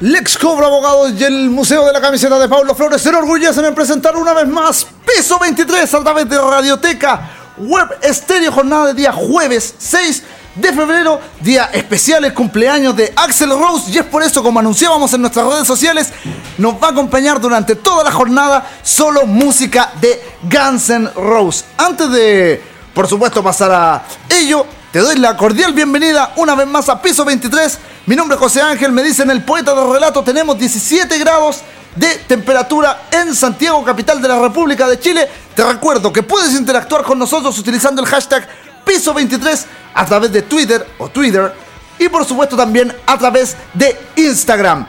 Lex 0.00 0.38
Cobra 0.38 0.68
Abogado 0.68 1.08
y 1.08 1.24
el 1.24 1.50
Museo 1.50 1.84
de 1.84 1.92
la 1.92 2.00
Camiseta 2.00 2.38
de 2.38 2.48
Pablo 2.48 2.72
Flores 2.72 3.02
se 3.02 3.08
enorgullecen 3.08 3.64
en 3.64 3.74
presentar 3.74 4.14
una 4.16 4.32
vez 4.32 4.46
más 4.46 4.86
Piso 5.04 5.40
23 5.40 5.92
a 5.92 6.04
través 6.04 6.28
de 6.28 6.38
Radioteca 6.38 7.30
Web 7.58 7.98
Estéreo 8.02 8.52
Jornada 8.52 8.86
de 8.86 8.94
día 8.94 9.12
jueves 9.12 9.74
6 9.76 10.22
de 10.54 10.72
febrero, 10.72 11.20
día 11.40 11.70
especial, 11.72 12.24
el 12.24 12.32
cumpleaños 12.32 12.94
de 12.96 13.12
Axel 13.16 13.50
Rose 13.50 13.90
y 13.90 13.98
es 13.98 14.04
por 14.04 14.22
eso, 14.22 14.42
como 14.42 14.60
anunciábamos 14.60 15.12
en 15.14 15.20
nuestras 15.20 15.46
redes 15.46 15.66
sociales, 15.66 16.12
nos 16.58 16.74
va 16.74 16.88
a 16.88 16.90
acompañar 16.90 17.40
durante 17.40 17.74
toda 17.74 18.04
la 18.04 18.12
jornada 18.12 18.68
solo 18.82 19.26
música 19.26 19.92
de 20.00 20.20
Guns 20.42 20.90
N' 20.90 21.10
Roses. 21.14 21.64
Antes 21.76 22.10
de, 22.10 22.62
por 22.92 23.06
supuesto, 23.06 23.42
pasar 23.42 23.70
a 23.72 24.02
ello, 24.28 24.66
te 24.92 25.00
doy 25.00 25.16
la 25.16 25.36
cordial 25.36 25.74
bienvenida 25.74 26.32
una 26.36 26.54
vez 26.54 26.66
más 26.66 26.88
a 26.88 27.02
Piso 27.02 27.24
23. 27.24 27.78
Mi 28.06 28.16
nombre 28.16 28.36
es 28.36 28.40
José 28.40 28.62
Ángel, 28.62 28.90
me 28.90 29.02
dicen 29.02 29.30
el 29.30 29.42
poeta 29.44 29.74
del 29.74 29.92
relato, 29.92 30.22
tenemos 30.22 30.58
17 30.58 31.18
grados 31.18 31.60
de 31.94 32.08
temperatura 32.26 33.02
en 33.10 33.34
Santiago, 33.34 33.84
capital 33.84 34.22
de 34.22 34.28
la 34.28 34.38
República 34.38 34.88
de 34.88 34.98
Chile. 34.98 35.28
Te 35.54 35.62
recuerdo 35.62 36.10
que 36.10 36.22
puedes 36.22 36.54
interactuar 36.54 37.02
con 37.02 37.18
nosotros 37.18 37.58
utilizando 37.58 38.00
el 38.00 38.08
hashtag 38.08 38.48
Piso 38.86 39.12
23 39.12 39.66
a 39.92 40.06
través 40.06 40.32
de 40.32 40.42
Twitter 40.42 40.86
o 40.96 41.08
Twitter 41.10 41.52
y 41.98 42.08
por 42.08 42.24
supuesto 42.24 42.56
también 42.56 42.94
a 43.06 43.18
través 43.18 43.56
de 43.74 43.94
Instagram. 44.16 44.86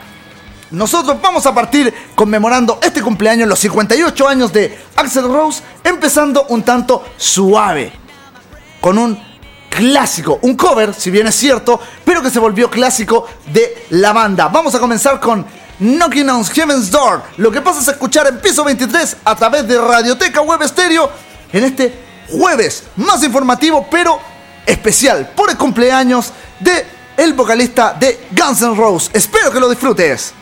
Nosotros 0.71 1.17
vamos 1.21 1.45
a 1.45 1.53
partir 1.53 1.93
conmemorando 2.15 2.79
este 2.81 3.01
cumpleaños, 3.01 3.49
los 3.49 3.59
58 3.59 4.27
años 4.27 4.53
de 4.53 4.79
Axel 4.95 5.23
Rose, 5.23 5.61
empezando 5.83 6.45
un 6.49 6.63
tanto 6.63 7.03
suave, 7.17 7.91
con 8.79 8.97
un 8.97 9.28
clásico, 9.69 10.39
un 10.41 10.55
cover, 10.55 10.93
si 10.93 11.11
bien 11.11 11.27
es 11.27 11.35
cierto, 11.35 11.79
pero 12.03 12.21
que 12.21 12.29
se 12.29 12.39
volvió 12.39 12.69
clásico 12.69 13.27
de 13.53 13.85
la 13.91 14.11
banda. 14.13 14.47
Vamos 14.47 14.75
a 14.75 14.79
comenzar 14.79 15.19
con 15.19 15.45
Knocking 15.79 16.29
on 16.29 16.43
Heaven's 16.45 16.91
Door. 16.91 17.23
Lo 17.37 17.51
que 17.51 17.61
pasa 17.61 17.79
es 17.79 17.87
escuchar 17.87 18.27
en 18.27 18.39
piso 18.39 18.63
23 18.63 19.17
a 19.23 19.35
través 19.35 19.67
de 19.67 19.79
Radioteca 19.79 20.41
Web 20.41 20.67
Stereo 20.67 21.09
en 21.53 21.63
este 21.63 21.93
jueves 22.29 22.83
más 22.97 23.23
informativo, 23.23 23.87
pero 23.89 24.19
especial 24.65 25.31
por 25.35 25.49
el 25.49 25.57
cumpleaños 25.57 26.33
de 26.59 26.85
el 27.17 27.33
vocalista 27.33 27.95
de 27.99 28.27
Guns 28.31 28.61
N' 28.61 28.75
Roses. 28.75 29.09
Espero 29.13 29.51
que 29.51 29.59
lo 29.59 29.69
disfrutes. 29.69 30.33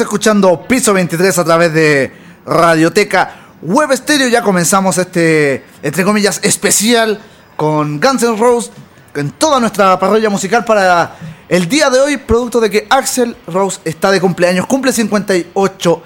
Escuchando 0.00 0.62
Piso 0.66 0.92
23 0.92 1.38
a 1.38 1.44
través 1.44 1.72
de 1.72 2.12
Radioteca 2.46 3.34
Web 3.62 3.96
Stereo. 3.96 4.28
Ya 4.28 4.42
comenzamos 4.42 4.98
este, 4.98 5.64
entre 5.82 6.04
comillas, 6.04 6.40
especial 6.42 7.20
con 7.56 8.00
Guns 8.00 8.22
N' 8.22 8.36
Roses 8.36 8.70
en 9.14 9.30
toda 9.32 9.58
nuestra 9.58 9.98
parrilla 9.98 10.30
musical 10.30 10.64
para 10.64 11.16
el 11.48 11.68
día 11.68 11.90
de 11.90 11.98
hoy, 11.98 12.16
producto 12.18 12.60
de 12.60 12.70
que 12.70 12.86
Axel 12.88 13.36
Rose 13.46 13.80
está 13.84 14.10
de 14.10 14.20
cumpleaños, 14.20 14.66
cumple 14.66 14.92
58 14.92 16.02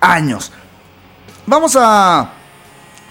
años. 0.00 0.50
Vamos 1.46 1.76
a 1.78 2.32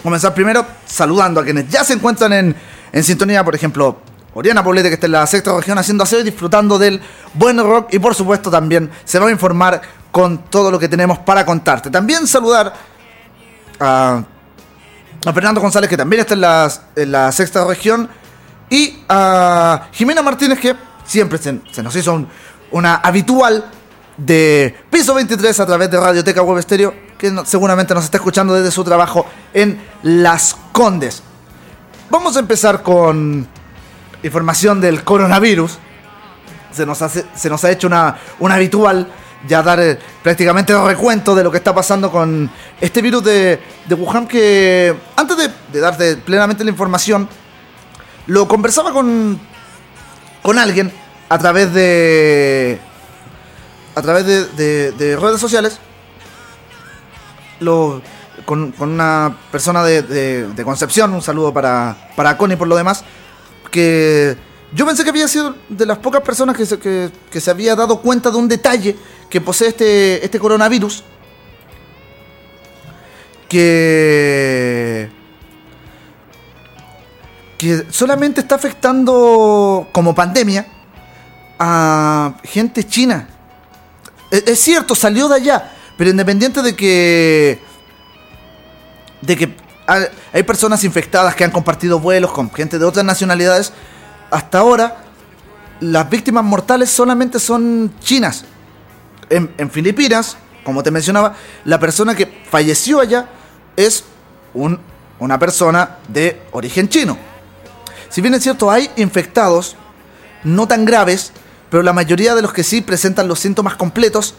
comenzar 0.02 0.34
primero 0.34 0.66
saludando 0.84 1.40
a 1.40 1.44
quienes 1.44 1.68
ya 1.68 1.84
se 1.84 1.94
encuentran 1.94 2.32
en, 2.32 2.56
en 2.92 3.04
sintonía, 3.04 3.44
por 3.44 3.54
ejemplo, 3.54 4.00
Oriana 4.34 4.62
Poblete, 4.62 4.88
que 4.88 4.94
está 4.94 5.06
en 5.06 5.12
la 5.12 5.26
sexta 5.26 5.56
región 5.56 5.78
haciendo 5.78 6.04
aseo 6.04 6.20
y 6.20 6.24
disfrutando 6.24 6.78
del 6.78 7.00
buen 7.34 7.58
rock. 7.58 7.92
Y 7.92 7.98
por 7.98 8.14
supuesto 8.14 8.50
también 8.50 8.90
se 9.04 9.18
va 9.18 9.28
a 9.28 9.30
informar 9.30 9.80
con 10.18 10.38
todo 10.50 10.72
lo 10.72 10.80
que 10.80 10.88
tenemos 10.88 11.20
para 11.20 11.46
contarte. 11.46 11.90
También 11.90 12.26
saludar 12.26 12.74
a, 13.78 14.24
Fernando 15.32 15.60
González, 15.60 15.88
que 15.88 15.96
también 15.96 16.18
está 16.18 16.34
en 16.34 17.12
la, 17.12 17.30
sexta 17.30 17.64
región. 17.64 18.08
Y 18.68 18.98
a 19.08 19.86
Jimena 19.92 20.20
Martínez, 20.20 20.58
que 20.58 20.74
siempre 21.04 21.38
se, 21.38 21.82
nos 21.84 21.94
hizo 21.94 22.26
una 22.72 22.96
habitual 22.96 23.70
de 24.16 24.76
Piso 24.90 25.14
23 25.14 25.60
a 25.60 25.66
través 25.66 25.88
de 25.88 26.00
Radioteca 26.00 26.42
Web 26.42 26.64
Stereo, 26.64 26.92
que 27.16 27.32
seguramente 27.44 27.94
nos 27.94 28.02
está 28.02 28.16
escuchando 28.16 28.54
desde 28.54 28.72
su 28.72 28.82
trabajo 28.82 29.24
en 29.54 29.80
Las 30.02 30.56
Condes. 30.72 31.22
Vamos 32.10 32.36
a 32.36 32.40
empezar 32.40 32.82
con 32.82 33.46
información 34.24 34.80
del 34.80 35.04
coronavirus. 35.04 35.78
Se 36.72 36.84
nos, 36.84 37.02
hace, 37.02 37.24
se 37.36 37.48
nos 37.48 37.64
ha 37.64 37.70
hecho 37.70 37.86
una, 37.86 38.18
una 38.40 38.56
habitual 38.56 39.12
ya 39.46 39.62
dar 39.62 39.80
eh, 39.80 39.98
prácticamente 40.22 40.72
el 40.72 40.84
recuento 40.84 41.34
de 41.34 41.44
lo 41.44 41.50
que 41.50 41.58
está 41.58 41.74
pasando 41.74 42.10
con 42.10 42.50
este 42.80 43.02
virus 43.02 43.22
de, 43.22 43.60
de 43.86 43.94
Wuhan 43.94 44.26
que 44.26 44.94
antes 45.16 45.36
de, 45.36 45.80
darte 45.80 46.16
plenamente 46.16 46.64
la 46.64 46.70
información, 46.70 47.28
lo 48.26 48.48
conversaba 48.48 48.92
con, 48.92 49.38
con 50.42 50.58
alguien 50.58 50.92
a 51.28 51.38
través 51.38 51.72
de... 51.72 52.80
a 53.94 54.02
través 54.02 54.26
de, 54.26 54.92
de 54.92 55.16
redes 55.16 55.40
sociales. 55.40 55.78
Lo, 57.60 58.00
con, 58.44 58.72
con, 58.72 58.90
una 58.90 59.36
persona 59.50 59.82
de, 59.84 60.02
de, 60.02 60.64
Concepción, 60.64 61.12
un 61.12 61.22
saludo 61.22 61.52
para, 61.52 61.96
para 62.16 62.36
Connie 62.38 62.56
por 62.56 62.68
lo 62.68 62.76
demás, 62.76 63.04
que 63.70 64.36
yo 64.72 64.84
pensé 64.84 65.02
que 65.02 65.10
había 65.10 65.28
sido 65.28 65.54
de 65.68 65.86
las 65.86 65.98
pocas 65.98 66.20
personas 66.20 66.56
que 66.56 66.66
se, 66.66 66.78
que, 66.78 67.40
se 67.40 67.50
había 67.50 67.74
dado 67.74 68.00
cuenta 68.02 68.30
de 68.30 68.36
un 68.36 68.48
detalle 68.48 68.96
que 69.30 69.40
posee 69.40 69.68
este, 69.68 70.24
este 70.24 70.38
coronavirus. 70.38 71.04
Que. 73.48 75.10
que 77.56 77.86
solamente 77.90 78.42
está 78.42 78.56
afectando 78.56 79.88
como 79.90 80.14
pandemia 80.14 80.66
a 81.58 82.34
gente 82.44 82.84
china. 82.84 83.26
Es, 84.30 84.44
es 84.46 84.60
cierto, 84.60 84.94
salió 84.94 85.28
de 85.28 85.36
allá, 85.36 85.72
pero 85.96 86.10
independiente 86.10 86.60
de 86.60 86.76
que. 86.76 87.58
de 89.22 89.36
que 89.36 89.56
hay 90.34 90.42
personas 90.42 90.84
infectadas 90.84 91.34
que 91.34 91.44
han 91.44 91.50
compartido 91.50 91.98
vuelos 91.98 92.32
con 92.32 92.52
gente 92.52 92.78
de 92.78 92.84
otras 92.84 93.06
nacionalidades. 93.06 93.72
Hasta 94.30 94.58
ahora, 94.58 94.96
las 95.80 96.08
víctimas 96.10 96.44
mortales 96.44 96.90
solamente 96.90 97.38
son 97.38 97.92
chinas. 98.00 98.44
En, 99.30 99.70
Filipinas, 99.70 100.36
como 100.64 100.82
te 100.82 100.90
mencionaba, 100.90 101.34
la 101.64 101.78
persona 101.78 102.14
que 102.14 102.44
falleció 102.50 103.00
allá 103.00 103.28
es 103.76 104.04
un, 104.54 104.80
una 105.18 105.38
persona 105.38 105.98
de 106.08 106.42
origen 106.52 106.88
chino. 106.88 107.18
Si 108.08 108.20
bien 108.20 108.34
es 108.34 108.42
cierto, 108.42 108.70
hay 108.70 108.90
infectados 108.96 109.76
no 110.44 110.66
tan 110.66 110.84
graves, 110.84 111.32
pero 111.70 111.82
la 111.82 111.92
mayoría 111.92 112.34
de 112.34 112.42
los 112.42 112.52
que 112.52 112.64
sí 112.64 112.80
presentan 112.80 113.28
los 113.28 113.38
síntomas 113.38 113.76
completos 113.76 114.34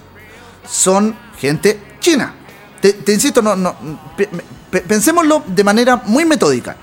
son 0.67 1.15
gente 1.37 1.79
china. 1.99 2.33
Te, 2.81 2.95
insisto, 3.11 3.41
no, 3.41 3.55
no, 3.55 3.75
pensémoslo 4.87 5.43
de 5.45 5.63
manera 5.63 5.97
muy 5.97 6.25
metódica. 6.25 6.77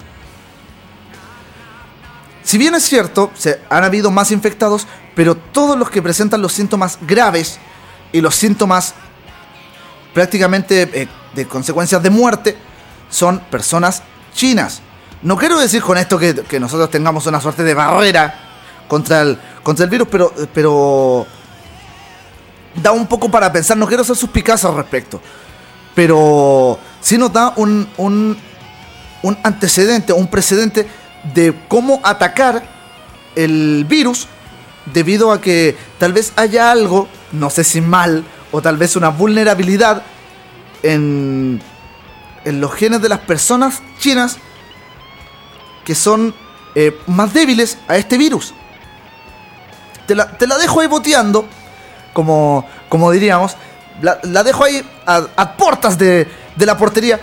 Si 2.46 2.58
bien 2.58 2.76
es 2.76 2.84
cierto, 2.84 3.32
se 3.36 3.60
han 3.68 3.82
habido 3.82 4.12
más 4.12 4.30
infectados, 4.30 4.86
pero 5.16 5.34
todos 5.34 5.76
los 5.76 5.90
que 5.90 6.00
presentan 6.00 6.40
los 6.40 6.52
síntomas 6.52 6.96
graves 7.00 7.58
y 8.12 8.20
los 8.20 8.36
síntomas 8.36 8.94
prácticamente 10.14 10.82
eh, 10.82 11.08
de 11.34 11.48
consecuencias 11.48 12.00
de 12.04 12.08
muerte 12.08 12.56
son 13.10 13.40
personas 13.50 14.04
chinas. 14.32 14.80
No 15.22 15.36
quiero 15.36 15.58
decir 15.58 15.82
con 15.82 15.98
esto 15.98 16.20
que, 16.20 16.60
nosotros 16.60 16.88
tengamos 16.88 17.26
una 17.26 17.40
suerte 17.40 17.64
de 17.64 17.74
barrera 17.74 18.38
contra 18.86 19.22
el, 19.22 19.36
contra 19.64 19.84
el 19.84 19.90
virus, 19.90 20.06
pero, 20.08 20.32
pero 20.54 21.26
da 22.80 22.92
un 22.92 23.08
poco 23.08 23.28
para 23.28 23.50
pensar. 23.50 23.76
No 23.76 23.88
quiero 23.88 24.04
ser 24.04 24.14
suspicaz 24.14 24.64
al 24.64 24.76
respecto, 24.76 25.20
pero 25.96 26.78
sí 27.00 27.18
nos 27.18 27.32
da 27.32 27.54
un, 27.56 27.88
un, 27.96 28.38
un 29.22 29.38
antecedente, 29.42 30.12
un 30.12 30.28
precedente 30.28 30.86
de 31.34 31.54
cómo 31.68 32.00
atacar 32.02 32.62
el 33.34 33.84
virus 33.88 34.28
debido 34.86 35.32
a 35.32 35.40
que 35.40 35.76
tal 35.98 36.12
vez 36.12 36.32
haya 36.36 36.70
algo, 36.70 37.08
no 37.32 37.50
sé 37.50 37.64
si 37.64 37.80
mal, 37.80 38.24
o 38.52 38.62
tal 38.62 38.76
vez 38.76 38.96
una 38.96 39.08
vulnerabilidad 39.08 40.02
en, 40.82 41.60
en 42.44 42.60
los 42.60 42.72
genes 42.74 43.02
de 43.02 43.08
las 43.08 43.20
personas 43.20 43.82
chinas 43.98 44.38
que 45.84 45.94
son 45.94 46.34
eh, 46.74 46.98
más 47.06 47.32
débiles 47.32 47.78
a 47.88 47.96
este 47.96 48.18
virus. 48.18 48.54
Te 50.06 50.14
la, 50.14 50.58
dejo 50.58 50.80
ahí 50.80 50.86
boteando, 50.86 51.48
como, 52.12 52.68
como 52.88 53.10
diríamos, 53.10 53.56
la, 54.00 54.44
dejo 54.44 54.64
ahí 54.64 54.88
a, 55.04 55.26
a 55.36 55.56
portas 55.56 55.98
de, 55.98 56.28
de 56.54 56.66
la 56.66 56.78
portería 56.78 57.20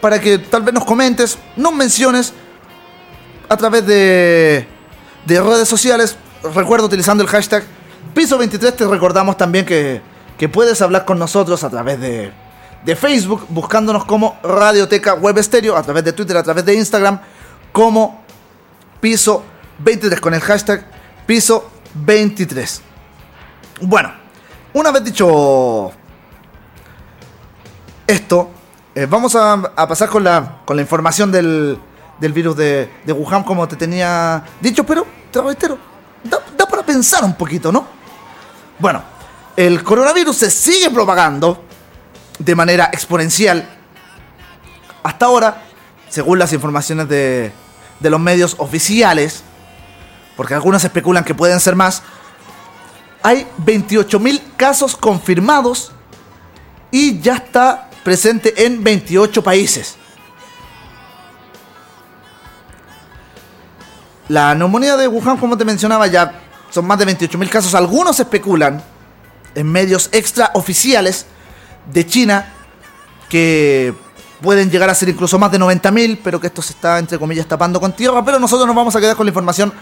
para 0.00 0.20
que 0.20 0.38
tal 0.38 0.62
vez 0.62 0.74
nos 0.74 0.84
comentes, 0.84 1.38
nos 1.56 1.72
menciones 1.72 2.34
a 3.50 3.56
través 3.56 3.84
de, 3.84 4.66
de 5.26 5.40
redes 5.42 5.68
sociales. 5.68 6.16
Recuerdo 6.54 6.86
utilizando 6.86 7.22
el 7.22 7.28
hashtag 7.28 7.64
Piso23, 8.14 8.72
te 8.72 8.86
recordamos 8.86 9.36
también 9.36 9.66
que, 9.66 10.00
puedes 10.48 10.80
hablar 10.80 11.04
con 11.04 11.18
nosotros 11.18 11.62
a 11.64 11.68
través 11.68 12.00
de, 12.00 12.32
Facebook, 12.96 13.46
buscándonos 13.50 14.04
como 14.04 14.38
Radioteca 14.42 15.14
Web 15.14 15.38
Estéreo, 15.38 15.76
a 15.76 15.82
través 15.82 16.02
de 16.04 16.12
Twitter, 16.12 16.36
a 16.36 16.42
través 16.42 16.64
de 16.64 16.74
Instagram, 16.74 17.20
como 17.72 18.24
Piso 19.00 19.44
23, 19.80 20.20
con 20.20 20.32
el 20.32 20.40
hashtag 20.40 20.86
Piso 21.26 21.70
23. 21.94 22.82
Bueno, 23.82 24.12
una 24.72 24.92
vez 24.92 25.04
dicho 25.04 25.92
esto, 28.06 28.50
eh, 28.94 29.06
vamos 29.08 29.36
a, 29.36 29.60
pasar 29.76 30.08
con 30.08 30.24
la 30.24 30.80
información 30.80 31.30
del, 31.30 31.78
del 32.20 32.32
virus 32.32 32.56
de, 32.56 32.90
de, 33.04 33.12
Wuhan, 33.12 33.42
como 33.42 33.66
te 33.66 33.76
tenía 33.76 34.44
dicho, 34.60 34.84
pero 34.84 35.06
te 35.30 35.40
da 35.40 36.66
para 36.66 36.82
pensar 36.82 37.24
un 37.24 37.34
poquito, 37.34 37.72
¿no? 37.72 37.86
Bueno, 38.78 39.02
el 39.56 39.82
coronavirus 39.82 40.36
se 40.36 40.50
sigue 40.50 40.90
propagando 40.90 41.64
de 42.38 42.54
manera 42.54 42.90
exponencial. 42.92 43.68
Hasta 45.02 45.26
ahora, 45.26 45.62
según 46.08 46.38
las 46.38 46.52
informaciones 46.52 47.08
de, 47.08 47.52
de 47.98 48.10
los 48.10 48.20
medios 48.20 48.54
oficiales, 48.58 49.42
porque 50.36 50.54
algunos 50.54 50.84
especulan 50.84 51.24
que 51.24 51.34
pueden 51.34 51.60
ser 51.60 51.74
más, 51.74 52.02
hay 53.22 53.46
28.000 53.64 54.40
casos 54.56 54.96
confirmados 54.96 55.92
y 56.90 57.20
ya 57.20 57.34
está 57.36 57.90
presente 58.02 58.64
en 58.64 58.82
28 58.82 59.42
países. 59.42 59.96
La 64.30 64.54
neumonía 64.54 64.96
de 64.96 65.08
Wuhan, 65.08 65.38
como 65.38 65.58
te 65.58 65.64
mencionaba, 65.64 66.06
ya 66.06 66.32
son 66.70 66.86
más 66.86 66.96
de 67.00 67.04
28.000 67.04 67.48
casos. 67.48 67.74
Algunos 67.74 68.20
especulan 68.20 68.80
en 69.56 69.66
medios 69.66 70.08
extraoficiales 70.12 71.26
de 71.92 72.06
China 72.06 72.46
que 73.28 73.92
pueden 74.40 74.70
llegar 74.70 74.88
a 74.88 74.94
ser 74.94 75.08
incluso 75.08 75.36
más 75.36 75.50
de 75.50 75.58
90.000, 75.58 76.20
pero 76.22 76.40
que 76.40 76.46
esto 76.46 76.62
se 76.62 76.74
está, 76.74 77.00
entre 77.00 77.18
comillas, 77.18 77.44
tapando 77.46 77.80
con 77.80 77.90
tierra. 77.90 78.24
Pero 78.24 78.38
nosotros 78.38 78.68
nos 78.68 78.76
vamos 78.76 78.94
a 78.94 79.00
quedar 79.00 79.16
con 79.16 79.26
la 79.26 79.30
información, 79.30 79.72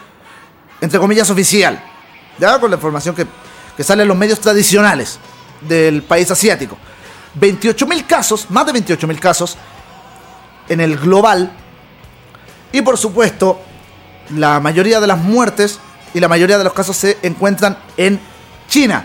entre 0.80 0.98
comillas, 0.98 1.28
oficial. 1.28 1.84
¿Ya? 2.38 2.58
Con 2.58 2.70
la 2.70 2.76
información 2.76 3.14
que, 3.14 3.84
sale 3.84 4.00
en 4.04 4.08
los 4.08 4.16
medios 4.16 4.40
tradicionales 4.40 5.18
del 5.60 6.04
país 6.04 6.30
asiático. 6.30 6.78
28.000 7.38 8.06
casos, 8.06 8.46
más 8.48 8.64
de 8.64 8.72
28.000 8.72 9.18
casos 9.18 9.58
en 10.70 10.80
el 10.80 10.96
global. 10.96 11.52
Y 12.72 12.80
por 12.80 12.96
supuesto, 12.96 13.67
la 14.30 14.60
mayoría 14.60 15.00
de 15.00 15.06
las 15.06 15.18
muertes 15.18 15.80
y 16.14 16.20
la 16.20 16.28
mayoría 16.28 16.58
de 16.58 16.64
los 16.64 16.72
casos 16.72 16.96
se 16.96 17.18
encuentran 17.22 17.78
en 17.96 18.20
China, 18.68 19.04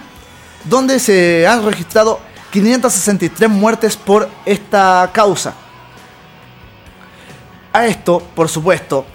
donde 0.66 1.00
se 1.00 1.48
han 1.48 1.64
registrado 1.66 2.20
563 2.52 3.50
muertes 3.50 3.98
por 3.98 4.30
esta 4.46 5.10
causa. 5.14 5.54
A 7.72 7.86
esto, 7.88 8.22
por 8.36 8.50
supuesto, 8.50 9.06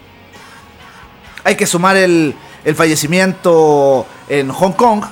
hay 1.45 1.55
que 1.55 1.67
sumar 1.67 1.97
el, 1.97 2.35
el 2.65 2.75
fallecimiento 2.75 4.07
en 4.29 4.51
Hong 4.51 4.73
Kong 4.73 5.05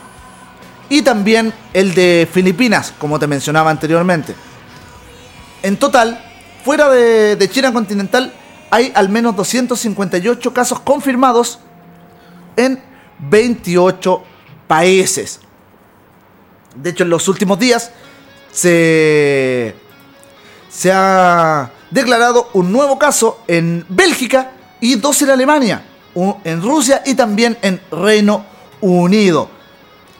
y 0.88 1.02
también 1.02 1.52
el 1.72 1.94
de 1.94 2.28
Filipinas, 2.30 2.92
como 2.98 3.18
te 3.18 3.26
mencionaba 3.26 3.70
anteriormente. 3.70 4.34
En 5.62 5.76
total, 5.76 6.22
fuera 6.64 6.88
de, 6.90 7.36
de 7.36 7.50
China 7.50 7.72
continental, 7.72 8.32
hay 8.76 8.92
al 8.94 9.08
menos 9.08 9.34
258 9.34 10.52
casos 10.52 10.80
confirmados 10.80 11.60
en 12.56 12.78
28 13.18 14.22
países. 14.66 15.40
De 16.74 16.90
hecho, 16.90 17.04
en 17.04 17.08
los 17.08 17.26
últimos 17.26 17.58
días 17.58 17.90
se, 18.52 19.74
se 20.68 20.92
ha 20.92 21.70
declarado 21.90 22.50
un 22.52 22.70
nuevo 22.70 22.98
caso 22.98 23.40
en 23.48 23.86
Bélgica 23.88 24.52
y 24.78 24.96
dos 24.96 25.22
en 25.22 25.30
Alemania, 25.30 25.82
en 26.44 26.60
Rusia 26.60 27.02
y 27.06 27.14
también 27.14 27.56
en 27.62 27.80
Reino 27.90 28.44
Unido. 28.82 29.48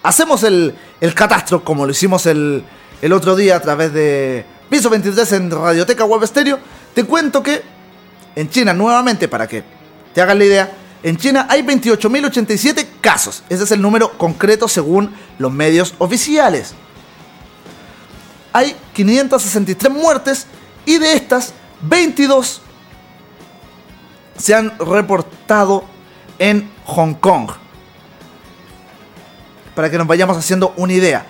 Hacemos 0.03 0.45
el, 0.45 0.75
el 1.03 1.13
catastro 1.13 1.63
como 1.63 1.85
lo 1.85 1.93
hicimos 1.93 2.25
el, 2.25 2.65
el 3.03 3.13
otro 3.13 3.37
día 3.37 3.57
a 3.57 3.61
través 3.61 3.93
de 3.93 4.47
Piso 4.71 4.89
23 4.89 5.33
en 5.33 5.51
Radioteca 5.51 6.07
Web 6.07 6.27
Stereo. 6.27 6.59
Te 6.95 7.05
cuento 7.05 7.43
que 7.43 7.75
en 8.37 8.49
China, 8.49 8.73
nuevamente, 8.73 9.26
para 9.26 9.49
que 9.49 9.64
te 10.14 10.23
hagas 10.23 10.37
la 10.37 10.45
idea, 10.45 10.73
en 11.02 11.16
China 11.16 11.47
hay 11.50 11.62
28.087 11.62 12.87
casos. 13.00 13.43
Ese 13.49 13.64
es 13.64 13.73
el 13.73 13.83
número 13.83 14.16
concreto 14.16 14.69
según 14.69 15.12
los 15.38 15.52
medios 15.52 15.95
oficiales 15.99 16.75
hay 18.57 18.75
563 18.95 19.93
muertes 19.93 20.47
y 20.87 20.97
de 20.97 21.12
estas 21.12 21.52
22 21.83 22.62
se 24.38 24.55
han 24.55 24.78
reportado 24.78 25.85
en 26.38 26.71
Hong 26.87 27.12
Kong. 27.16 27.50
Para 29.75 29.90
que 29.90 29.99
nos 29.99 30.07
vayamos 30.07 30.38
haciendo 30.38 30.73
una 30.78 30.95
idea. 30.95 31.26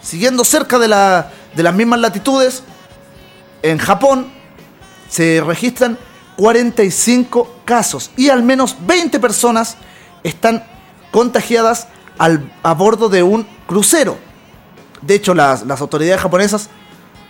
Siguiendo 0.00 0.44
cerca 0.44 0.78
de, 0.78 0.86
la, 0.86 1.32
de 1.56 1.64
las 1.64 1.74
mismas 1.74 1.98
latitudes, 1.98 2.62
en 3.62 3.78
Japón 3.78 4.32
se 5.10 5.42
registran 5.44 5.98
45 6.36 7.56
casos 7.66 8.10
y 8.16 8.30
al 8.30 8.42
menos 8.42 8.76
20 8.80 9.20
personas 9.20 9.76
están 10.22 10.64
contagiadas 11.10 11.88
al, 12.16 12.50
a 12.62 12.72
bordo 12.72 13.08
de 13.08 13.22
un 13.22 13.46
crucero. 13.66 14.16
De 15.02 15.14
hecho, 15.14 15.34
las, 15.34 15.64
autoridades 15.68 16.20
japonesas 16.20 16.68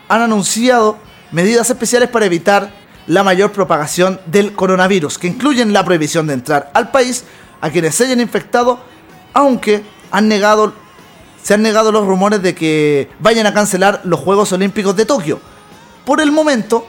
han 0.09 0.23
anunciado 0.23 0.99
medidas 1.33 1.71
especiales 1.71 2.09
para 2.09 2.27
evitar 2.27 2.73
la 3.07 3.23
mayor 3.23 3.53
propagación 3.53 4.21
del 4.27 4.53
coronavirus, 4.53 5.19
que 5.19 5.29
incluyen 5.29 5.73
la 5.73 5.85
prohibición 5.85 6.27
de 6.27 6.35
entrar 6.35 6.71
al 6.75 6.91
país 6.91 7.25
a 7.61 7.71
quienes 7.71 7.95
se 7.95 8.05
hayan 8.05 8.21
infectado, 8.21 8.81
aunque 9.33 9.83
han 10.11 10.29
negado, 10.29 10.73
se 11.43 11.55
han 11.55 11.63
negado 11.63 11.93
los 11.93 12.07
rumores 12.07 12.43
de 12.43 12.55
que 12.55 13.09
vayan 13.21 13.47
a 13.47 13.55
cancelar 13.55 14.01
los 14.05 14.21
Juegos 14.21 14.53
Olímpicos 14.53 14.97
de 14.97 15.07
Tokio. 15.07 15.41
Por 16.05 16.21
el 16.21 16.33
momento, 16.33 16.87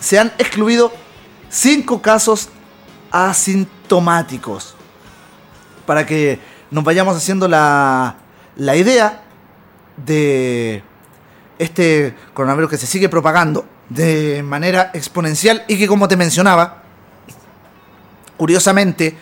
se 0.00 0.18
han 0.18 0.32
excluido 0.38 0.92
cinco 1.48 2.02
casos 2.02 2.48
asintomáticos. 3.10 4.74
Para 5.86 6.04
que 6.04 6.40
nos 6.70 6.82
vayamos 6.82 7.16
haciendo 7.16 7.46
la, 7.46 8.16
la 8.56 8.76
idea, 8.76 9.22
de 9.96 10.82
este 11.58 12.14
coronavirus 12.34 12.70
que 12.70 12.76
se 12.76 12.86
sigue 12.86 13.08
propagando 13.08 13.66
de 13.88 14.42
manera 14.42 14.90
exponencial 14.92 15.64
y 15.68 15.78
que 15.78 15.86
como 15.86 16.08
te 16.08 16.16
mencionaba, 16.16 16.82
curiosamente, 18.36 19.16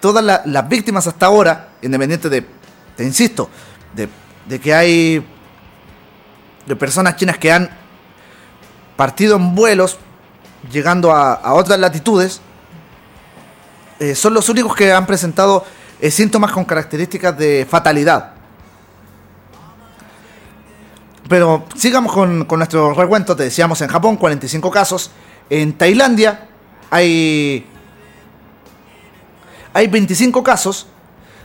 todas 0.00 0.42
las 0.44 0.68
víctimas 0.68 1.06
hasta 1.06 1.26
ahora, 1.26 1.68
independiente 1.82 2.28
de, 2.28 2.46
te 2.96 3.04
insisto, 3.04 3.48
de, 3.94 4.08
que 4.58 4.74
hay 4.74 5.26
de 6.66 6.76
personas 6.76 7.16
chinas 7.16 7.38
que 7.38 7.52
han 7.52 7.70
partido 8.96 9.36
en 9.36 9.54
vuelos 9.54 9.98
llegando 10.70 11.12
a, 11.12 11.54
otras 11.54 11.78
latitudes, 11.78 12.40
eh, 13.98 14.14
son 14.14 14.34
los 14.34 14.48
únicos 14.48 14.74
que 14.74 14.92
han 14.92 15.06
presentado 15.06 15.64
eh, 16.00 16.10
síntomas 16.10 16.52
con 16.52 16.64
características 16.64 17.36
de 17.36 17.66
fatalidad. 17.68 18.32
Pero 21.28 21.64
sigamos 21.74 22.12
con, 22.12 22.46
nuestro 22.46 22.92
recuento. 22.92 23.34
Te 23.34 23.44
decíamos 23.44 23.80
en 23.80 23.88
Japón 23.88 24.16
45 24.16 24.70
casos. 24.70 25.10
En 25.48 25.72
Tailandia 25.72 26.48
hay, 26.90 27.66
hay 29.72 29.86
25 29.86 30.42
casos 30.42 30.86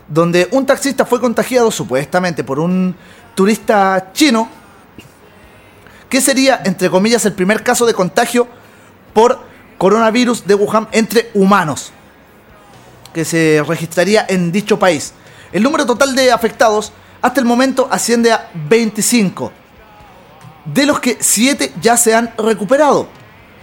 donde 0.07 0.49
un 0.51 0.65
taxista 0.65 1.05
fue 1.05 1.21
contagiado 1.21 1.71
supuestamente 1.71 2.43
por 2.43 2.59
un 2.59 2.95
turista 3.35 4.11
chino, 4.11 4.49
que 6.09 6.21
sería, 6.21 6.61
entre 6.65 6.89
comillas, 6.89 7.25
el 7.25 7.33
primer 7.33 7.63
caso 7.63 7.85
de 7.85 7.93
contagio 7.93 8.47
por 9.13 9.39
coronavirus 9.77 10.45
de 10.45 10.55
Wuhan 10.55 10.87
entre 10.91 11.29
humanos, 11.33 11.91
que 13.13 13.23
se 13.23 13.63
registraría 13.65 14.25
en 14.27 14.51
dicho 14.51 14.77
país. 14.79 15.13
El 15.51 15.63
número 15.63 15.85
total 15.85 16.15
de 16.15 16.31
afectados 16.31 16.91
hasta 17.21 17.39
el 17.39 17.45
momento 17.45 17.87
asciende 17.91 18.31
a 18.31 18.49
25 18.53 19.51
de 20.65 20.85
los 20.85 20.99
que 20.99 21.17
7 21.19 21.73
ya 21.81 21.97
se 21.97 22.13
han 22.13 22.33
recuperado. 22.37 23.07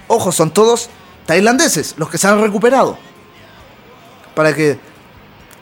Ojo, 0.09 0.33
son 0.33 0.51
todos 0.51 0.89
tailandeses 1.27 1.95
los 1.97 2.09
que 2.09 2.19
se 2.19 2.27
han 2.29 2.41
recuperado. 2.41 2.99
Para 4.35 4.55
que 4.55 4.79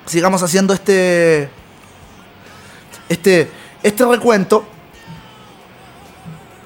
sigamos 0.06 0.42
haciendo 0.42 0.74
este 0.74 1.48
este 3.08 3.50
este 3.82 4.04
recuento 4.04 4.66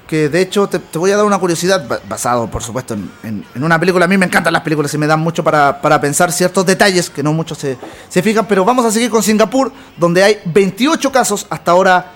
que 0.08 0.30
de 0.30 0.40
hecho 0.40 0.66
te, 0.68 0.80
voy 0.98 1.12
a 1.12 1.16
dar 1.16 1.26
una 1.26 1.38
curiosidad, 1.38 1.86
basado 2.08 2.50
por 2.50 2.62
supuesto 2.62 2.94
en, 2.94 3.44
una 3.54 3.78
película. 3.78 4.06
A 4.06 4.08
mí 4.08 4.16
me 4.16 4.24
encantan 4.24 4.54
las 4.54 4.62
películas 4.62 4.92
y 4.94 4.98
me 4.98 5.06
dan 5.06 5.20
mucho 5.20 5.44
para, 5.44 6.00
pensar 6.00 6.32
ciertos 6.32 6.64
detalles 6.64 7.10
que 7.10 7.22
no 7.22 7.32
muchos 7.34 7.58
se, 7.58 7.76
se, 8.08 8.22
fijan, 8.22 8.46
pero 8.46 8.64
vamos 8.64 8.86
a 8.86 8.90
seguir 8.90 9.10
con 9.10 9.22
Singapur, 9.22 9.70
donde 9.98 10.24
hay 10.24 10.38
28 10.46 11.12
casos 11.12 11.46
hasta 11.50 11.72
ahora 11.72 12.12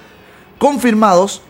confirmados 0.58 1.42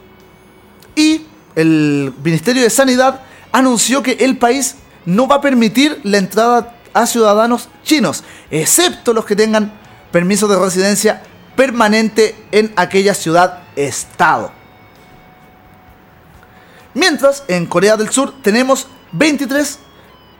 y 0.97 1.27
el 1.55 2.13
Ministerio 2.25 2.63
de 2.63 2.71
Sanidad 2.71 3.21
anunció 3.53 4.03
que 4.03 4.13
el 4.13 4.37
país 4.37 4.77
no 5.07 5.29
va 5.29 5.37
a 5.37 5.41
permitir 5.41 6.01
la 6.03 6.19
entrada 6.19 6.75
a 6.93 7.07
ciudadanos 7.07 7.69
chinos, 7.85 8.25
excepto 8.51 9.13
los 9.13 9.25
que 9.25 9.37
tengan 9.37 9.73
permiso 10.11 10.49
de 10.49 10.59
residencia 10.59 11.23
permanente 11.55 12.35
en 12.51 12.73
aquella 12.75 13.15
ciudad-estado. 13.15 14.62
Mientras, 16.95 17.45
en 17.49 17.67
Corea 17.67 17.97
del 17.97 18.11
Sur 18.11 18.35
tenemos 18.43 18.87
23 19.13 19.79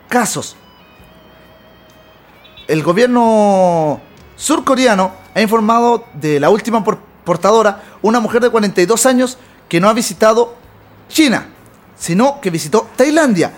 casos. 0.09 0.57
El 2.69 2.83
gobierno 2.83 4.01
surcoreano 4.37 5.13
ha 5.35 5.41
informado 5.41 6.05
de 6.15 6.41
la 6.41 6.51
última 6.51 6.85
portadora, 7.25 7.83
una 8.03 8.21
mujer 8.21 8.43
de 8.43 8.51
42 8.51 9.07
años 9.07 9.39
que 9.69 9.81
no 9.81 9.89
ha 9.89 9.95
visitado 9.95 10.55
China, 11.09 11.49
sino 11.99 12.41
que 12.41 12.51
visitó 12.51 12.89
Tailandia 12.97 13.53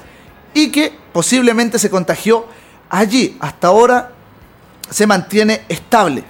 y 0.53 0.71
que 0.71 0.97
posiblemente 1.13 1.79
se 1.79 1.91
contagió 1.91 2.47
allí. 2.89 3.37
Hasta 3.41 3.69
ahora 3.69 4.13
se 4.89 5.07
mantiene 5.07 5.63
estable, 5.69 6.23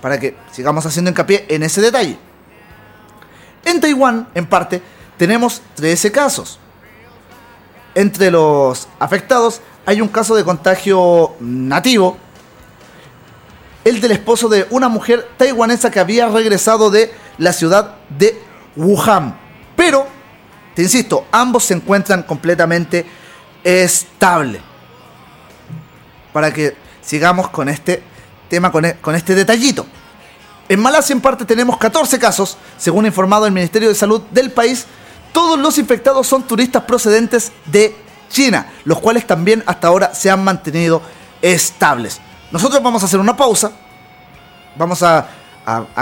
para 0.00 0.20
que 0.20 0.36
sigamos 0.52 0.86
haciendo 0.86 1.10
hincapié 1.10 1.46
en 1.48 1.62
ese 1.62 1.80
detalle. 1.80 2.18
En 3.64 3.80
Taiwán, 3.80 4.28
en 4.34 4.46
parte, 4.46 4.82
tenemos 5.16 5.62
13 5.76 6.12
casos. 6.12 6.58
Entre 7.94 8.30
los 8.30 8.88
afectados 8.98 9.60
hay 9.86 10.00
un 10.00 10.08
caso 10.08 10.34
de 10.34 10.44
contagio 10.44 11.34
nativo, 11.40 12.16
el 13.84 14.00
del 14.00 14.12
esposo 14.12 14.48
de 14.48 14.66
una 14.70 14.88
mujer 14.88 15.28
taiwanesa 15.36 15.90
que 15.90 16.00
había 16.00 16.28
regresado 16.28 16.90
de 16.90 17.12
la 17.38 17.52
ciudad 17.52 17.96
de 18.08 18.40
Wuhan. 18.76 19.38
Pero, 19.76 20.06
te 20.74 20.82
insisto, 20.82 21.26
ambos 21.30 21.64
se 21.64 21.74
encuentran 21.74 22.22
completamente 22.22 23.04
estables. 23.62 24.62
Para 26.32 26.52
que 26.52 26.76
sigamos 27.02 27.50
con 27.50 27.68
este 27.68 28.02
tema, 28.48 28.72
con, 28.72 28.84
e, 28.84 28.96
con 28.96 29.14
este 29.14 29.34
detallito. 29.34 29.86
En 30.68 30.80
Malasia 30.80 31.12
en 31.12 31.20
parte 31.20 31.44
tenemos 31.44 31.76
14 31.76 32.18
casos, 32.18 32.56
según 32.78 33.04
informado 33.04 33.46
el 33.46 33.52
Ministerio 33.52 33.90
de 33.90 33.94
Salud 33.94 34.22
del 34.30 34.50
país, 34.50 34.86
todos 35.34 35.58
los 35.58 35.76
infectados 35.78 36.28
son 36.28 36.44
turistas 36.44 36.84
procedentes 36.84 37.52
de 37.66 37.94
China, 38.30 38.68
los 38.84 39.00
cuales 39.00 39.26
también 39.26 39.64
hasta 39.66 39.88
ahora 39.88 40.14
se 40.14 40.30
han 40.30 40.42
mantenido 40.42 41.02
estables. 41.42 42.20
Nosotros 42.52 42.80
vamos 42.82 43.02
a 43.02 43.06
hacer 43.06 43.18
una 43.18 43.36
pausa, 43.36 43.72
vamos 44.76 45.02
a, 45.02 45.26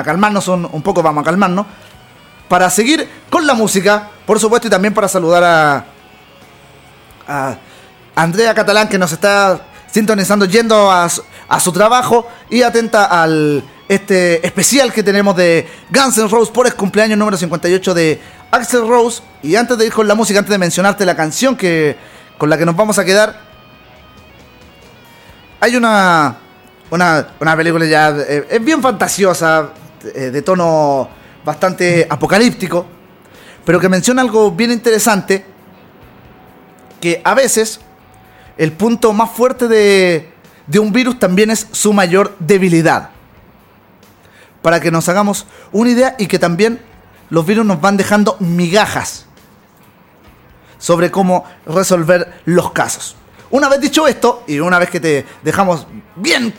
calmarnos 0.04 0.46
un, 0.48 0.82
poco, 0.82 1.02
vamos 1.02 1.22
a 1.22 1.24
calmarnos, 1.24 1.66
para 2.46 2.68
seguir 2.68 3.08
con 3.30 3.46
la 3.46 3.54
música, 3.54 4.10
por 4.26 4.38
supuesto, 4.38 4.68
y 4.68 4.70
también 4.70 4.92
para 4.92 5.08
saludar 5.08 5.84
a, 7.26 7.56
Andrea 8.14 8.52
Catalán, 8.52 8.88
que 8.88 8.98
nos 8.98 9.12
está 9.12 9.62
sintonizando, 9.90 10.44
yendo 10.44 10.90
a, 10.90 11.08
a 11.48 11.60
su 11.60 11.72
trabajo 11.72 12.28
y 12.50 12.60
atenta 12.60 13.06
al 13.06 13.64
este 13.88 14.46
especial 14.46 14.92
que 14.92 15.02
tenemos 15.02 15.34
de 15.36 15.66
Guns 15.90 16.18
N' 16.18 16.28
Roses 16.28 16.50
por 16.50 16.66
el 16.66 16.74
cumpleaños 16.74 17.18
número 17.18 17.36
58 17.36 17.94
de 17.94 18.20
Axel 18.52 18.86
Rose. 18.86 19.22
Y 19.42 19.56
antes 19.56 19.76
de 19.78 19.86
ir 19.86 19.92
con 19.92 20.06
la 20.06 20.14
música, 20.14 20.38
antes 20.38 20.52
de 20.52 20.58
mencionarte 20.58 21.04
la 21.04 21.16
canción 21.16 21.56
que, 21.56 21.96
con 22.38 22.48
la 22.48 22.56
que 22.56 22.64
nos 22.64 22.76
vamos 22.76 22.98
a 22.98 23.04
quedar, 23.04 23.40
hay 25.58 25.74
una, 25.74 26.36
una, 26.90 27.56
película 27.56 27.86
ya, 27.86 28.10
eh, 28.10 28.46
es 28.50 28.64
bien 28.64 28.82
fantasiosa, 28.82 29.70
eh, 30.14 30.30
de 30.30 30.42
tono 30.42 31.08
bastante 31.44 32.06
apocalíptico, 32.08 32.86
pero 33.64 33.80
que 33.80 33.88
menciona 33.88 34.22
algo 34.22 34.50
bien 34.52 34.70
interesante, 34.70 35.44
que 37.00 37.20
a 37.24 37.34
veces 37.34 37.80
el 38.58 38.72
punto 38.72 39.12
más 39.12 39.30
fuerte 39.30 39.66
de, 39.66 40.32
de 40.66 40.78
un 40.78 40.92
virus 40.92 41.18
también 41.18 41.50
es 41.50 41.68
su 41.72 41.92
mayor 41.92 42.36
debilidad 42.38 43.10
para 44.60 44.78
que 44.78 44.90
nos 44.90 45.08
hagamos 45.08 45.46
una 45.72 45.90
idea 45.90 46.14
y 46.18 46.26
que 46.26 46.38
también 46.38 46.80
los 47.32 47.46
virus 47.46 47.64
nos 47.64 47.80
van 47.80 47.96
dejando 47.96 48.36
migajas 48.40 49.24
sobre 50.76 51.10
cómo 51.10 51.46
resolver 51.64 52.42
los 52.44 52.72
casos. 52.72 53.16
Una 53.50 53.70
vez 53.70 53.80
dicho 53.80 54.06
esto, 54.06 54.44
y 54.46 54.60
una 54.60 54.78
vez 54.78 54.90
que 54.90 55.00
te 55.00 55.24
dejamos 55.42 55.86
bien 56.14 56.52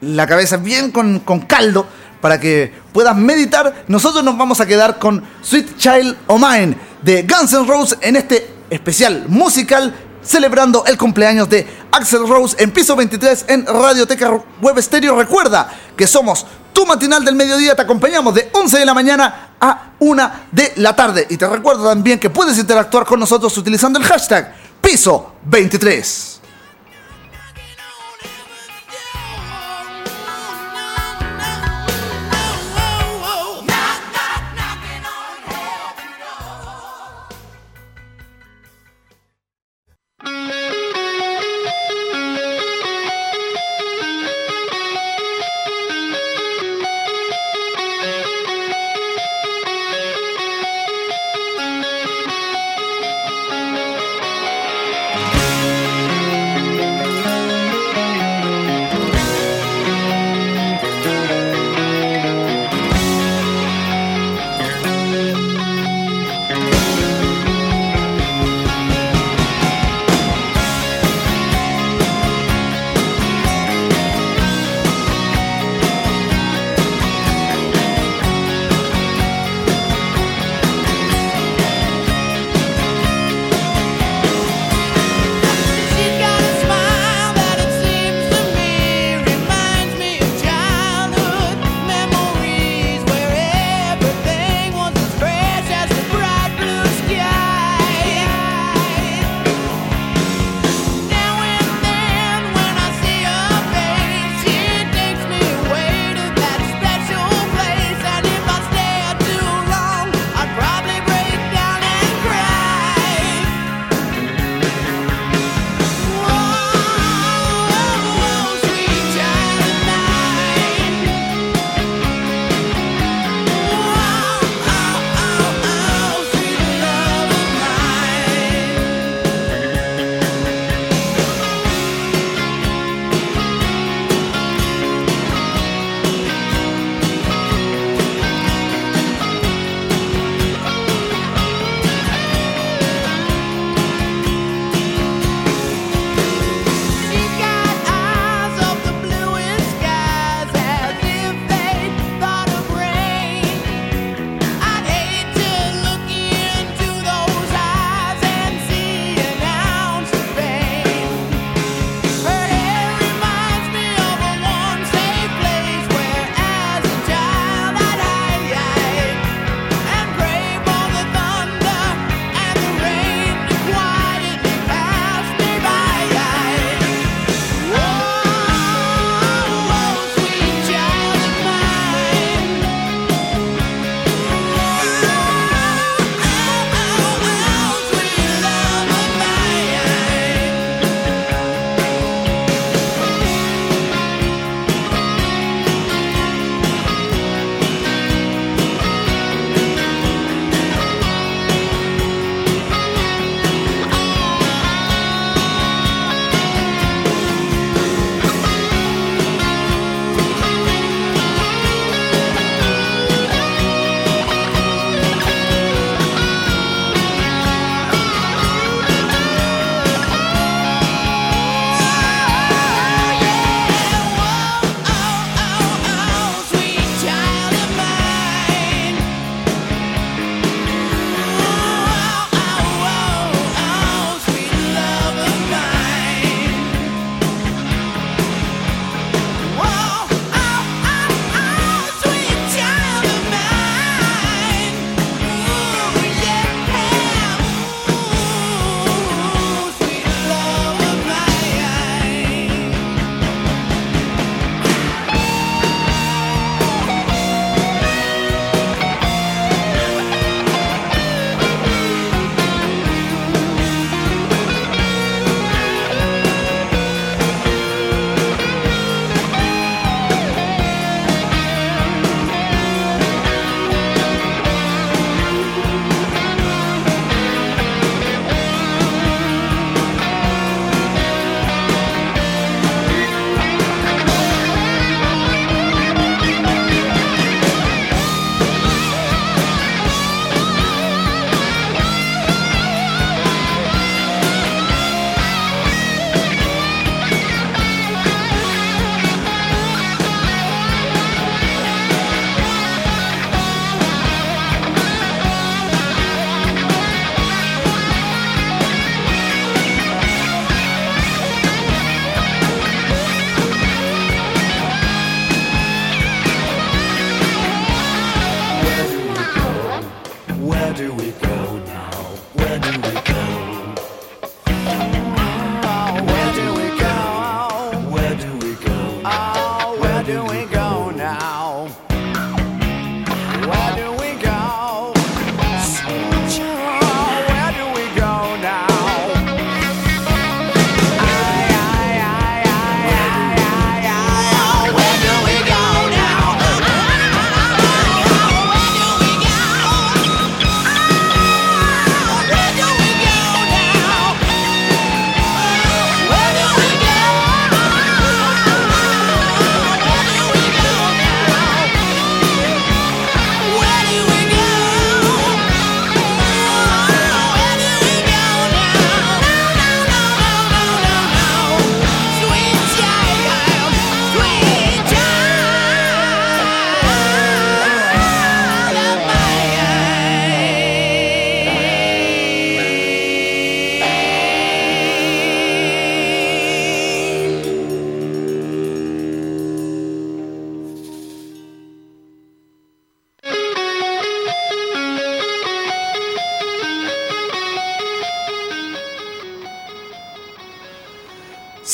la 0.00 0.26
cabeza, 0.26 0.56
bien 0.56 0.90
con, 0.90 1.20
caldo, 1.46 1.86
para 2.20 2.40
que 2.40 2.74
puedas 2.92 3.16
meditar, 3.16 3.84
nosotros 3.86 4.24
nos 4.24 4.36
vamos 4.36 4.60
a 4.60 4.66
quedar 4.66 4.98
con 4.98 5.22
Sweet 5.42 5.76
Child 5.76 6.16
O' 6.26 6.38
Mine 6.38 6.76
de 7.02 7.22
Guns 7.22 7.52
N' 7.52 7.66
Roses 7.68 7.96
en 8.00 8.16
este 8.16 8.52
especial 8.68 9.26
musical 9.28 9.94
celebrando 10.22 10.84
el 10.86 10.98
cumpleaños 10.98 11.48
de 11.48 11.66
Axel 11.92 12.26
Rose 12.26 12.56
en 12.58 12.72
piso 12.72 12.96
23 12.96 13.44
en 13.48 13.64
Radioteca 13.64 14.42
Web 14.60 14.82
Stereo. 14.82 15.16
Recuerda 15.16 15.72
que 15.96 16.08
somos 16.08 16.46
tu 16.72 16.86
matinal 16.86 17.24
del 17.24 17.34
mediodía, 17.34 17.74
te 17.74 17.82
acompañamos 17.82 18.34
de 18.34 18.50
11 18.52 18.78
de 18.78 18.86
la 18.86 18.94
mañana 18.94 19.50
a 19.60 19.92
1 19.98 20.30
de 20.50 20.72
la 20.76 20.96
tarde. 20.96 21.26
Y 21.30 21.36
te 21.36 21.46
recuerdo 21.46 21.88
también 21.88 22.18
que 22.18 22.30
puedes 22.30 22.58
interactuar 22.58 23.04
con 23.04 23.20
nosotros 23.20 23.56
utilizando 23.56 23.98
el 23.98 24.04
hashtag 24.04 24.54
piso 24.80 25.34
23. 25.44 26.39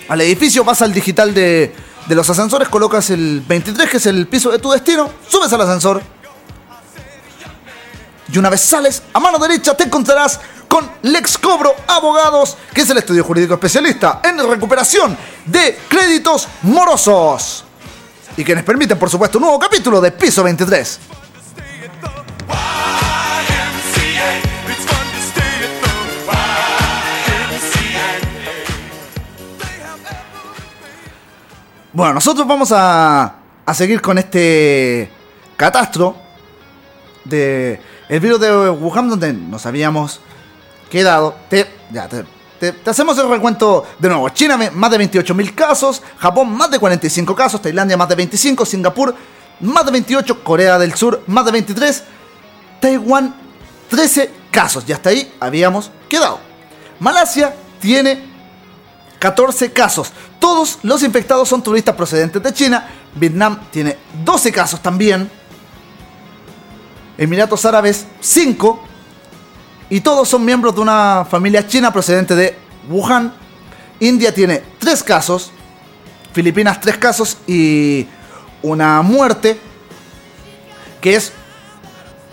al 0.07 0.21
edificio, 0.21 0.63
vas 0.63 0.81
al 0.81 0.93
digital 0.93 1.33
de, 1.33 1.73
de 2.07 2.15
los 2.15 2.29
ascensores, 2.29 2.67
colocas 2.67 3.09
el 3.09 3.41
23, 3.47 3.89
que 3.89 3.97
es 3.97 4.05
el 4.05 4.27
piso 4.27 4.51
de 4.51 4.59
tu 4.59 4.69
destino, 4.71 5.09
subes 5.27 5.51
al 5.53 5.61
ascensor. 5.61 6.01
Y 8.31 8.37
una 8.37 8.49
vez 8.49 8.61
sales, 8.61 9.01
a 9.13 9.19
mano 9.19 9.39
derecha 9.39 9.75
te 9.75 9.85
encontrarás 9.85 10.39
con 10.67 10.89
Lex 11.01 11.37
Cobro 11.37 11.73
Abogados, 11.87 12.57
que 12.73 12.81
es 12.81 12.89
el 12.89 12.97
estudio 12.97 13.23
jurídico 13.23 13.55
especialista 13.55 14.21
en 14.23 14.37
recuperación 14.47 15.17
de 15.45 15.79
créditos 15.87 16.47
morosos. 16.63 17.65
Y 18.37 18.43
que 18.43 18.55
nos 18.55 18.63
permiten, 18.63 18.99
por 18.99 19.09
supuesto, 19.09 19.37
un 19.37 19.43
nuevo 19.43 19.57
capítulo 19.59 19.99
de 19.99 20.11
Piso 20.11 20.43
23. 20.43 20.99
Bueno, 31.99 32.13
nosotros 32.13 32.47
vamos 32.47 32.71
a, 32.71 33.35
a 33.65 33.73
seguir 33.73 34.01
con 34.01 34.17
este 34.17 35.11
catastro 35.57 36.15
de 37.25 37.81
el 38.07 38.21
virus 38.21 38.39
de 38.39 38.69
Wuhan 38.69 39.09
donde 39.09 39.33
nos 39.33 39.65
habíamos 39.65 40.21
quedado. 40.89 41.35
Te, 41.49 41.69
ya, 41.91 42.07
te, 42.07 42.73
hacemos 42.85 43.19
el 43.19 43.27
recuento 43.27 43.85
de 43.99 44.07
nuevo. 44.07 44.29
China 44.29 44.57
más 44.75 44.91
de 44.91 44.97
28.000 44.97 45.53
casos, 45.53 46.01
Japón 46.19 46.55
más 46.55 46.71
de 46.71 46.79
45 46.79 47.35
casos, 47.35 47.61
Tailandia 47.61 47.97
más 47.97 48.07
de 48.07 48.15
25, 48.15 48.65
Singapur 48.65 49.13
más 49.59 49.85
de 49.85 49.91
28, 49.91 50.41
Corea 50.41 50.79
del 50.79 50.93
Sur 50.93 51.23
más 51.27 51.43
de 51.43 51.51
23, 51.51 52.03
Taiwán 52.79 53.35
13 53.89 54.31
casos. 54.51 54.85
Y 54.87 54.93
hasta 54.93 55.09
ahí 55.09 55.33
habíamos 55.41 55.91
quedado. 56.07 56.39
Malasia 57.01 57.53
tiene 57.81 58.28
14 59.19 59.71
casos. 59.73 60.11
Todos 60.39 60.79
los 60.81 61.03
infectados 61.03 61.47
son 61.49 61.61
turistas 61.61 61.95
procedentes 61.95 62.41
de 62.41 62.53
China. 62.53 62.87
Vietnam 63.13 63.59
tiene 63.69 63.97
12 64.23 64.51
casos 64.51 64.81
también. 64.81 65.29
Emiratos 67.17 67.65
Árabes 67.65 68.07
5. 68.21 68.81
Y 69.89 70.01
todos 70.01 70.29
son 70.29 70.45
miembros 70.45 70.73
de 70.73 70.81
una 70.81 71.25
familia 71.29 71.67
china 71.67 71.91
procedente 71.91 72.33
de 72.33 72.57
Wuhan. 72.89 73.33
India 73.99 74.33
tiene 74.33 74.63
3 74.79 75.03
casos. 75.03 75.51
Filipinas 76.31 76.79
3 76.79 76.97
casos 76.97 77.37
y 77.45 78.07
una 78.61 79.01
muerte 79.01 79.59
que 81.01 81.15
es 81.15 81.33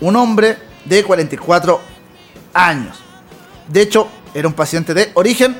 un 0.00 0.14
hombre 0.14 0.58
de 0.84 1.02
44 1.02 1.80
años. 2.54 2.98
De 3.66 3.82
hecho, 3.82 4.08
era 4.34 4.46
un 4.46 4.54
paciente 4.54 4.94
de 4.94 5.10
origen 5.14 5.56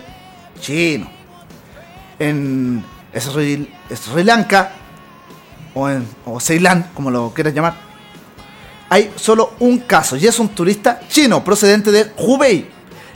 chino 0.60 1.15
en 2.18 2.84
Sri, 3.14 3.72
Sri 3.94 4.24
Lanka 4.24 4.72
o, 5.74 5.88
en, 5.88 6.06
o 6.24 6.40
Ceilán, 6.40 6.90
como 6.94 7.10
lo 7.10 7.32
quieras 7.34 7.54
llamar, 7.54 7.74
hay 8.88 9.12
solo 9.16 9.54
un 9.60 9.78
caso 9.80 10.16
y 10.16 10.26
es 10.26 10.38
un 10.38 10.48
turista 10.48 11.00
chino 11.08 11.42
procedente 11.42 11.90
de 11.90 12.12
Hubei. 12.16 12.68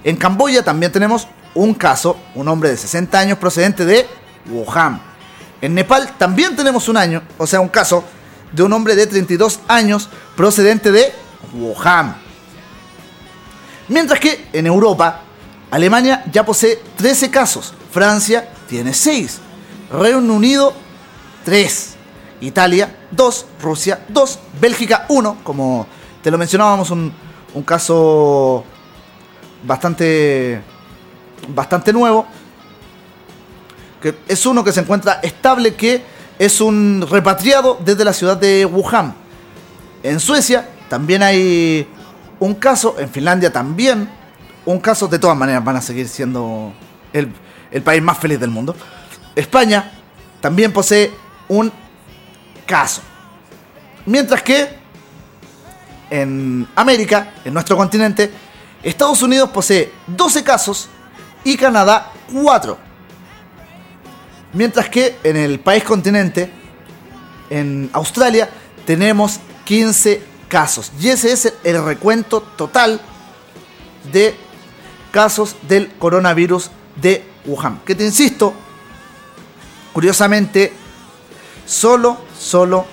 En 0.02 0.16
Camboya 0.16 0.62
también 0.62 0.90
tenemos 0.90 1.28
un 1.54 1.74
caso, 1.74 2.16
un 2.34 2.48
hombre 2.48 2.70
de 2.70 2.76
60 2.76 3.18
años 3.18 3.38
procedente 3.38 3.84
de 3.84 4.06
Wuhan. 4.50 5.00
En 5.60 5.74
Nepal 5.74 6.12
también 6.16 6.56
tenemos 6.56 6.88
un 6.88 6.96
año, 6.96 7.22
o 7.38 7.46
sea, 7.46 7.60
un 7.60 7.68
caso 7.68 8.04
de 8.52 8.62
un 8.62 8.72
hombre 8.72 8.96
de 8.96 9.06
32 9.06 9.60
años 9.68 10.08
procedente 10.36 10.90
de 10.90 11.12
Wuhan. 11.52 12.16
Mientras 13.88 14.20
que 14.20 14.46
en 14.52 14.66
Europa, 14.66 15.20
Alemania 15.70 16.24
ya 16.32 16.44
posee 16.44 16.80
13 16.96 17.30
casos, 17.30 17.74
Francia 17.92 18.48
tiene 18.70 18.94
6. 18.94 19.40
Reino 19.92 20.32
Unido 20.32 20.72
3. 21.44 21.96
Italia 22.40 22.96
2. 23.10 23.46
Rusia 23.60 24.04
2. 24.08 24.38
Bélgica 24.60 25.06
1. 25.08 25.38
Como 25.42 25.88
te 26.22 26.30
lo 26.30 26.38
mencionábamos, 26.38 26.90
un, 26.92 27.12
un 27.52 27.62
caso 27.64 28.64
bastante, 29.64 30.62
bastante 31.48 31.92
nuevo. 31.92 32.26
Que 34.00 34.14
es 34.28 34.46
uno 34.46 34.62
que 34.62 34.72
se 34.72 34.80
encuentra 34.80 35.18
estable, 35.20 35.74
que 35.74 36.02
es 36.38 36.60
un 36.60 37.04
repatriado 37.10 37.76
desde 37.84 38.04
la 38.04 38.12
ciudad 38.12 38.36
de 38.36 38.64
Wuhan. 38.64 39.14
En 40.04 40.20
Suecia 40.20 40.70
también 40.88 41.24
hay 41.24 41.88
un 42.38 42.54
caso, 42.54 42.94
en 42.98 43.10
Finlandia 43.10 43.52
también 43.52 44.08
un 44.64 44.78
caso, 44.78 45.08
de 45.08 45.18
todas 45.18 45.36
maneras 45.36 45.64
van 45.64 45.76
a 45.76 45.80
seguir 45.80 46.06
siendo 46.08 46.72
el, 47.12 47.32
el 47.70 47.82
país 47.82 48.02
más 48.02 48.18
feliz 48.18 48.38
del 48.40 48.50
mundo. 48.50 48.74
España 49.34 49.92
también 50.40 50.72
posee 50.72 51.12
un 51.48 51.72
caso. 52.66 53.02
Mientras 54.06 54.42
que 54.42 54.68
en 56.10 56.66
América, 56.74 57.34
en 57.44 57.54
nuestro 57.54 57.76
continente, 57.76 58.30
Estados 58.82 59.22
Unidos 59.22 59.50
posee 59.50 59.92
12 60.06 60.42
casos 60.42 60.88
y 61.44 61.56
Canadá 61.56 62.12
4. 62.32 62.78
Mientras 64.52 64.88
que 64.88 65.16
en 65.22 65.36
el 65.36 65.60
país 65.60 65.84
continente, 65.84 66.50
en 67.50 67.90
Australia, 67.92 68.48
tenemos 68.84 69.38
15 69.64 70.22
casos. 70.48 70.90
Y 70.98 71.08
ese 71.08 71.32
es 71.32 71.52
el 71.62 71.84
recuento 71.84 72.40
total 72.40 73.00
de 74.12 74.34
casos 75.12 75.56
del 75.68 75.92
coronavirus 75.92 76.70
de 76.96 77.29
Wuhan. 77.44 77.80
Que 77.84 77.94
te 77.94 78.04
insisto, 78.04 78.52
curiosamente, 79.92 80.72
solo, 81.66 82.18
solo 82.38 82.86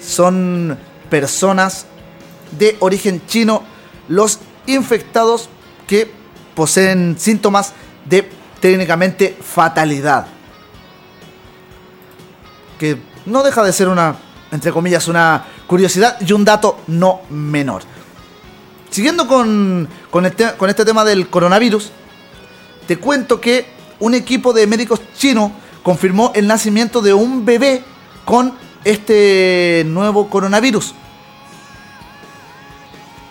son 0.00 0.78
personas 1.08 1.86
de 2.58 2.76
origen 2.80 3.22
chino 3.26 3.62
los 4.08 4.38
infectados 4.66 5.48
que 5.86 6.10
poseen 6.54 7.16
síntomas 7.18 7.72
de 8.04 8.28
técnicamente 8.60 9.36
fatalidad. 9.42 10.26
Que 12.78 12.98
no 13.26 13.42
deja 13.42 13.62
de 13.62 13.72
ser 13.72 13.88
una, 13.88 14.16
entre 14.50 14.72
comillas, 14.72 15.08
una 15.08 15.44
curiosidad 15.66 16.18
y 16.20 16.32
un 16.32 16.44
dato 16.44 16.80
no 16.86 17.22
menor. 17.30 17.82
Siguiendo 18.90 19.26
con, 19.26 19.88
con, 20.10 20.30
con 20.56 20.70
este 20.70 20.84
tema 20.84 21.04
del 21.04 21.28
coronavirus, 21.28 21.90
te 22.86 22.98
cuento 22.98 23.40
que 23.40 23.66
un 24.00 24.14
equipo 24.14 24.52
de 24.52 24.66
médicos 24.66 25.00
chinos 25.16 25.50
confirmó 25.82 26.32
el 26.34 26.46
nacimiento 26.46 27.00
de 27.00 27.14
un 27.14 27.44
bebé 27.44 27.84
con 28.24 28.54
este 28.84 29.84
nuevo 29.86 30.28
coronavirus. 30.28 30.94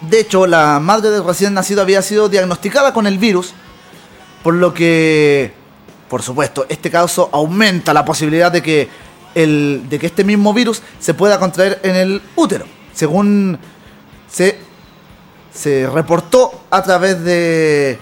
De 0.02 0.20
hecho, 0.20 0.48
la 0.48 0.80
madre 0.80 1.10
del 1.10 1.24
recién 1.24 1.54
nacido 1.54 1.82
había 1.82 2.02
sido 2.02 2.28
diagnosticada 2.28 2.94
con 2.94 3.08
el 3.08 3.18
virus, 3.18 3.54
por 4.44 4.54
lo 4.54 4.74
que, 4.74 5.54
por 6.10 6.22
supuesto, 6.22 6.66
este 6.68 6.92
caso 6.92 7.30
aumenta 7.32 7.94
la 7.94 8.04
posibilidad 8.04 8.52
de 8.52 8.62
que, 8.62 8.90
el, 9.34 9.86
de 9.90 10.00
que 10.00 10.08
este 10.08 10.24
mismo 10.24 10.54
virus 10.54 10.82
se 11.00 11.14
pueda 11.14 11.40
contraer 11.40 11.80
en 11.84 11.96
el 11.96 12.22
útero, 12.36 12.66
según 12.94 13.58
se, 14.30 14.60
se 15.54 15.90
reportó 15.90 16.66
a 16.70 16.84
través 16.84 17.24
de 17.24 17.98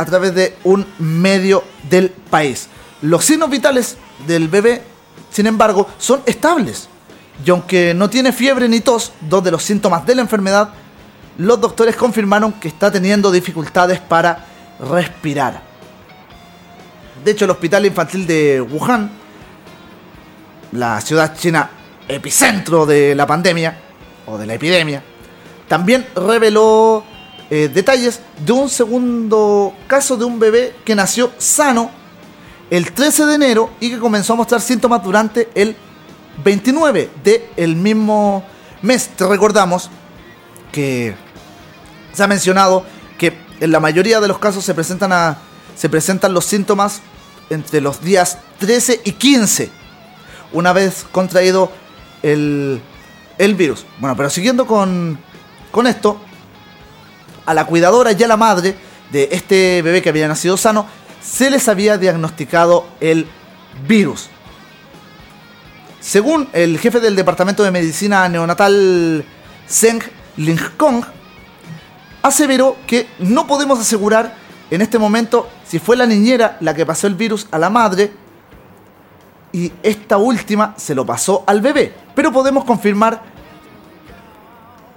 a 0.00 0.04
través 0.04 0.34
de 0.34 0.56
un 0.64 0.86
medio 0.98 1.62
del 1.88 2.10
país. 2.10 2.68
Los 3.02 3.24
signos 3.24 3.50
vitales 3.50 3.96
del 4.26 4.48
bebé, 4.48 4.82
sin 5.30 5.46
embargo, 5.46 5.88
son 5.98 6.22
estables. 6.26 6.88
Y 7.44 7.50
aunque 7.50 7.94
no 7.94 8.10
tiene 8.10 8.32
fiebre 8.32 8.68
ni 8.68 8.80
tos, 8.80 9.12
dos 9.20 9.42
de 9.44 9.50
los 9.50 9.62
síntomas 9.62 10.04
de 10.06 10.14
la 10.14 10.22
enfermedad, 10.22 10.70
los 11.38 11.60
doctores 11.60 11.96
confirmaron 11.96 12.52
que 12.54 12.68
está 12.68 12.90
teniendo 12.90 13.30
dificultades 13.30 14.00
para 14.00 14.46
respirar. 14.78 15.62
De 17.24 17.30
hecho, 17.30 17.44
el 17.44 17.50
Hospital 17.50 17.86
Infantil 17.86 18.26
de 18.26 18.60
Wuhan, 18.60 19.10
la 20.72 21.00
ciudad 21.00 21.36
china 21.36 21.70
epicentro 22.08 22.86
de 22.86 23.14
la 23.14 23.26
pandemia, 23.26 23.76
o 24.26 24.38
de 24.38 24.46
la 24.46 24.54
epidemia, 24.54 25.02
también 25.68 26.06
reveló 26.14 27.04
eh, 27.50 27.68
detalles 27.72 28.20
de 28.44 28.52
un 28.52 28.68
segundo 28.68 29.74
caso 29.88 30.16
de 30.16 30.24
un 30.24 30.38
bebé 30.38 30.76
que 30.84 30.94
nació 30.94 31.32
sano 31.36 31.90
el 32.70 32.92
13 32.92 33.26
de 33.26 33.34
enero 33.34 33.70
y 33.80 33.90
que 33.90 33.98
comenzó 33.98 34.34
a 34.34 34.36
mostrar 34.36 34.60
síntomas 34.60 35.02
durante 35.02 35.48
el 35.56 35.74
29 36.44 37.10
del 37.24 37.74
mismo 37.74 38.44
mes. 38.82 39.08
Te 39.16 39.26
recordamos 39.26 39.90
que 40.70 41.16
se 42.12 42.22
ha 42.22 42.28
mencionado 42.28 42.84
que 43.18 43.36
en 43.58 43.72
la 43.72 43.80
mayoría 43.80 44.20
de 44.20 44.28
los 44.28 44.38
casos 44.38 44.64
se 44.64 44.72
presentan, 44.72 45.12
a, 45.12 45.38
se 45.76 45.88
presentan 45.88 46.32
los 46.32 46.44
síntomas 46.44 47.00
entre 47.50 47.80
los 47.80 48.00
días 48.00 48.38
13 48.60 49.00
y 49.04 49.12
15, 49.12 49.70
una 50.52 50.72
vez 50.72 51.04
contraído 51.10 51.72
el, 52.22 52.80
el 53.38 53.54
virus. 53.56 53.84
Bueno, 53.98 54.16
pero 54.16 54.30
siguiendo 54.30 54.68
con, 54.68 55.18
con 55.72 55.88
esto, 55.88 56.20
a 57.46 57.54
la 57.54 57.66
cuidadora 57.66 58.12
y 58.12 58.22
a 58.22 58.28
la 58.28 58.36
madre 58.36 58.74
de 59.10 59.28
este 59.32 59.82
bebé 59.82 60.02
que 60.02 60.08
había 60.08 60.28
nacido 60.28 60.56
sano, 60.56 60.86
se 61.22 61.50
les 61.50 61.68
había 61.68 61.98
diagnosticado 61.98 62.86
el 63.00 63.26
virus. 63.86 64.28
Según 66.00 66.48
el 66.52 66.78
jefe 66.78 67.00
del 67.00 67.16
Departamento 67.16 67.62
de 67.62 67.70
Medicina 67.70 68.28
Neonatal, 68.28 69.24
Zeng 69.68 70.02
Lingkong, 70.36 71.04
aseveró 72.22 72.76
que 72.86 73.08
no 73.18 73.46
podemos 73.46 73.78
asegurar 73.78 74.34
en 74.70 74.82
este 74.82 74.98
momento 74.98 75.48
si 75.66 75.78
fue 75.78 75.96
la 75.96 76.06
niñera 76.06 76.56
la 76.60 76.74
que 76.74 76.86
pasó 76.86 77.06
el 77.06 77.14
virus 77.14 77.46
a 77.50 77.58
la 77.58 77.70
madre 77.70 78.12
y 79.52 79.72
esta 79.82 80.16
última 80.16 80.74
se 80.76 80.94
lo 80.94 81.04
pasó 81.04 81.44
al 81.46 81.60
bebé. 81.60 81.92
Pero 82.14 82.32
podemos 82.32 82.64
confirmar 82.64 83.22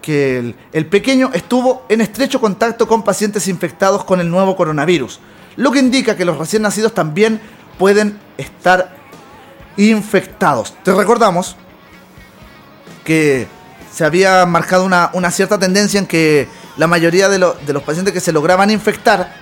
que 0.04 0.54
el, 0.74 0.86
pequeño 0.86 1.32
estuvo 1.34 1.86
en 1.88 2.02
estrecho 2.02 2.42
contacto 2.42 2.89
con 2.89 3.04
pacientes 3.04 3.48
infectados 3.48 4.04
con 4.04 4.20
el 4.20 4.30
nuevo 4.30 4.56
coronavirus, 4.58 5.22
lo 5.56 5.72
que 5.72 5.80
indica 5.80 6.18
que 6.18 6.26
los 6.26 6.38
recién 6.38 6.62
nacidos 6.62 6.94
también 6.94 7.39
pueden 7.80 8.20
estar 8.38 8.96
infectados. 9.78 10.76
Te 10.84 10.94
recordamos 10.94 11.56
que 13.06 13.48
se 13.94 14.04
había 14.04 14.46
marcado 14.46 14.84
una, 14.84 15.32
cierta 15.32 15.58
tendencia 15.58 16.00
en 16.00 16.06
que 16.06 16.50
la 16.76 16.88
mayoría 16.88 17.30
de, 17.30 17.39
de 17.66 17.74
los 17.74 17.84
pacientes 17.84 18.13
que 18.13 18.20
se 18.20 18.34
lograban 18.34 18.70
infectar 18.72 19.34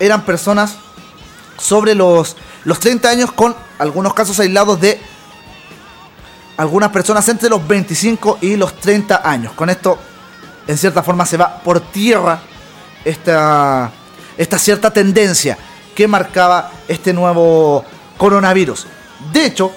eran 0.00 0.24
personas 0.24 0.78
sobre 1.58 1.94
los, 1.94 2.36
los 2.64 2.80
30 2.80 3.08
años 3.10 3.32
con 3.32 3.54
algunos 3.78 4.14
casos 4.14 4.40
aislados 4.40 4.80
de 4.80 4.98
algunas 6.58 6.90
personas 6.90 7.26
entre 7.28 7.48
los 7.48 7.66
25 7.66 8.38
y 8.42 8.56
los 8.56 8.74
30 8.80 9.22
años. 9.24 9.52
Con 9.52 9.70
esto, 9.70 9.96
en 10.66 10.76
cierta 10.76 11.02
forma, 11.02 11.24
se 11.24 11.36
va 11.36 11.60
por 11.62 11.80
tierra 11.80 12.40
esta, 13.04 13.90
esta 14.36 14.58
cierta 14.58 14.90
tendencia 14.90 15.56
que 15.94 16.08
marcaba 16.08 16.72
este 16.88 17.12
nuevo 17.14 17.84
coronavirus. 18.16 18.88
De 19.32 19.46
hecho, 19.46 19.72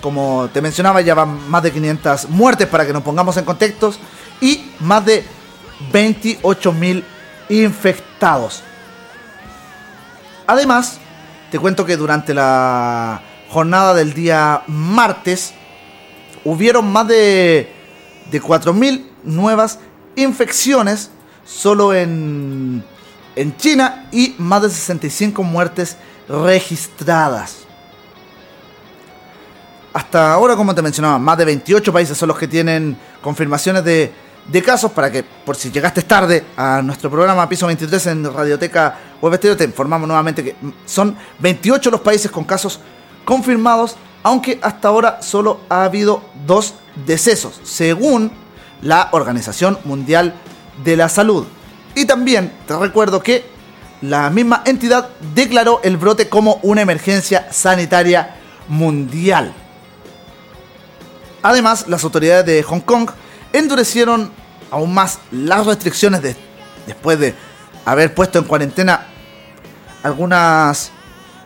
como 0.00 0.48
te 0.52 0.60
mencionaba, 0.60 1.00
ya 1.00 1.14
van 1.14 1.48
más 1.48 1.62
de 1.62 1.72
500 1.72 2.28
muertes 2.28 2.66
para 2.66 2.84
que 2.84 2.92
nos 2.92 3.04
pongamos 3.04 3.36
en 3.36 3.44
contextos 3.44 4.00
y 4.40 4.72
más 4.80 5.04
de 5.04 5.24
28.000 5.92 7.04
infectados. 7.50 8.64
Además, 10.48 10.98
te 11.52 11.58
cuento 11.60 11.86
que 11.86 11.96
durante 11.96 12.34
la 12.34 13.22
jornada 13.48 13.94
del 13.94 14.12
día 14.12 14.62
martes 14.66 15.54
hubieron 16.44 16.90
más 16.90 17.08
de, 17.08 17.70
de 18.30 18.42
4.000 18.42 19.04
nuevas 19.24 19.78
infecciones 20.16 21.10
solo 21.44 21.94
en, 21.94 22.84
en 23.36 23.56
China 23.56 24.08
y 24.12 24.34
más 24.38 24.62
de 24.62 24.70
65 24.70 25.42
muertes 25.42 25.96
registradas. 26.28 27.58
Hasta 29.92 30.32
ahora, 30.32 30.54
como 30.54 30.74
te 30.74 30.82
mencionaba, 30.82 31.18
más 31.18 31.36
de 31.36 31.44
28 31.44 31.92
países 31.92 32.16
son 32.16 32.28
los 32.28 32.38
que 32.38 32.46
tienen 32.46 32.96
confirmaciones 33.20 33.84
de, 33.84 34.12
de 34.46 34.62
casos 34.62 34.92
para 34.92 35.10
que, 35.10 35.24
por 35.24 35.56
si 35.56 35.70
llegaste 35.70 36.02
tarde 36.02 36.44
a 36.56 36.80
nuestro 36.82 37.10
programa 37.10 37.48
Piso 37.48 37.66
23 37.66 38.06
en 38.06 38.32
Radioteca 38.32 38.98
Web 39.20 39.34
Estéreo, 39.34 39.56
te 39.56 39.64
informamos 39.64 40.06
nuevamente 40.06 40.44
que 40.44 40.56
son 40.86 41.16
28 41.40 41.90
los 41.90 42.00
países 42.00 42.30
con 42.30 42.44
casos 42.44 42.80
confirmados 43.24 43.96
aunque 44.22 44.58
hasta 44.62 44.88
ahora 44.88 45.22
solo 45.22 45.60
ha 45.68 45.84
habido 45.84 46.22
dos 46.46 46.74
decesos, 47.06 47.60
según 47.62 48.32
la 48.82 49.08
Organización 49.12 49.78
Mundial 49.84 50.34
de 50.84 50.96
la 50.96 51.08
Salud. 51.08 51.46
Y 51.94 52.04
también 52.04 52.52
te 52.66 52.76
recuerdo 52.76 53.22
que 53.22 53.44
la 54.02 54.30
misma 54.30 54.62
entidad 54.64 55.10
declaró 55.34 55.80
el 55.82 55.96
brote 55.96 56.28
como 56.28 56.58
una 56.62 56.80
emergencia 56.80 57.48
sanitaria 57.50 58.36
mundial. 58.68 59.52
Además, 61.42 61.86
las 61.88 62.04
autoridades 62.04 62.46
de 62.46 62.62
Hong 62.62 62.80
Kong 62.80 63.10
endurecieron 63.52 64.30
aún 64.70 64.94
más 64.94 65.18
las 65.30 65.66
restricciones 65.66 66.22
después 66.86 67.18
de 67.18 67.34
haber 67.84 68.14
puesto 68.14 68.38
en 68.38 68.44
cuarentena 68.44 69.06
algunas, 70.02 70.92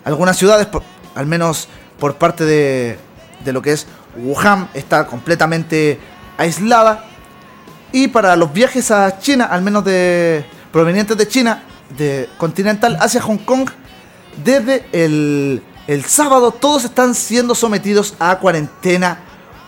algunas 0.04 0.36
ciudades, 0.36 0.68
al 1.14 1.26
menos 1.26 1.68
por 2.04 2.16
parte 2.16 2.44
de, 2.44 2.98
lo 3.46 3.62
que 3.62 3.72
es 3.72 3.86
Wuhan, 4.14 4.68
está 4.74 5.06
completamente 5.06 5.98
aislada. 6.36 7.02
Y 7.92 8.08
para 8.08 8.36
los 8.36 8.52
viajes 8.52 8.90
a 8.90 9.18
China, 9.20 9.46
al 9.46 9.62
menos 9.62 9.86
de 9.86 10.44
provenientes 10.70 11.16
de 11.16 11.26
China, 11.26 11.62
de 11.96 12.28
continental 12.36 12.98
hacia 13.00 13.22
Hong 13.22 13.38
Kong, 13.38 13.70
desde 14.44 14.84
el, 14.92 15.62
el 15.86 16.04
sábado 16.04 16.50
todos 16.50 16.84
están 16.84 17.14
siendo 17.14 17.54
sometidos 17.54 18.16
a 18.18 18.38
cuarentena 18.38 19.20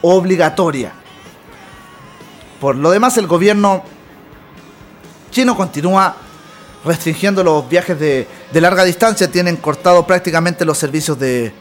obligatoria. 0.02 0.92
Por 2.60 2.76
lo 2.76 2.90
demás, 2.90 3.16
el 3.16 3.28
gobierno 3.28 3.82
chino 5.30 5.56
continúa 5.56 6.16
restringiendo 6.84 7.42
los 7.42 7.66
viajes 7.66 7.98
de, 7.98 8.28
de 8.52 8.60
larga 8.60 8.84
distancia, 8.84 9.30
tienen 9.32 9.56
cortado 9.56 10.06
prácticamente 10.06 10.66
los 10.66 10.76
servicios 10.76 11.18
de, 11.18 11.54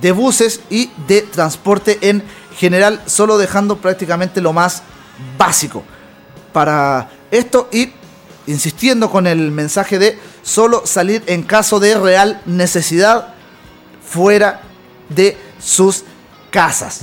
de 0.00 0.12
buses 0.12 0.60
y 0.70 0.90
de 1.06 1.22
transporte 1.22 1.98
en 2.02 2.22
general, 2.56 3.02
solo 3.06 3.38
dejando 3.38 3.76
prácticamente 3.76 4.40
lo 4.40 4.52
más 4.52 4.82
básico 5.38 5.82
para 6.52 7.10
esto 7.30 7.68
y 7.72 7.92
insistiendo 8.46 9.10
con 9.10 9.26
el 9.26 9.50
mensaje 9.50 9.98
de 9.98 10.18
solo 10.42 10.86
salir 10.86 11.22
en 11.26 11.42
caso 11.42 11.80
de 11.80 11.98
real 11.98 12.42
necesidad 12.46 13.34
fuera 14.06 14.62
de 15.08 15.36
sus 15.58 16.04
casas. 16.50 17.00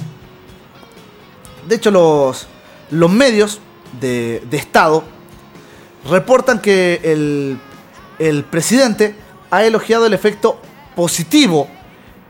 De 1.67 1.75
hecho, 1.75 1.91
los, 1.91 2.47
los 2.89 3.11
medios 3.11 3.59
de, 3.99 4.43
Estado 4.51 5.03
reportan 6.09 6.59
que 6.59 7.01
el, 7.03 7.59
el 8.19 8.43
presidente 8.43 9.15
ha 9.49 9.63
elogiado 9.63 10.05
el 10.05 10.13
efecto 10.13 10.61
positivo 10.95 11.67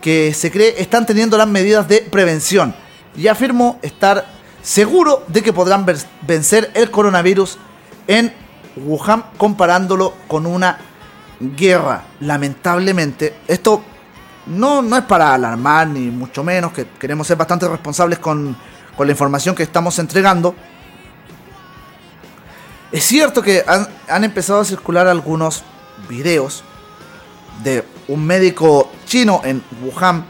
que 0.01 0.33
se 0.33 0.51
cree 0.51 0.81
están 0.81 1.05
teniendo 1.05 1.37
las 1.37 1.47
medidas 1.47 1.87
de 1.87 2.01
prevención 2.01 2.73
y 3.15 3.27
afirmó 3.27 3.79
estar 3.81 4.25
seguro 4.61 5.23
de 5.27 5.41
que 5.41 5.53
podrán 5.53 5.85
vencer 6.21 6.71
el 6.73 6.91
coronavirus 6.91 7.57
en 8.07 8.33
Wuhan 8.75 9.23
comparándolo 9.37 10.13
con 10.27 10.45
una 10.45 10.77
guerra. 11.39 12.03
Lamentablemente, 12.19 13.35
esto 13.47 13.83
no, 14.47 14.81
no 14.81 14.97
es 14.97 15.03
para 15.03 15.33
alarmar 15.33 15.87
ni 15.87 16.09
mucho 16.09 16.43
menos, 16.43 16.73
que 16.73 16.87
queremos 16.99 17.27
ser 17.27 17.37
bastante 17.37 17.67
responsables 17.67 18.19
con, 18.19 18.55
con 18.95 19.07
la 19.07 19.11
información 19.11 19.55
que 19.55 19.63
estamos 19.63 19.97
entregando. 19.99 20.55
Es 22.91 23.05
cierto 23.05 23.41
que 23.41 23.63
han, 23.65 23.87
han 24.07 24.23
empezado 24.23 24.61
a 24.61 24.65
circular 24.65 25.07
algunos 25.07 25.63
videos 26.09 26.63
de 27.63 27.85
un 28.11 28.25
médico 28.25 28.91
chino 29.05 29.41
en 29.45 29.63
Wuhan 29.81 30.25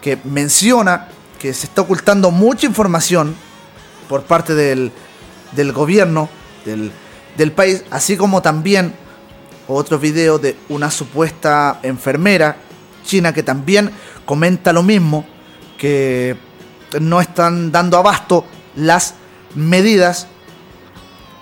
que 0.00 0.18
menciona 0.24 1.08
que 1.38 1.52
se 1.52 1.66
está 1.66 1.82
ocultando 1.82 2.30
mucha 2.30 2.66
información 2.66 3.34
por 4.08 4.22
parte 4.22 4.54
del, 4.54 4.90
del 5.52 5.72
gobierno, 5.72 6.30
del, 6.64 6.90
del 7.36 7.52
país, 7.52 7.84
así 7.90 8.16
como 8.16 8.40
también 8.40 8.94
otro 9.68 9.98
video 9.98 10.38
de 10.38 10.56
una 10.70 10.90
supuesta 10.90 11.80
enfermera 11.82 12.56
china 13.04 13.34
que 13.34 13.42
también 13.42 13.90
comenta 14.24 14.72
lo 14.72 14.82
mismo, 14.82 15.26
que 15.76 16.36
no 17.00 17.20
están 17.20 17.70
dando 17.70 17.98
abasto 17.98 18.46
las 18.76 19.14
medidas. 19.54 20.26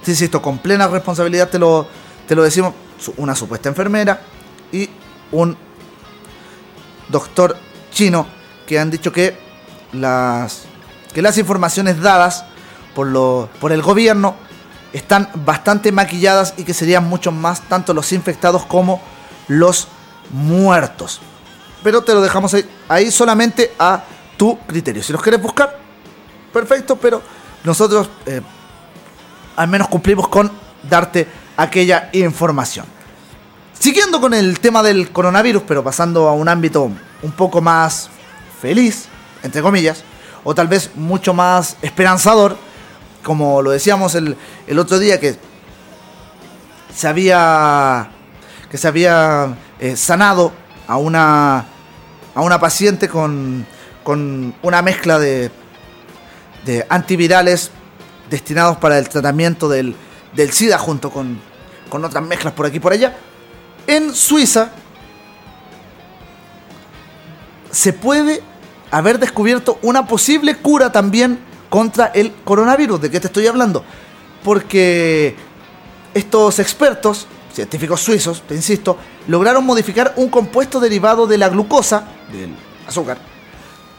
Insisto, 0.07 0.43
con 0.43 0.59
plena 0.59 0.89
responsabilidad 0.89 1.49
te 1.51 1.59
lo, 1.59 1.87
te 2.27 2.35
lo 2.35 2.43
decimos, 2.43 2.75
una 3.17 3.37
supuesta 3.37 3.69
enfermera 3.69 4.23
y 4.73 4.91
un 5.33 5.57
doctor 7.09 7.57
chino 7.91 8.27
que 8.67 8.79
han 8.79 8.91
dicho 8.91 9.13
que 9.13 9.37
las, 9.93 10.63
que 11.13 11.23
las 11.23 11.39
informaciones 11.39 12.01
dadas 12.01 12.45
por, 12.95 13.07
lo, 13.07 13.49
por 13.61 13.73
el 13.73 13.83
gobierno 13.83 14.37
están 14.93 15.29
bastante 15.35 15.93
maquilladas 15.93 16.55
y 16.57 16.65
que 16.65 16.73
serían 16.73 17.09
mucho 17.09 17.33
más 17.33 17.63
tanto 17.63 17.93
los 17.95 18.13
infectados 18.13 18.65
como 18.65 19.03
los 19.49 19.89
muertos. 20.31 21.21
Pero 21.83 22.03
te 22.03 22.15
lo 22.15 22.21
dejamos 22.21 22.55
ahí, 22.89 23.11
solamente 23.11 23.73
a 23.79 24.05
tu 24.37 24.59
criterio. 24.61 25.03
Si 25.03 25.13
los 25.13 25.21
quieres 25.21 25.43
buscar, 25.43 25.79
perfecto, 26.53 26.97
pero 26.97 27.21
nosotros 27.65 28.09
eh, 28.27 28.41
al 29.57 29.69
menos 29.69 29.89
cumplimos 29.89 30.29
con 30.29 30.51
darte 30.89 31.27
aquella 31.57 32.09
información. 32.13 32.87
Siguiendo 33.85 34.19
con 34.19 34.33
el 34.33 34.61
tema 34.61 34.83
del 34.83 35.11
coronavirus, 35.11 35.65
pero 35.69 35.85
pasando 35.85 36.27
a 36.27 36.33
un 36.33 36.49
ámbito 36.49 36.91
un 37.21 37.33
poco 37.33 37.61
más 37.61 38.09
feliz, 38.59 39.09
entre 39.43 39.61
comillas, 39.61 40.05
o 40.43 40.55
tal 40.55 40.69
vez 40.69 40.93
mucho 40.95 41.35
más 41.35 41.77
esperanzador, 41.83 42.57
como 43.23 43.61
lo 43.61 43.73
decíamos 43.73 44.15
el, 44.15 44.39
otro 44.79 44.99
día, 44.99 45.21
que 45.21 45.37
se 46.97 47.07
había, 47.07 48.09
que 48.71 48.79
se 48.79 48.89
había 48.89 49.55
eh, 49.79 49.97
sanado 49.97 50.55
a 50.89 50.97
una, 50.97 51.67
a 52.35 52.41
una 52.41 52.59
paciente 52.59 53.07
con, 53.07 53.67
con 54.03 54.55
una 54.63 54.81
mezcla 54.81 55.19
de, 55.19 55.51
de 56.65 56.87
antivirales 56.89 57.71
destinados 58.31 58.79
para 58.79 58.97
el 58.97 59.11
tratamiento 59.11 59.69
del, 59.69 59.95
del 60.35 60.53
SIDA 60.53 60.79
junto 60.79 61.11
con, 61.11 61.39
con 61.91 62.03
otras 62.03 62.25
mezclas 62.25 62.55
por 62.55 62.65
aquí 62.65 62.79
y 62.79 62.81
por 62.81 62.95
allá. 62.95 63.15
En 63.87 64.15
Suiza 64.15 64.71
se 67.71 67.93
puede 67.93 68.43
haber 68.91 69.19
descubierto 69.19 69.79
una 69.83 70.07
posible 70.07 70.57
cura 70.57 70.93
también 70.93 71.39
contra 71.69 72.07
el 72.07 72.33
coronavirus. 72.45 73.01
¿De 73.01 73.11
qué 73.11 73.21
te 73.21 73.27
estoy 73.27 73.47
hablando? 73.47 73.85
Porque 74.45 75.35
estos 76.15 76.61
expertos, 76.61 77.27
científicos 77.53 78.01
suizos, 78.01 78.43
te 78.47 78.55
insisto, 78.55 78.97
lograron 79.27 79.67
modificar 79.67 80.15
un 80.17 80.29
compuesto 80.29 80.79
derivado 80.79 81.27
de 81.27 81.39
la 81.39 81.49
glucosa, 81.49 82.05
del 82.31 82.55
azúcar, 82.87 83.19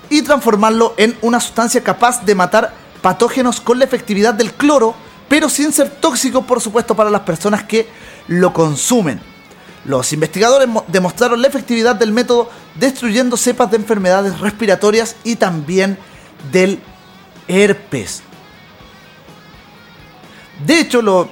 y 0.09 0.21
transformarlo 0.21 0.93
en 0.97 1.17
una 1.21 1.39
sustancia 1.39 1.83
capaz 1.83 2.23
de 2.23 2.35
matar 2.35 2.73
patógenos 3.01 3.59
con 3.59 3.79
la 3.79 3.85
efectividad 3.85 4.33
del 4.33 4.53
cloro, 4.53 4.95
pero 5.27 5.49
sin 5.49 5.73
ser 5.73 5.89
tóxico, 5.89 6.43
por 6.43 6.61
supuesto, 6.61 6.95
para 6.95 7.09
las 7.09 7.21
personas 7.21 7.63
que 7.63 7.89
lo 8.27 8.53
consumen. 8.53 9.34
Los 9.85 10.11
investigadores 10.13 10.67
demostraron 10.87 11.41
la 11.41 11.47
efectividad 11.47 11.95
del 11.95 12.11
método 12.11 12.49
destruyendo 12.75 13.37
cepas 13.37 13.69
de 13.69 13.77
enfermedades 13.77 14.39
respiratorias 14.39 15.15
y 15.23 15.35
también 15.35 15.97
del 16.51 16.79
herpes. 17.47 18.23
De 20.65 20.79
hecho, 20.79 21.29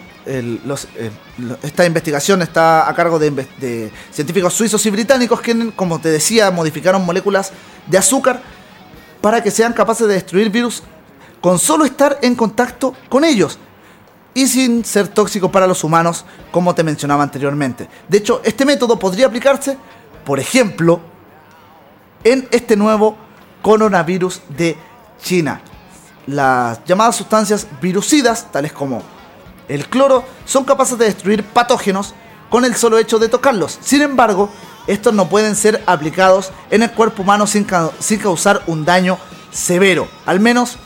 esta 1.64 1.86
investigación 1.86 2.44
está 2.44 2.88
a 2.88 2.94
cargo 2.94 3.18
de, 3.18 3.92
científicos 4.12 4.54
suizos 4.54 4.86
y 4.86 4.92
británicos 4.92 5.42
que, 5.42 5.72
como 5.76 6.00
te 6.00 6.10
decía, 6.10 6.52
modificaron 6.52 7.04
moléculas 7.04 7.52
de 7.88 7.98
azúcar 7.98 8.42
para 9.20 9.42
que 9.42 9.50
sean 9.50 9.74
capaces 9.74 10.08
de 10.08 10.14
destruir 10.14 10.50
virus 10.50 10.84
con 11.42 11.58
solo 11.58 11.86
estar 11.86 12.20
en 12.22 12.36
contacto 12.36 12.94
con 13.10 13.24
ellos 13.24 13.58
y 14.34 14.48
sin 14.48 14.84
ser 14.84 15.08
tóxico 15.08 15.52
para 15.52 15.68
los 15.68 15.84
humanos, 15.84 16.26
como 16.52 16.74
te 16.74 16.84
mencionaba 16.84 17.24
anteriormente. 17.24 17.88
De 18.08 18.18
hecho, 18.18 18.42
este 18.44 18.66
método 18.66 18.98
podría 18.98 19.28
aplicarse, 19.28 19.78
por 20.26 20.40
ejemplo, 20.40 21.02
en 22.24 22.48
este 22.52 22.76
nuevo 22.76 23.18
coronavirus 23.62 24.42
de 24.50 24.78
China. 25.22 25.62
Las 26.28 26.84
llamadas 26.86 27.16
sustancias 27.16 27.68
virucidas, 27.82 28.52
tales 28.52 28.72
como 28.72 29.02
el 29.68 29.88
cloro, 29.88 30.24
son 30.46 30.64
capaces 30.64 30.98
de 30.98 31.06
destruir 31.06 31.44
patógenos 31.44 32.14
con 32.50 32.66
el 32.66 32.76
solo 32.76 32.98
hecho 32.98 33.20
de 33.20 33.30
tocarlos. 33.30 33.80
Sin 33.82 34.02
embargo, 34.02 34.50
estos 34.88 35.14
no 35.14 35.28
pueden 35.30 35.56
ser 35.56 35.82
aplicados 35.86 36.52
en 36.70 36.84
el 36.84 36.92
cuerpo 36.92 37.24
humano 37.24 37.48
sin, 37.48 37.64
causar 37.64 38.64
un 38.68 38.86
daño 38.86 39.18
severo. 39.52 40.08
Al 40.26 40.40
menos 40.40 40.78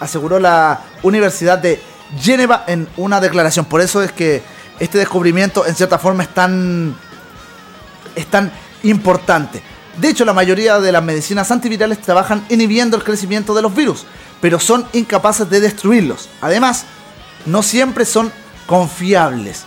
aseguró 0.00 0.38
la 0.38 0.82
Universidad 1.02 1.58
de 1.58 1.82
Geneva 2.20 2.64
en 2.66 2.88
una 2.96 3.20
declaración. 3.20 3.64
Por 3.66 3.80
eso 3.80 4.02
es 4.02 4.12
que 4.12 4.42
este 4.78 4.98
descubrimiento 4.98 5.66
en 5.66 5.74
cierta 5.74 5.98
forma 5.98 6.22
es 6.22 6.32
tan, 6.32 6.96
es 8.14 8.26
tan 8.26 8.50
importante. 8.82 9.62
De 9.96 10.08
hecho, 10.08 10.24
la 10.24 10.32
mayoría 10.32 10.78
de 10.78 10.92
las 10.92 11.02
medicinas 11.02 11.50
antivirales 11.50 12.00
trabajan 12.00 12.44
inhibiendo 12.48 12.96
el 12.96 13.02
crecimiento 13.02 13.52
de 13.54 13.62
los 13.62 13.74
virus, 13.74 14.06
pero 14.40 14.60
son 14.60 14.86
incapaces 14.92 15.50
de 15.50 15.60
destruirlos. 15.60 16.28
Además, 16.40 16.84
no 17.46 17.62
siempre 17.62 18.04
son 18.04 18.32
confiables. 18.66 19.64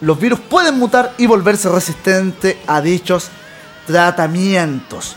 Los 0.00 0.18
virus 0.18 0.40
pueden 0.40 0.78
mutar 0.78 1.14
y 1.18 1.26
volverse 1.26 1.68
resistentes 1.68 2.56
a 2.66 2.80
dichos 2.80 3.28
tratamientos. 3.86 5.14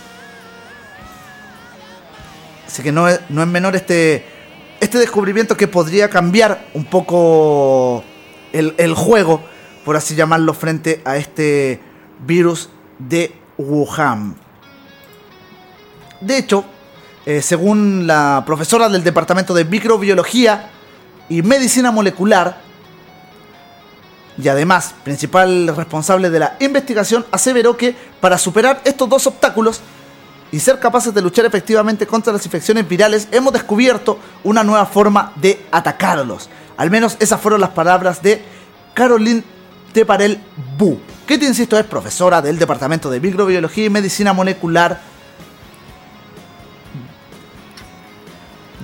Así 2.68 2.84
que 2.84 2.92
no 2.92 3.08
es, 3.08 3.20
no 3.30 3.42
es 3.42 3.48
menor 3.48 3.76
este, 3.76 4.37
este 4.80 4.98
descubrimiento 4.98 5.58
que 5.58 5.68
podría 5.68 6.10
cambiar 6.10 6.68
un 6.74 6.86
poco 6.86 8.04
el, 8.54 8.94
juego, 8.94 9.42
por 9.86 9.96
así 9.96 10.16
llamarlo, 10.16 10.54
frente 10.54 11.02
a 11.06 11.18
este 11.18 11.80
virus 12.26 12.70
de 13.00 13.34
Wuhan. 13.58 14.36
De 16.22 16.38
hecho, 16.38 16.66
eh, 17.26 17.42
según 17.42 18.08
la 18.08 18.44
profesora 18.46 18.90
del 18.90 19.04
Departamento 19.04 19.54
de 19.54 19.66
Microbiología 19.66 20.70
y 21.30 21.42
Medicina 21.42 21.92
Molecular, 21.92 22.62
y 24.42 24.48
además 24.48 24.94
principal 25.04 25.76
responsable 25.76 26.30
de 26.30 26.40
la 26.40 26.56
investigación, 26.60 27.26
aseveró 27.32 27.76
que 27.76 27.96
para 28.20 28.38
superar 28.38 28.82
estos 28.86 29.10
dos 29.10 29.26
obstáculos 29.28 29.82
y 30.52 30.60
ser 30.60 30.80
capaces 30.80 31.14
de 31.14 31.22
luchar 31.22 31.46
efectivamente 31.46 32.08
contra 32.08 32.34
las 32.34 32.46
infecciones 32.46 32.88
virales, 32.88 33.28
hemos 33.32 33.54
descubierto 33.54 34.20
una 34.44 34.64
nueva 34.64 34.86
forma 34.86 35.34
de 35.36 35.66
atacarlos. 35.72 36.50
Al 36.78 36.90
menos 36.90 37.18
esas 37.20 37.42
fueron 37.42 37.60
las 37.60 37.72
palabras 37.72 38.22
de 38.22 38.42
Caroline 38.94 39.44
Teparel 39.94 40.40
Bu, 40.78 41.00
que 41.26 41.38
te 41.38 41.46
insisto 41.46 41.78
es 41.78 41.86
profesora 41.86 42.42
del 42.42 42.58
Departamento 42.58 43.10
de 43.10 43.20
Microbiología 43.20 43.86
y 43.86 43.90
Medicina 43.90 44.34
Molecular 44.34 45.02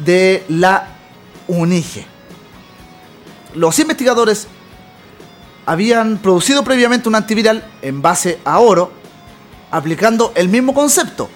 de 0.03 0.43
la 0.49 0.87
UNIGE. 1.47 2.05
Los 3.55 3.77
investigadores 3.79 4.47
habían 5.65 6.17
producido 6.17 6.63
previamente 6.63 7.07
un 7.07 7.15
antiviral 7.15 7.63
en 7.81 8.01
base 8.01 8.39
a 8.43 8.59
oro, 8.59 8.91
aplicando 9.71 10.33
el 10.35 10.49
mismo 10.49 10.73
concepto, 10.73 11.29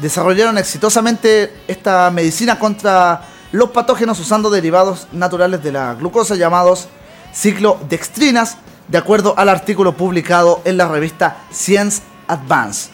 desarrollaron 0.00 0.58
exitosamente 0.58 1.54
esta 1.68 2.10
medicina 2.10 2.58
contra 2.58 3.22
los 3.52 3.70
patógenos 3.70 4.18
usando 4.18 4.50
derivados 4.50 5.08
naturales 5.12 5.62
de 5.62 5.72
la 5.72 5.94
glucosa 5.94 6.34
llamados 6.34 6.88
ciclodextrinas, 7.34 8.56
de 8.88 8.98
acuerdo 8.98 9.34
al 9.36 9.48
artículo 9.48 9.96
publicado 9.96 10.60
en 10.64 10.76
la 10.76 10.88
revista 10.88 11.38
Science 11.52 12.02
Advance. 12.26 12.90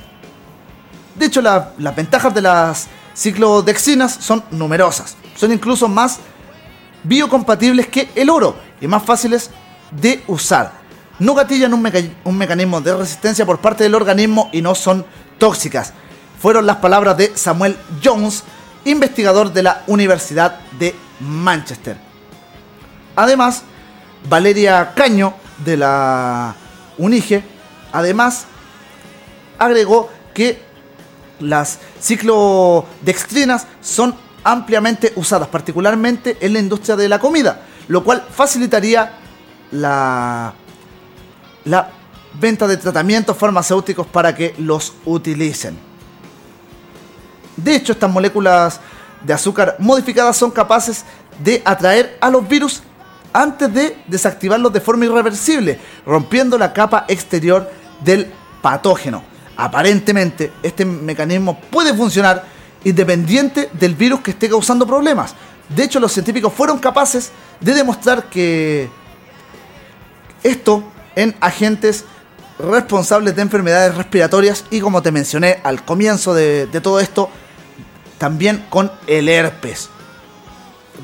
De 1.15 1.27
hecho, 1.27 1.41
las 1.41 1.97
ventajas 1.97 2.35
de 2.35 2.43
las 2.43 2.89
ciclodextrinas 3.15 4.13
son 4.21 4.45
numerosas. 4.51 5.17
Son 5.37 5.53
incluso 5.53 5.89
más 5.89 6.19
biocompatibles 7.03 7.89
que 7.89 8.11
el 8.15 8.31
oro 8.31 8.57
y 8.81 8.87
más 8.87 9.03
fáciles 9.03 9.51
de 9.91 10.23
usar. 10.29 10.73
No 11.19 11.35
gatillan 11.35 11.73
un 11.73 12.39
mecanismo 12.39 12.81
de 12.81 12.97
resistencia 12.97 13.45
por 13.45 13.59
parte 13.59 13.83
del 13.83 13.97
organismo 13.97 14.51
y 14.53 14.63
no 14.63 14.75
son 14.75 15.05
tóxicas 15.39 15.93
fueron 16.41 16.67
las 16.67 16.77
palabras 16.77 17.17
de 17.17 17.37
Samuel 17.37 17.77
Jones, 18.03 18.45
investigador 18.85 19.53
de 19.53 19.63
la 19.63 19.83
Universidad 19.87 20.61
de 20.79 20.95
Manchester. 21.21 21.97
Además, 23.17 23.63
Valeria 24.29 24.93
Caño, 24.95 25.35
de 25.65 25.77
la 25.77 26.55
UNIGE, 26.99 27.43
además 27.93 28.47
agregó 29.59 30.09
que 30.33 30.63
las 31.41 31.79
ciclodextrinas 32.01 33.67
son 33.81 34.15
ampliamente 34.45 35.13
usadas, 35.17 35.49
particularmente 35.49 36.37
en 36.41 36.53
la 36.53 36.61
industria 36.61 36.97
de 36.97 37.09
la 37.09 37.19
comida, 37.19 37.63
lo 37.89 38.05
cual 38.05 38.25
facilitaría 38.31 39.15
la, 39.73 40.55
la 41.65 41.91
venta 42.35 42.67
de 42.67 42.77
tratamientos 42.77 43.37
farmacéuticos 43.37 44.07
para 44.07 44.35
que 44.35 44.55
los 44.59 44.95
utilicen. 45.05 45.88
De 47.59 47.75
hecho, 47.75 47.93
estas 47.93 48.11
moléculas 48.11 48.81
de 49.23 49.33
azúcar 49.33 49.77
modificadas 49.79 50.37
son 50.37 50.51
capaces 50.51 51.05
de 51.43 51.61
atraer 51.65 52.17
a 52.21 52.31
los 52.31 52.49
virus 52.49 52.83
antes 53.33 53.73
de 53.73 53.97
desactivarlos 54.07 54.73
de 54.73 54.81
forma 54.81 55.05
irreversible, 55.05 55.79
rompiendo 56.07 56.57
la 56.57 56.73
capa 56.73 57.05
exterior 57.09 57.71
del 58.01 58.33
patógeno. 58.63 59.23
Aparentemente, 59.57 60.53
este 60.63 60.85
mecanismo 60.85 61.59
puede 61.71 61.93
funcionar 61.93 62.45
independiente 62.85 63.71
del 63.73 63.95
virus 63.95 64.21
que 64.21 64.31
esté 64.31 64.49
causando 64.49 64.87
problemas. 64.87 65.35
De 65.69 65.83
hecho, 65.83 66.01
los 66.01 66.13
científicos 66.13 66.53
fueron 66.53 66.79
capaces 66.79 67.33
de 67.61 67.75
demostrar 67.75 68.25
que 68.31 68.89
esto 70.43 70.85
en 71.17 71.35
agentes 71.41 72.05
responsables 72.59 73.37
de 73.37 73.43
enfermedades 73.43 73.95
respiratorias 73.95 74.65
y 74.71 74.81
como 74.81 75.03
te 75.03 75.13
mencioné 75.13 75.61
al 75.63 75.85
comienzo 75.85 76.35
de, 76.35 76.67
todo 76.83 77.01
esto, 77.01 77.31
también 78.19 78.67
con 78.69 78.91
el 79.07 79.29
herpes. 79.29 79.89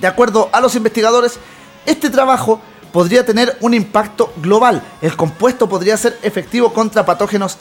De 0.01 0.07
acuerdo 0.07 0.51
a 0.53 0.61
los 0.61 0.75
investigadores, 0.75 1.39
este 1.87 2.11
trabajo 2.11 2.61
podría 2.93 3.25
tener 3.25 3.57
un 3.61 3.75
impacto 3.75 4.33
global. 4.37 4.83
El 5.01 5.17
compuesto 5.17 5.69
podría 5.69 5.97
ser 5.97 6.19
efectivo 6.23 6.73
contra 6.73 7.07
patógenos 7.07 7.59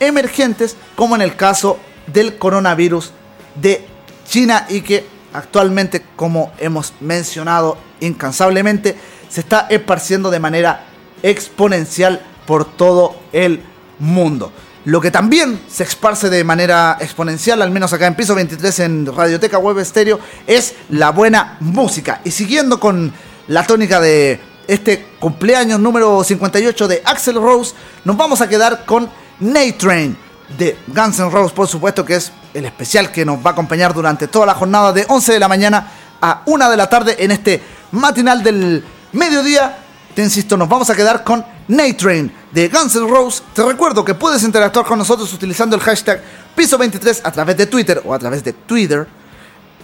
emergentes, 0.00 0.76
como 0.96 1.14
en 1.14 1.22
el 1.22 1.36
caso 1.36 1.78
del 2.06 2.38
coronavirus 2.38 3.12
de 3.54 3.86
China 4.26 4.66
y 4.68 4.80
que 4.82 5.06
actualmente, 5.32 6.04
como 6.16 6.52
hemos 6.58 6.92
mencionado 7.00 7.76
incansablemente, 8.00 8.96
se 9.28 9.40
está 9.40 9.66
esparciendo 9.70 10.30
de 10.30 10.40
manera 10.40 10.84
exponencial 11.22 12.20
por 12.46 12.64
todo 12.64 13.16
el 13.32 13.62
mundo. 13.98 14.52
Lo 14.84 15.00
que 15.00 15.12
también 15.12 15.62
se 15.70 15.84
esparce 15.84 16.28
de 16.28 16.42
manera 16.42 16.96
exponencial, 17.00 17.62
al 17.62 17.70
menos 17.70 17.92
acá 17.92 18.08
en 18.08 18.16
piso 18.16 18.34
23 18.34 18.78
en 18.80 19.06
Radioteca 19.06 19.58
Web 19.58 19.78
Estéreo, 19.78 20.18
es 20.46 20.74
la 20.88 21.10
buena 21.10 21.56
música. 21.60 22.20
Y 22.24 22.32
siguiendo 22.32 22.80
con 22.80 23.12
la 23.46 23.64
tónica 23.64 24.00
de 24.00 24.40
este 24.66 25.06
cumpleaños 25.20 25.78
número 25.78 26.24
58 26.24 26.88
de 26.88 27.02
Axel 27.04 27.36
Rose, 27.36 27.74
nos 28.04 28.16
vamos 28.16 28.40
a 28.40 28.48
quedar 28.48 28.84
con 28.84 29.08
Night 29.38 29.78
Train 29.78 30.16
de 30.58 30.76
Guns 30.88 31.20
N' 31.20 31.30
Roses, 31.30 31.52
por 31.52 31.68
supuesto, 31.68 32.04
que 32.04 32.16
es 32.16 32.32
el 32.52 32.64
especial 32.64 33.12
que 33.12 33.24
nos 33.24 33.38
va 33.38 33.50
a 33.50 33.52
acompañar 33.52 33.94
durante 33.94 34.26
toda 34.26 34.46
la 34.46 34.54
jornada 34.54 34.92
de 34.92 35.06
11 35.08 35.32
de 35.32 35.38
la 35.38 35.48
mañana 35.48 35.92
a 36.20 36.42
1 36.46 36.70
de 36.70 36.76
la 36.76 36.88
tarde 36.88 37.16
en 37.20 37.30
este 37.30 37.62
matinal 37.92 38.42
del 38.42 38.84
mediodía. 39.12 39.78
Te 40.14 40.22
insisto, 40.22 40.58
nos 40.58 40.68
vamos 40.68 40.90
a 40.90 40.94
quedar 40.94 41.24
con 41.24 41.42
Night 41.68 41.96
Train 41.96 42.30
de 42.50 42.68
Guns 42.68 42.96
N' 42.96 43.08
Roses. 43.08 43.42
Te 43.54 43.62
recuerdo 43.62 44.04
que 44.04 44.14
puedes 44.14 44.42
interactuar 44.42 44.84
con 44.84 44.98
nosotros 44.98 45.32
utilizando 45.32 45.74
el 45.74 45.80
hashtag 45.80 46.22
Piso23 46.54 47.22
a 47.24 47.32
través 47.32 47.56
de 47.56 47.66
Twitter 47.66 48.02
o 48.04 48.12
a 48.12 48.18
través 48.18 48.44
de 48.44 48.52
Twitter. 48.52 49.06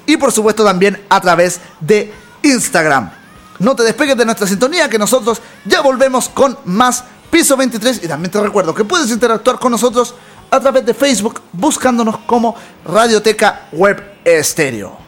Y 0.04 0.18
por 0.18 0.30
supuesto 0.30 0.64
también 0.64 1.02
a 1.08 1.18
través 1.20 1.60
de 1.80 2.12
Instagram. 2.42 3.10
No 3.58 3.74
te 3.74 3.84
despegues 3.84 4.18
de 4.18 4.26
nuestra 4.26 4.46
sintonía 4.46 4.90
que 4.90 4.98
nosotros 4.98 5.40
ya 5.64 5.80
volvemos 5.80 6.28
con 6.28 6.58
más 6.66 7.04
Piso 7.30 7.56
23 7.56 8.04
y 8.04 8.08
también 8.08 8.30
te 8.30 8.40
recuerdo 8.40 8.74
que 8.74 8.84
puedes 8.84 9.10
interactuar 9.10 9.58
con 9.58 9.72
nosotros 9.72 10.14
a 10.50 10.60
través 10.60 10.84
de 10.84 10.94
Facebook 10.94 11.40
buscándonos 11.52 12.18
como 12.18 12.54
Radioteca 12.84 13.68
Web 13.72 14.18
Estéreo. 14.24 15.07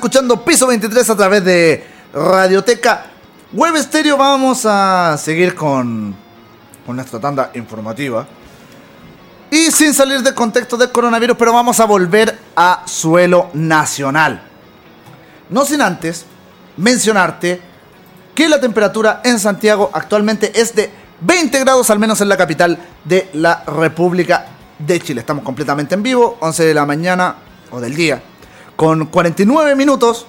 Escuchando 0.00 0.42
Piso 0.42 0.66
23 0.66 1.10
a 1.10 1.14
través 1.14 1.44
de 1.44 1.84
Radioteca 2.14 3.04
Web 3.52 3.76
Stereo. 3.76 4.16
Vamos 4.16 4.64
a 4.64 5.14
seguir 5.18 5.54
con, 5.54 6.16
con 6.86 6.96
nuestra 6.96 7.20
tanda 7.20 7.50
informativa. 7.52 8.26
Y 9.50 9.70
sin 9.70 9.92
salir 9.92 10.22
del 10.22 10.32
contexto 10.32 10.78
del 10.78 10.90
coronavirus, 10.90 11.36
pero 11.36 11.52
vamos 11.52 11.80
a 11.80 11.84
volver 11.84 12.34
a 12.56 12.82
suelo 12.86 13.50
nacional. 13.52 14.40
No 15.50 15.66
sin 15.66 15.82
antes 15.82 16.24
mencionarte 16.78 17.60
que 18.34 18.48
la 18.48 18.58
temperatura 18.58 19.20
en 19.22 19.38
Santiago 19.38 19.90
actualmente 19.92 20.58
es 20.58 20.74
de 20.74 20.90
20 21.20 21.60
grados, 21.60 21.90
al 21.90 21.98
menos 21.98 22.22
en 22.22 22.30
la 22.30 22.38
capital 22.38 22.78
de 23.04 23.28
la 23.34 23.64
República 23.66 24.46
de 24.78 24.98
Chile. 24.98 25.20
Estamos 25.20 25.44
completamente 25.44 25.94
en 25.94 26.02
vivo, 26.02 26.38
11 26.40 26.64
de 26.64 26.72
la 26.72 26.86
mañana 26.86 27.34
o 27.70 27.80
del 27.80 27.94
día, 27.94 28.22
con 28.80 29.04
49 29.04 29.76
minutos, 29.76 30.24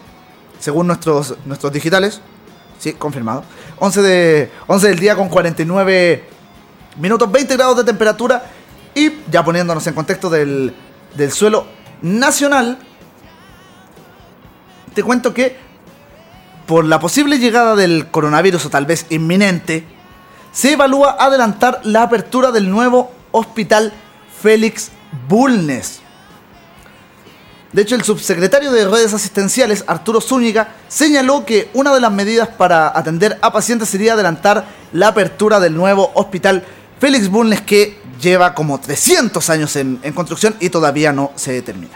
según 0.60 0.88
nuestros, 0.88 1.36
nuestros 1.46 1.72
digitales. 1.72 2.20
Sí, 2.80 2.92
confirmado. 2.92 3.46
11, 3.80 4.02
de, 4.02 4.52
11 4.68 4.90
del 4.90 5.00
día 5.00 5.16
con 5.16 5.30
49 5.30 6.26
minutos, 6.98 7.32
20 7.32 7.56
grados 7.56 7.78
de 7.78 7.86
temperatura. 7.86 8.44
Y 8.94 9.10
ya 9.32 9.46
poniéndonos 9.46 9.88
en 9.88 9.94
contexto 9.94 10.30
del, 10.30 10.76
del 11.16 11.32
suelo 11.32 11.66
nacional, 12.02 12.78
te 14.94 15.02
cuento 15.02 15.34
que 15.34 15.56
por 16.68 16.84
la 16.84 17.00
posible 17.00 17.40
llegada 17.40 17.78
del 17.78 18.08
coronavirus 18.12 18.66
o 18.66 18.70
tal 18.70 18.86
vez 18.86 19.06
inminente, 19.10 19.86
se 20.52 20.74
evalúa 20.74 21.16
adelantar 21.18 21.80
la 21.86 22.04
apertura 22.04 22.52
del 22.52 22.70
nuevo 22.70 23.14
hospital 23.32 23.94
Félix 24.42 24.92
Bulnes. 25.30 26.01
De 27.74 27.82
hecho, 27.82 27.96
el 27.96 28.04
subsecretario 28.04 28.72
de 28.72 28.86
redes 28.86 29.14
asistenciales, 29.14 29.86
Arturo 29.88 30.20
Zúñiga, 30.20 30.76
señaló 30.90 31.46
que 31.46 31.70
una 31.74 31.94
de 31.94 32.02
las 32.02 32.12
medidas 32.12 32.50
para 32.50 32.98
atender 32.98 33.38
a 33.42 33.54
pacientes 33.54 33.88
sería 33.88 34.14
adelantar 34.14 34.66
la 34.92 35.08
apertura 35.08 35.60
del 35.62 35.76
nuevo 35.76 36.12
hospital 36.16 36.66
Félix 37.00 37.30
Bulnes 37.30 37.62
que 37.62 37.98
lleva 38.22 38.54
como 38.54 38.80
300 38.80 39.50
años 39.50 39.76
en, 39.78 39.98
construcción 40.14 40.56
y 40.60 40.70
todavía 40.70 41.14
no 41.14 41.32
se 41.36 41.62
termina. 41.62 41.94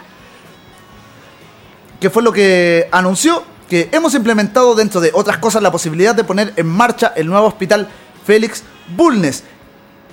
¿Qué 2.00 2.08
fue 2.08 2.22
lo 2.22 2.32
que 2.32 2.88
anunció? 2.90 3.44
Que 3.68 3.90
hemos 3.92 4.14
implementado 4.14 4.74
dentro 4.74 5.00
de 5.00 5.10
otras 5.12 5.38
cosas 5.38 5.62
la 5.62 5.70
posibilidad 5.70 6.14
de 6.14 6.24
poner 6.24 6.54
en 6.56 6.66
marcha 6.66 7.12
el 7.16 7.26
nuevo 7.26 7.46
hospital 7.46 7.88
Félix 8.24 8.62
Bulnes 8.96 9.44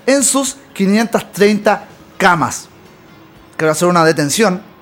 en 0.05 0.23
sus 0.23 0.57
530 0.73 1.85
camas. 2.17 2.67
Que 3.57 3.65
va 3.65 3.71
a 3.71 3.75
ser 3.75 3.87
una 3.87 4.03
detención. 4.03 4.72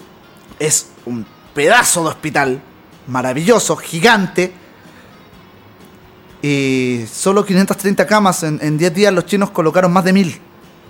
Es 0.62 0.89
un 1.07 1.26
pedazo 1.55 2.03
de 2.03 2.09
hospital 2.09 2.62
maravilloso, 3.07 3.76
gigante. 3.78 4.53
Y 6.43 7.03
solo 7.12 7.43
530 7.43 8.05
camas. 8.05 8.43
En, 8.43 8.78
10 8.78 8.93
días 8.93 9.12
los 9.12 9.26
chinos 9.26 9.49
colocaron 9.49 9.91
más 9.91 10.03
de 10.03 10.14
1000. 10.14 10.39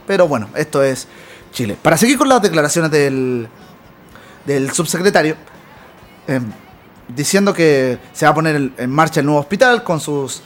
Pero 0.06 0.28
bueno, 0.28 0.50
esto 0.56 0.84
es 0.84 1.08
Chile. 1.54 1.78
Para 1.82 1.96
seguir 1.96 2.18
con 2.18 2.28
las 2.28 2.42
declaraciones 2.42 2.92
del, 2.92 3.48
del 4.46 4.72
subsecretario, 4.74 5.38
em, 6.28 6.52
diciendo 7.08 7.54
que 7.54 7.98
se 8.12 8.26
va 8.26 8.32
a 8.32 8.36
poner 8.36 8.74
en 8.76 8.90
marcha 8.90 9.22
el 9.22 9.26
nuevo 9.26 9.40
hospital 9.40 9.86
con 9.86 10.02
sus 10.02 10.42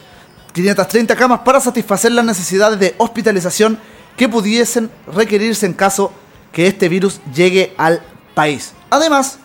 530 0.53 1.15
camas 1.15 1.39
para 1.39 1.59
satisfacer 1.59 2.11
las 2.11 2.25
necesidades 2.25 2.79
de 2.79 2.93
hospitalización 2.99 3.79
que 4.17 4.29
pudiesen 4.29 4.91
requerirse 5.11 5.65
en 5.65 5.73
caso 5.73 6.13
que 6.51 6.67
este 6.67 6.89
virus 6.89 7.21
llegue 7.33 7.73
al 7.79 8.03
país. 8.35 8.73
Además, 8.91 9.39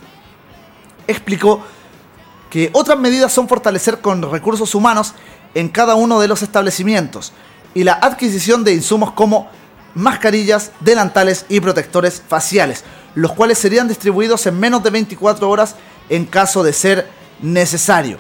explicó 1.07 1.63
que 2.51 2.69
otras 2.75 2.99
medidas 2.99 3.33
son 3.33 3.49
fortalecer 3.49 4.01
con 4.01 4.31
recursos 4.31 4.75
humanos 4.75 5.15
en 5.55 5.69
cada 5.69 5.95
uno 5.95 6.21
de 6.21 6.29
los 6.29 6.43
establecimientos 6.43 7.33
y 7.73 7.85
la 7.85 7.95
adquisición 7.95 8.65
de 8.65 8.75
insumos 8.75 9.13
como 9.13 9.49
mascarillas, 9.95 10.73
delantales 10.81 11.47
y 11.49 11.61
protectores 11.61 12.23
faciales, 12.27 12.85
los 13.15 13.33
cuales 13.33 13.59
serían 13.59 13.89
distribuidos 13.89 14.47
en 14.47 14.59
menos 14.59 14.83
de 14.83 14.91
24 14.91 15.49
horas 15.49 15.77
en 16.09 16.27
caso 16.27 16.63
de 16.63 16.73
ser 16.73 17.09
necesario. 17.41 18.19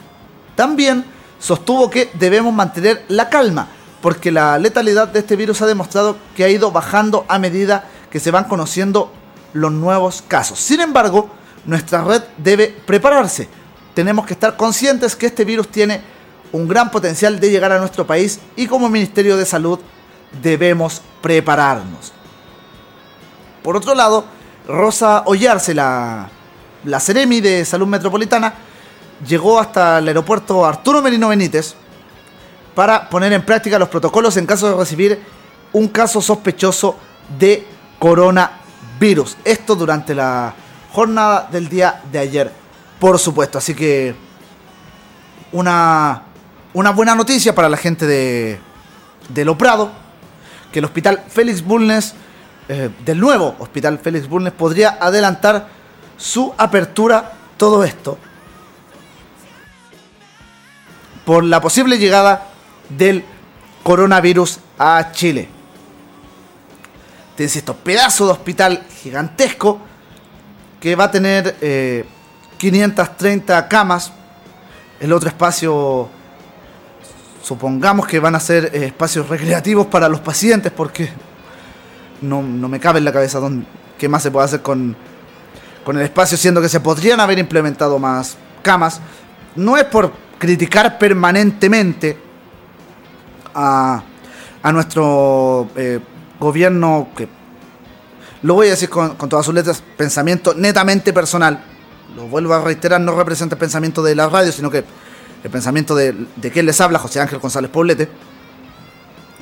También 0.56 1.04
sostuvo 1.38 1.90
que 1.90 2.10
debemos 2.14 2.54
mantener 2.54 3.04
la 3.08 3.28
calma, 3.28 3.68
porque 4.00 4.30
la 4.30 4.58
letalidad 4.58 5.08
de 5.08 5.20
este 5.20 5.36
virus 5.36 5.62
ha 5.62 5.66
demostrado 5.66 6.16
que 6.36 6.44
ha 6.44 6.48
ido 6.48 6.70
bajando 6.70 7.24
a 7.28 7.38
medida 7.38 7.88
que 8.10 8.20
se 8.20 8.30
van 8.30 8.44
conociendo 8.44 9.12
los 9.52 9.72
nuevos 9.72 10.22
casos. 10.26 10.58
Sin 10.58 10.80
embargo, 10.80 11.30
nuestra 11.66 12.02
red 12.04 12.22
debe 12.36 12.68
prepararse. 12.86 13.48
Tenemos 13.94 14.26
que 14.26 14.34
estar 14.34 14.56
conscientes 14.56 15.16
que 15.16 15.26
este 15.26 15.44
virus 15.44 15.68
tiene 15.68 16.00
un 16.52 16.66
gran 16.66 16.90
potencial 16.90 17.38
de 17.38 17.50
llegar 17.50 17.72
a 17.72 17.78
nuestro 17.78 18.06
país 18.06 18.40
y 18.56 18.66
como 18.66 18.88
Ministerio 18.88 19.36
de 19.36 19.46
Salud 19.46 19.78
debemos 20.42 21.02
prepararnos. 21.20 22.12
Por 23.62 23.76
otro 23.76 23.94
lado, 23.94 24.24
Rosa 24.66 25.22
Ollarse, 25.26 25.74
la, 25.74 26.28
la 26.84 27.00
Ceremi 27.00 27.40
de 27.40 27.64
Salud 27.64 27.86
Metropolitana, 27.86 28.54
llegó 29.26 29.60
hasta 29.60 29.98
el 29.98 30.08
aeropuerto 30.08 30.64
Arturo 30.64 31.02
Merino 31.02 31.28
Benítez 31.28 31.74
para 32.74 33.08
poner 33.08 33.32
en 33.32 33.44
práctica 33.44 33.78
los 33.78 33.88
protocolos 33.88 34.36
en 34.36 34.46
caso 34.46 34.70
de 34.70 34.76
recibir 34.76 35.20
un 35.72 35.88
caso 35.88 36.22
sospechoso 36.22 36.96
de 37.38 37.66
coronavirus. 37.98 38.59
Esto 39.44 39.74
durante 39.76 40.14
la 40.14 40.52
jornada 40.92 41.48
del 41.50 41.70
día 41.70 42.02
de 42.12 42.18
ayer, 42.18 42.52
por 42.98 43.18
supuesto. 43.18 43.56
Así 43.56 43.74
que 43.74 44.14
una, 45.52 46.24
una 46.74 46.90
buena 46.90 47.14
noticia 47.14 47.54
para 47.54 47.70
la 47.70 47.78
gente 47.78 48.06
de, 48.06 48.60
de 49.30 49.44
Lo 49.46 49.56
Prado, 49.56 49.90
que 50.70 50.80
el 50.80 50.84
hospital 50.84 51.24
Félix 51.28 51.64
Bulnes, 51.64 52.14
eh, 52.68 52.90
del 53.04 53.18
nuevo 53.18 53.56
hospital 53.58 53.98
Félix 53.98 54.28
Bulnes, 54.28 54.52
podría 54.52 54.98
adelantar 55.00 55.68
su 56.18 56.52
apertura 56.58 57.32
todo 57.56 57.82
esto 57.84 58.18
por 61.24 61.42
la 61.42 61.62
posible 61.62 61.96
llegada 61.96 62.48
del 62.90 63.24
coronavirus 63.82 64.60
a 64.78 65.10
Chile. 65.12 65.59
Te 67.40 67.44
insisto, 67.44 67.74
pedazo 67.74 68.26
de 68.26 68.32
hospital 68.32 68.82
gigantesco 69.02 69.80
que 70.78 70.94
va 70.94 71.04
a 71.04 71.10
tener 71.10 71.56
530 72.58 73.58
eh, 73.58 73.64
camas. 73.66 74.12
El 75.00 75.10
otro 75.10 75.30
espacio, 75.30 76.10
supongamos 77.42 78.06
que 78.06 78.20
van 78.20 78.34
a 78.34 78.40
ser 78.40 78.70
eh, 78.74 78.84
espacios 78.84 79.26
recreativos 79.26 79.86
para 79.86 80.06
los 80.06 80.20
pacientes 80.20 80.70
porque 80.70 81.08
no, 82.20 82.42
me 82.42 82.78
cabe 82.78 82.98
en 82.98 83.06
la 83.06 83.12
cabeza 83.14 83.40
dónde, 83.40 83.64
qué 83.96 84.06
más 84.06 84.22
se 84.22 84.30
puede 84.30 84.44
hacer 84.44 84.60
con, 84.60 84.94
con 85.82 85.96
el 85.96 86.02
espacio, 86.02 86.36
siendo 86.36 86.60
que 86.60 86.68
se 86.68 86.80
podrían 86.80 87.20
haber 87.20 87.38
implementado 87.38 87.98
más 87.98 88.36
camas. 88.60 89.00
No 89.56 89.78
es 89.78 89.84
por 89.84 90.12
criticar 90.38 90.98
permanentemente 90.98 92.18
a, 93.54 94.02
nuestro 94.62 95.70
eh, 95.74 96.00
gobierno, 96.40 97.08
que 97.16 97.28
lo 98.42 98.54
voy 98.54 98.68
a 98.68 98.70
decir 98.70 98.88
con, 98.88 99.16
todas 99.16 99.44
sus 99.44 99.54
letras, 99.54 99.82
pensamiento 99.96 100.54
netamente 100.54 101.12
personal. 101.12 101.62
Lo 102.16 102.26
vuelvo 102.26 102.54
a 102.54 102.64
reiterar, 102.64 103.00
no 103.00 103.14
representa 103.16 103.54
el 103.54 103.60
pensamiento 103.60 104.02
de 104.02 104.14
la 104.14 104.28
radio, 104.28 104.50
sino 104.50 104.70
que 104.70 104.84
el 105.44 105.50
pensamiento 105.50 105.94
de, 105.94 106.26
de 106.36 106.50
quien 106.50 106.66
les 106.66 106.80
habla, 106.80 106.98
José 106.98 107.20
Ángel 107.20 107.38
González 107.38 107.70
Poblete. 107.70 108.08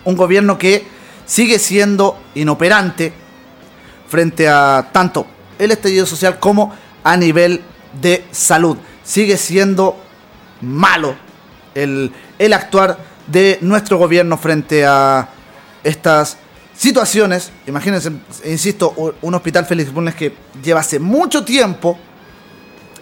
Un 0.05 0.17
gobierno 0.17 0.59
que 0.59 0.87
sigue 1.25 1.59
siendo 1.59 2.19
inoperante 2.35 3.13
frente 4.09 4.49
a 4.49 4.91
tanto 4.93 5.27
el 5.59 5.71
estallido 5.71 6.07
social 6.07 6.39
como 6.39 6.75
a 7.05 7.17
nivel 7.17 7.63
de 8.01 8.25
salud. 8.31 8.77
Sigue 9.05 9.37
siendo 9.37 9.97
malo 10.61 11.15
el, 11.75 12.13
el 12.39 12.53
actuar 12.53 12.99
de 13.27 13.59
nuestro 13.61 13.99
gobierno 13.99 14.37
frente 14.39 14.85
a 14.85 15.29
estas 15.85 16.39
situaciones. 16.79 17.51
Imagínense, 17.67 18.13
insisto, 18.45 18.95
un 19.21 19.35
hospital 19.35 19.67
Félix 19.67 19.93
Bulnes 19.93 20.15
que 20.15 20.35
lleva 20.63 20.81
hace 20.81 20.99
mucho 20.99 21.45
tiempo 21.45 21.99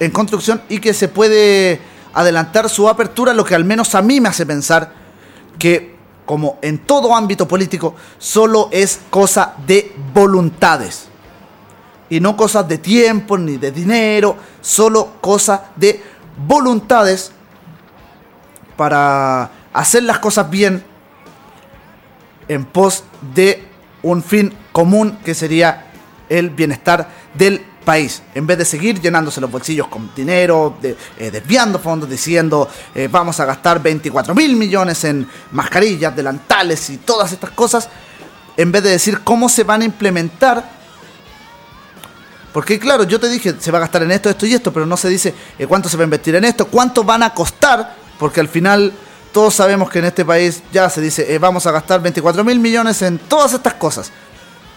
en 0.00 0.10
construcción 0.10 0.62
y 0.68 0.78
que 0.80 0.94
se 0.94 1.08
puede 1.08 1.80
adelantar 2.14 2.70
su 2.70 2.88
apertura, 2.88 3.34
lo 3.34 3.44
que 3.44 3.54
al 3.54 3.64
menos 3.64 3.94
a 3.94 4.00
mí 4.00 4.20
me 4.20 4.30
hace 4.30 4.46
pensar 4.46 4.92
que, 5.58 5.94
como 6.24 6.58
en 6.62 6.78
todo 6.78 7.14
ámbito 7.14 7.46
político, 7.46 7.94
solo 8.18 8.68
es 8.72 9.00
cosa 9.10 9.54
de 9.66 9.94
voluntades. 10.14 11.08
Y 12.08 12.20
no 12.20 12.36
cosas 12.36 12.66
de 12.68 12.78
tiempo 12.78 13.36
ni 13.36 13.58
de 13.58 13.72
dinero, 13.72 14.36
solo 14.62 15.14
cosa 15.20 15.66
de 15.76 16.02
voluntades 16.46 17.32
para 18.76 19.50
hacer 19.72 20.04
las 20.04 20.18
cosas 20.18 20.48
bien 20.48 20.82
en 22.48 22.64
pos 22.64 23.04
de 23.34 23.64
un 24.02 24.22
fin 24.22 24.52
común 24.72 25.18
que 25.24 25.34
sería 25.34 25.86
el 26.28 26.50
bienestar 26.50 27.08
del 27.34 27.64
país, 27.86 28.22
en 28.34 28.46
vez 28.46 28.58
de 28.58 28.64
seguir 28.64 29.00
llenándose 29.00 29.40
los 29.40 29.50
bolsillos 29.50 29.86
con 29.86 30.10
dinero, 30.14 30.76
de, 30.82 30.96
eh, 31.18 31.30
desviando 31.30 31.78
fondos, 31.78 32.10
diciendo 32.10 32.68
eh, 32.94 33.08
vamos 33.10 33.38
a 33.38 33.44
gastar 33.44 33.80
24 33.80 34.34
mil 34.34 34.56
millones 34.56 35.04
en 35.04 35.26
mascarillas, 35.52 36.14
delantales 36.14 36.90
y 36.90 36.98
todas 36.98 37.32
estas 37.32 37.50
cosas, 37.50 37.88
en 38.56 38.72
vez 38.72 38.82
de 38.82 38.90
decir 38.90 39.20
cómo 39.22 39.48
se 39.48 39.62
van 39.62 39.82
a 39.82 39.84
implementar. 39.84 40.76
Porque 42.52 42.78
claro, 42.78 43.04
yo 43.04 43.20
te 43.20 43.28
dije, 43.28 43.54
se 43.58 43.70
va 43.70 43.78
a 43.78 43.82
gastar 43.82 44.02
en 44.02 44.10
esto, 44.10 44.28
esto 44.28 44.46
y 44.46 44.54
esto, 44.54 44.72
pero 44.72 44.84
no 44.84 44.96
se 44.96 45.08
dice 45.08 45.34
eh, 45.58 45.66
cuánto 45.66 45.88
se 45.88 45.96
va 45.96 46.02
a 46.02 46.04
invertir 46.04 46.34
en 46.34 46.44
esto, 46.44 46.66
cuánto 46.66 47.04
van 47.04 47.22
a 47.22 47.32
costar, 47.32 47.94
porque 48.18 48.40
al 48.40 48.48
final 48.48 48.92
todos 49.36 49.54
sabemos 49.54 49.90
que 49.90 49.98
en 49.98 50.06
este 50.06 50.24
país 50.24 50.62
ya 50.72 50.88
se 50.88 51.02
dice, 51.02 51.38
vamos 51.38 51.66
a 51.66 51.70
gastar 51.70 52.00
24 52.00 52.42
mil 52.42 52.58
millones 52.58 53.02
en 53.02 53.18
todas 53.18 53.52
estas 53.52 53.74
cosas 53.74 54.10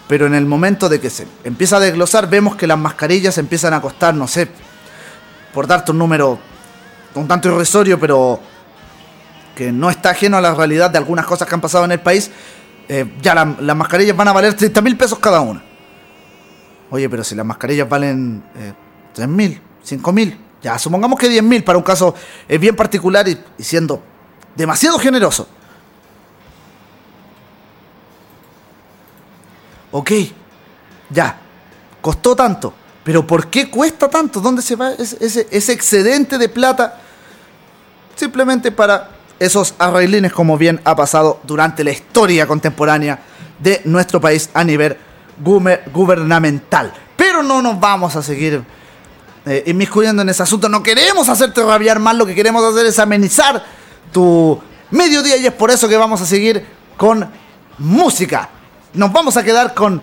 pero 0.10 0.26
en 0.26 0.34
el 0.34 0.45
momento 0.45 0.89
de 0.89 0.99
que 0.99 1.10
se 1.10 1.28
empieza 1.45 1.78
a 1.78 1.80
desglosar 1.80 2.30
vemos 2.30 2.57
que 2.57 2.68
las 2.68 2.78
mascarillas 2.78 3.38
empiezan 3.38 3.74
a 3.74 3.80
costar, 3.80 4.16
no 4.16 4.28
sé, 4.28 4.49
por 5.53 5.66
darte 5.66 5.91
un 5.91 5.99
número 5.99 6.39
un 7.16 7.28
tanto 7.28 7.47
irrisorio, 7.47 7.97
pero 7.97 8.39
que 9.55 9.72
no 9.72 9.89
está 9.89 10.10
ajeno 10.10 10.36
a 10.36 10.41
la 10.41 10.53
realidad 10.55 10.89
de 10.89 10.97
algunas 10.97 11.26
cosas 11.26 11.47
que 11.47 11.53
han 11.55 11.62
pasado 11.62 11.86
en 11.86 11.91
el 11.93 12.01
país, 12.01 12.32
eh, 12.89 13.14
ya 13.22 13.34
las 13.36 13.78
mascarillas 13.78 14.18
van 14.18 14.28
a 14.28 14.34
valer 14.34 14.55
30 14.55 14.82
mil 14.82 14.97
pesos 14.97 15.20
cada 15.20 15.39
una. 15.39 15.64
Oye, 16.89 17.07
pero 17.07 17.24
si 17.24 17.34
las 17.34 17.45
mascarillas 17.45 17.88
valen 17.88 18.43
eh, 18.57 18.74
3 19.14 19.28
mil, 19.28 19.62
5 19.84 20.12
mil, 20.12 20.38
ya 20.62 20.78
supongamos 20.80 21.18
que 21.18 21.30
10 21.30 21.43
mil 21.43 21.64
para 21.64 21.78
un 21.78 21.84
caso 21.84 22.16
eh, 22.47 22.57
bien 22.57 22.76
particular 22.76 23.28
y 23.30 23.38
siendo 23.60 24.03
demasiado 24.60 24.99
generoso. 24.99 25.47
ok, 29.91 30.12
ya, 31.10 31.39
costó 32.01 32.36
tanto, 32.36 32.74
pero 33.03 33.26
¿por 33.26 33.47
qué 33.47 33.70
cuesta 33.70 34.10
tanto? 34.10 34.41
¿Dónde 34.41 34.62
se 34.62 34.76
va 34.76 34.91
ese, 34.91 35.47
excedente 35.49 36.38
de 36.38 36.49
plata? 36.49 36.99
Simplemente 38.16 38.72
para 38.72 39.12
esos 39.39 39.74
arreglines 39.80 40.34
como 40.34 40.57
bien 40.57 40.82
ha 40.84 40.93
pasado 40.93 41.39
durante 41.43 41.84
la 41.86 41.91
historia 41.91 42.45
contemporánea 42.45 43.18
de 43.57 43.82
nuestro 43.86 44.20
país 44.20 44.49
a 44.53 44.64
nivel 44.66 44.97
gubernamental. 45.93 46.93
Pero 47.16 47.41
no 47.41 47.62
nos 47.62 47.80
vamos 47.80 48.16
a 48.18 48.22
seguir 48.22 48.62
eh, 49.45 49.64
inmiscuyendo 49.68 50.22
en 50.22 50.30
ese 50.30 50.43
asunto. 50.43 50.68
No 50.68 50.84
queremos 50.84 51.30
hacerte 51.30 51.64
rabiar 51.64 51.99
más, 51.99 52.16
lo 52.16 52.26
que 52.26 52.36
queremos 52.36 52.64
hacer 52.64 52.86
es 52.86 52.99
amenizar 52.99 53.78
tu 54.12 54.60
mediodía 54.91 55.38
y 55.38 55.45
es 55.45 55.53
por 55.53 55.72
eso 55.72 55.88
que 55.88 55.97
vamos 55.97 56.22
a 56.22 56.26
seguir 56.26 56.66
con 56.97 57.30
música 57.78 58.49
nos 58.93 59.14
vamos 59.14 59.38
a 59.38 59.43
quedar 59.43 59.74
con 59.74 60.01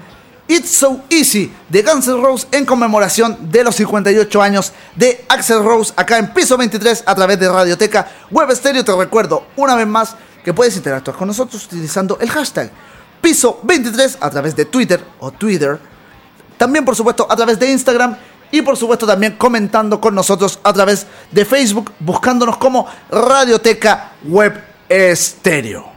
It's 0.48 0.70
So 0.70 1.00
Easy 1.10 1.52
de 1.68 1.82
Guns 1.82 2.06
N' 2.06 2.22
Roses 2.22 2.46
en 2.52 2.64
conmemoración 2.64 3.50
de 3.50 3.64
los 3.64 3.74
58 3.74 4.42
años 4.42 4.72
de 4.94 5.24
Axel 5.28 5.64
Rose 5.64 5.92
acá 5.96 6.18
en 6.18 6.32
piso 6.32 6.56
23 6.56 7.02
a 7.04 7.14
través 7.16 7.40
de 7.40 7.48
Radioteca 7.48 8.08
Web 8.30 8.54
Stereo. 8.54 8.84
Te 8.84 8.94
recuerdo 8.94 9.46
una 9.56 9.74
vez 9.74 9.88
más 9.88 10.14
que 10.44 10.54
puedes 10.54 10.76
interactuar 10.76 11.16
con 11.16 11.26
nosotros 11.26 11.64
utilizando 11.64 12.16
el 12.20 12.30
hashtag 12.30 12.70
piso 13.20 13.58
23 13.64 14.18
a 14.20 14.30
través 14.30 14.54
de 14.54 14.66
Twitter 14.66 15.04
o 15.18 15.32
Twitter. 15.32 15.80
También 16.56 16.84
por 16.84 16.94
supuesto 16.94 17.26
a 17.28 17.34
través 17.34 17.58
de 17.58 17.72
Instagram 17.72 18.16
y 18.50 18.62
por 18.62 18.76
supuesto 18.76 19.06
también 19.06 19.36
comentando 19.36 20.00
con 20.00 20.14
nosotros 20.14 20.58
a 20.62 20.72
través 20.72 21.06
de 21.30 21.44
Facebook, 21.44 21.92
buscándonos 22.00 22.56
como 22.56 22.86
Radioteca 23.10 24.12
Web 24.24 24.62
Estéreo. 24.88 25.96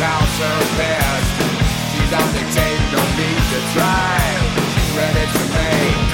pals 0.00 0.36
her 0.40 0.60
best. 0.80 1.32
She 1.92 2.00
doesn't 2.08 2.48
take 2.56 2.82
no 2.96 3.02
need 3.20 3.42
to 3.52 3.60
try. 3.76 4.16
She's 4.72 4.90
ready 4.96 5.24
to 5.28 5.42
make. 5.52 6.08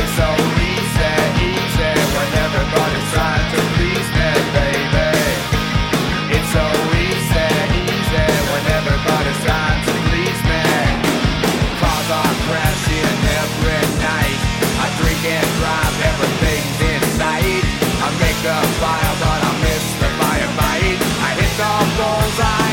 It's 0.00 0.12
so 0.16 0.28
easy, 0.72 1.12
easy 1.44 1.92
when 2.16 2.30
everybody's 2.44 3.08
trying 3.12 3.48
to 3.52 3.60
please 3.76 4.08
me, 4.16 4.30
baby. 4.56 5.12
It's 6.36 6.50
so 6.56 6.64
easy, 7.04 7.48
easy 7.84 8.26
when 8.48 8.64
everybody's 8.80 9.40
trying 9.44 9.80
to 9.84 9.92
please 10.08 10.40
me. 10.48 10.64
Cars 11.80 12.08
are 12.16 12.34
crashing 12.48 13.16
every 13.44 13.82
night. 14.08 14.40
I 14.80 14.86
drink 14.98 15.20
and 15.36 15.48
drive 15.60 15.96
everything's 16.10 16.78
in 16.92 17.02
sight. 17.20 17.64
I 18.04 18.08
make 18.24 18.38
the 18.40 18.56
fire 18.80 19.33
off 21.60 21.98
walls. 21.98 22.40
I 22.40 22.63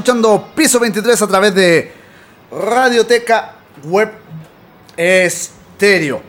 escuchando 0.00 0.48
Piso 0.54 0.80
23 0.80 1.20
a 1.20 1.26
través 1.26 1.54
de 1.54 1.92
Radioteca 2.50 3.52
Web 3.84 4.10
Estéreo. 4.96 6.22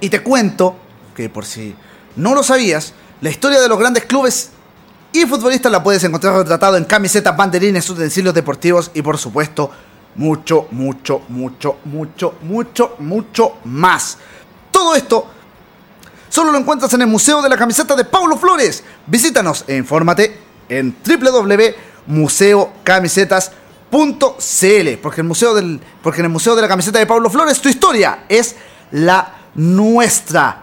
Y 0.00 0.08
te 0.08 0.20
cuento 0.24 0.74
que 1.14 1.28
por 1.28 1.44
si 1.44 1.72
no 2.16 2.34
lo 2.34 2.42
sabías, 2.42 2.92
la 3.20 3.30
historia 3.30 3.60
de 3.60 3.68
los 3.68 3.78
grandes 3.78 4.06
clubes 4.06 4.50
y 5.12 5.24
futbolistas 5.24 5.70
la 5.70 5.84
puedes 5.84 6.02
encontrar 6.02 6.34
retratado 6.34 6.76
en 6.76 6.84
camisetas, 6.84 7.36
banderines, 7.36 7.88
utensilios 7.88 8.34
deportivos 8.34 8.90
y 8.92 9.02
por 9.02 9.18
supuesto 9.18 9.70
mucho, 10.16 10.66
mucho, 10.72 11.22
mucho, 11.28 11.76
mucho, 11.84 12.34
mucho, 12.42 12.96
mucho 12.98 13.58
más. 13.66 14.18
Todo 14.72 14.96
esto 14.96 15.28
solo 16.28 16.50
lo 16.50 16.58
encuentras 16.58 16.92
en 16.94 17.02
el 17.02 17.06
Museo 17.06 17.40
de 17.40 17.50
la 17.50 17.56
Camiseta 17.56 17.94
de 17.94 18.04
Paulo 18.04 18.36
Flores. 18.36 18.82
Visítanos 19.06 19.64
e 19.68 19.76
infórmate 19.76 20.40
en 20.68 20.92
www.museocamisetas.cl 22.06 24.98
porque, 25.02 25.20
el 25.20 25.26
museo 25.26 25.54
del, 25.54 25.80
porque 26.02 26.20
en 26.20 26.26
el 26.26 26.32
Museo 26.32 26.56
de 26.56 26.62
la 26.62 26.68
Camiseta 26.68 26.98
de 26.98 27.06
Paulo 27.06 27.30
Flores 27.30 27.60
tu 27.60 27.68
historia 27.68 28.24
es 28.28 28.56
la 28.92 29.34
nuestra. 29.54 30.62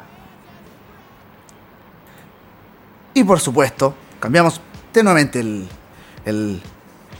Y 3.13 3.23
por 3.23 3.39
supuesto, 3.39 3.93
cambiamos 4.19 4.59
tenuamente 4.91 5.39
el, 6.25 6.61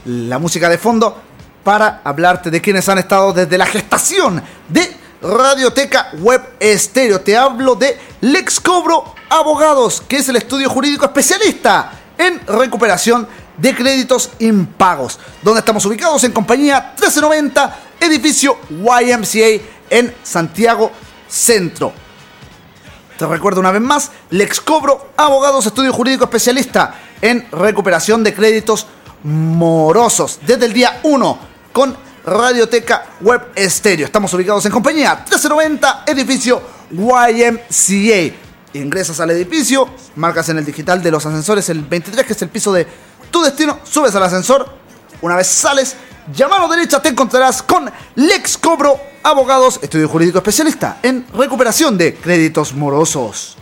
la 0.04 0.38
música 0.38 0.68
de 0.68 0.78
fondo 0.78 1.20
para 1.64 2.00
hablarte 2.04 2.50
de 2.50 2.60
quienes 2.60 2.88
han 2.88 2.98
estado 2.98 3.32
desde 3.32 3.56
la 3.56 3.66
gestación 3.66 4.42
de 4.68 4.96
Radioteca 5.22 6.10
Web 6.18 6.56
Estéreo. 6.58 7.20
Te 7.20 7.36
hablo 7.36 7.74
de 7.74 7.98
Lex 8.20 8.60
Cobro 8.60 9.14
Abogados, 9.28 10.02
que 10.06 10.16
es 10.16 10.28
el 10.28 10.36
estudio 10.36 10.68
jurídico 10.68 11.06
especialista 11.06 11.92
en 12.18 12.40
recuperación 12.46 13.26
de 13.62 13.76
créditos 13.76 14.30
impagos, 14.40 15.20
donde 15.40 15.60
estamos 15.60 15.86
ubicados 15.86 16.24
en 16.24 16.32
compañía 16.32 16.94
1390, 17.00 17.78
edificio 18.00 18.58
YMCA 18.68 19.64
en 19.88 20.12
Santiago 20.24 20.90
Centro. 21.28 21.92
Te 23.16 23.24
recuerdo 23.24 23.60
una 23.60 23.70
vez 23.70 23.80
más, 23.80 24.10
Lex 24.30 24.60
Cobro 24.60 25.12
Abogados, 25.16 25.64
estudio 25.64 25.92
jurídico 25.92 26.24
especialista 26.24 26.92
en 27.20 27.46
recuperación 27.52 28.24
de 28.24 28.34
créditos 28.34 28.88
morosos, 29.22 30.40
desde 30.44 30.66
el 30.66 30.72
día 30.72 30.98
1 31.04 31.38
con 31.72 31.96
Radioteca 32.26 33.10
Web 33.20 33.52
Estéreo. 33.54 34.06
Estamos 34.06 34.34
ubicados 34.34 34.66
en 34.66 34.72
compañía 34.72 35.14
1390, 35.14 36.02
edificio 36.08 36.60
YMCA. 36.90 38.34
Ingresas 38.74 39.20
al 39.20 39.30
edificio, 39.30 39.88
marcas 40.16 40.48
en 40.48 40.58
el 40.58 40.64
digital 40.64 41.00
de 41.00 41.10
los 41.12 41.24
ascensores 41.26 41.68
el 41.68 41.82
23, 41.82 42.26
que 42.26 42.32
es 42.32 42.42
el 42.42 42.48
piso 42.48 42.72
de 42.72 43.11
tu 43.32 43.42
destino, 43.42 43.80
subes 43.82 44.14
al 44.14 44.22
ascensor. 44.22 44.68
Una 45.22 45.34
vez 45.34 45.48
sales, 45.48 45.96
ya 46.32 46.46
mano 46.46 46.68
derecha 46.68 47.02
te 47.02 47.08
encontrarás 47.08 47.62
con 47.62 47.90
Lex 48.14 48.58
Cobro 48.58 49.00
Abogados, 49.24 49.80
estudio 49.82 50.08
jurídico 50.08 50.38
especialista 50.38 50.98
en 51.02 51.26
recuperación 51.32 51.96
de 51.98 52.14
créditos 52.14 52.74
morosos. 52.74 53.56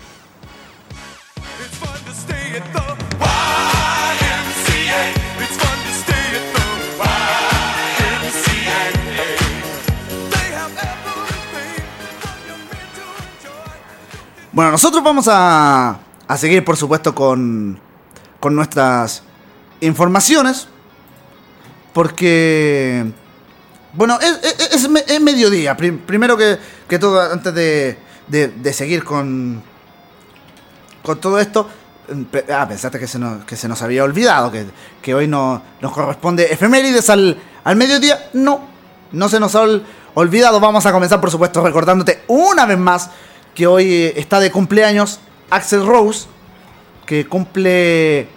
Bueno, 14.53 14.73
nosotros 14.73 15.03
vamos 15.05 15.29
a, 15.29 16.01
a 16.27 16.37
seguir, 16.37 16.65
por 16.65 16.77
supuesto, 16.77 17.15
con, 17.15 17.79
con 18.41 18.55
nuestras 18.55 19.23
informaciones. 19.81 20.69
Porque, 21.93 23.05
bueno, 23.93 24.19
es, 24.21 24.89
es, 25.09 25.21
mediodía. 25.21 25.77
primero 25.77 26.37
que, 26.37 26.59
que, 26.89 26.99
todo, 26.99 27.21
antes 27.21 27.53
de, 27.53 27.99
de, 28.29 28.73
seguir 28.73 29.03
con, 29.03 29.61
con 31.03 31.21
todo 31.21 31.41
esto, 31.41 31.69
ah, 32.53 32.69
pensaste 32.69 33.01
que 33.01 33.09
se 33.09 33.19
nos, 33.19 33.45
que 33.45 33.57
se 33.57 33.67
nos 33.67 33.83
había 33.83 34.05
olvidado, 34.05 34.53
que, 34.53 34.67
que 35.03 35.15
hoy 35.15 35.27
no, 35.27 35.63
nos 35.81 35.93
corresponde 35.93 36.53
efemérides 36.53 37.11
al, 37.11 37.37
al 37.65 37.75
mediodía. 37.75 38.31
No, 38.35 38.69
no 39.11 39.29
se 39.29 39.41
nos 39.41 39.57
ha 39.57 39.65
olvidado. 40.15 40.61
Vamos 40.61 40.87
a 40.87 40.93
comenzar, 40.93 41.21
por 41.21 41.33
supuesto, 41.33 41.61
recordándote 41.65 42.23
una 42.29 42.67
vez 42.67 42.79
más 42.79 43.11
que 43.55 43.67
hoy 43.67 44.13
está 44.15 44.39
de 44.39 44.53
cumpleaños, 44.53 45.19
Axel 45.51 45.85
Rose, 45.85 46.29
que 47.05 47.27
cumple 47.27 48.29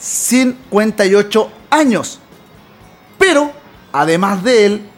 58 0.00 1.50
años. 1.70 2.18
Pero, 3.18 3.52
además 3.92 4.42
de 4.42 4.66
él, 4.66 4.88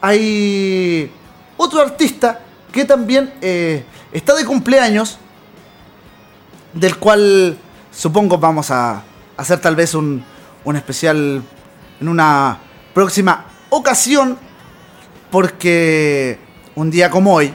hay 0.00 1.10
otro 1.56 1.80
artista 1.80 2.40
que 2.70 2.84
también 2.84 3.34
eh, 3.40 3.84
está 4.12 4.34
de 4.34 4.44
cumpleaños, 4.44 5.18
del 6.72 6.96
cual 6.96 7.58
supongo 7.90 8.38
vamos 8.38 8.70
a 8.70 9.02
hacer 9.36 9.60
tal 9.60 9.76
vez 9.76 9.94
un, 9.94 10.24
un 10.64 10.76
especial 10.76 11.42
en 12.00 12.08
una 12.08 12.58
próxima 12.94 13.46
ocasión, 13.68 14.38
porque 15.30 16.38
un 16.74 16.90
día 16.90 17.10
como 17.10 17.34
hoy, 17.34 17.52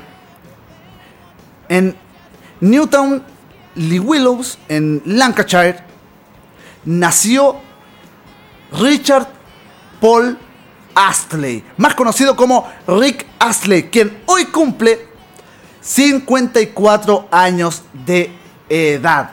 en 1.70 1.96
Newtown 2.60 3.24
Lee 3.76 4.00
Willows, 4.00 4.58
en 4.68 5.02
Lancashire, 5.06 5.87
nació 6.88 7.58
Richard 8.72 9.28
Paul 10.00 10.38
Astley, 10.96 11.64
más 11.76 11.94
conocido 11.94 12.36
como 12.36 12.68
Rick 12.88 13.26
Astley, 13.38 13.84
quien 13.84 14.24
hoy 14.26 14.46
cumple 14.46 15.06
54 15.82 17.28
años 17.30 17.84
de 18.06 18.32
edad. 18.70 19.32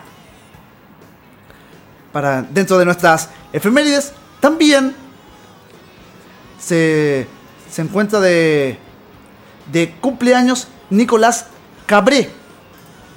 Para 2.13 2.43
dentro 2.43 2.77
de 2.79 2.85
nuestras 2.85 3.31
efemérides, 3.53 4.13
también 4.41 4.95
se, 6.61 7.27
se 7.71 7.83
encuentra 7.83 8.21
de, 8.21 8.79
de 9.73 9.95
cumpleaños 10.01 10.69
Nicolás 10.91 11.47
Cabré. 11.87 12.31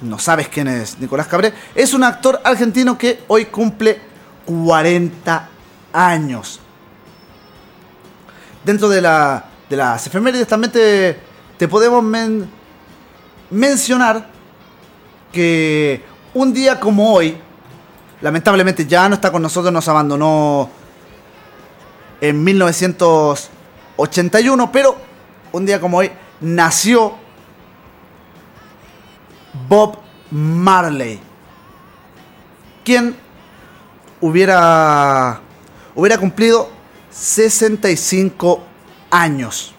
No 0.00 0.18
sabes 0.18 0.48
quién 0.48 0.68
es 0.68 0.98
Nicolás 0.98 1.26
Cabré. 1.26 1.52
Es 1.74 1.92
un 1.92 2.04
actor 2.04 2.40
argentino 2.44 2.96
que 2.96 3.24
hoy 3.28 3.46
cumple 3.46 4.00
40 4.48 5.48
años. 5.92 6.58
Dentro 8.64 8.88
de, 8.88 9.02
la, 9.02 9.44
de 9.68 9.76
las 9.76 10.06
efemérides 10.06 10.48
también 10.48 10.72
te, 10.72 11.20
podemos 11.68 12.02
mencionar 13.50 14.26
que 15.30 16.02
un 16.32 16.54
día 16.54 16.80
como 16.80 17.12
hoy, 17.12 17.36
lamentablemente 18.22 18.86
ya 18.86 19.06
no 19.08 19.16
está 19.16 19.30
con 19.30 19.42
nosotros, 19.42 19.70
nos 19.70 19.86
abandonó 19.86 20.70
en 22.20 22.42
1981, 22.42 24.72
pero 24.72 24.96
un 25.52 25.66
día 25.66 25.78
como 25.78 25.98
hoy 25.98 26.10
nació 26.40 27.12
Bob 29.68 29.98
Marley, 30.30 31.20
quien 32.82 33.27
hubiera, 34.20 35.40
hubiera 35.94 36.18
cumplido 36.18 36.68
65 37.10 38.62
años. 39.10 39.74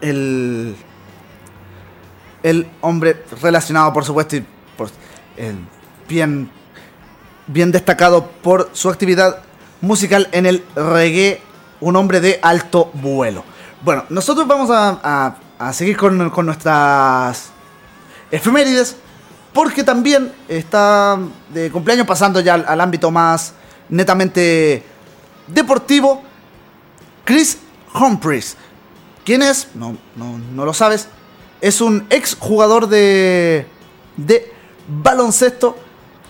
El, 0.00 0.76
el 2.42 2.66
hombre 2.80 3.24
relacionado, 3.40 3.92
por 3.92 4.04
supuesto, 4.04 4.36
y 4.36 4.44
por, 4.76 4.90
bien, 6.08 6.50
bien 7.46 7.72
destacado 7.72 8.28
por 8.42 8.70
su 8.72 8.88
actividad 8.88 9.42
musical 9.80 10.28
en 10.32 10.46
el 10.46 10.64
reggae, 10.74 11.40
un 11.80 11.96
hombre 11.96 12.20
de 12.20 12.38
alto 12.42 12.90
vuelo. 12.94 13.44
Bueno, 13.82 14.04
nosotros 14.08 14.46
vamos 14.46 14.70
a, 14.70 15.36
a, 15.58 15.72
seguir 15.72 15.96
con, 15.96 16.30
con 16.30 16.46
nuestras 16.46 17.50
efemérides, 18.30 18.96
porque 19.56 19.82
también 19.82 20.30
está 20.48 21.18
de 21.48 21.70
cumpleaños 21.70 22.06
pasando 22.06 22.40
ya 22.40 22.52
al, 22.52 22.78
ámbito 22.78 23.10
más 23.10 23.54
netamente 23.88 24.82
deportivo, 25.46 26.22
Chris 27.24 27.56
Humphries. 27.94 28.54
¿Quién 29.24 29.40
es? 29.40 29.68
No, 29.74 29.96
no, 30.14 30.64
lo 30.66 30.74
sabes. 30.74 31.08
Es 31.62 31.80
un 31.80 32.06
ex 32.10 32.36
jugador 32.38 32.86
de, 32.86 33.66
de 34.18 34.52
baloncesto 34.88 35.78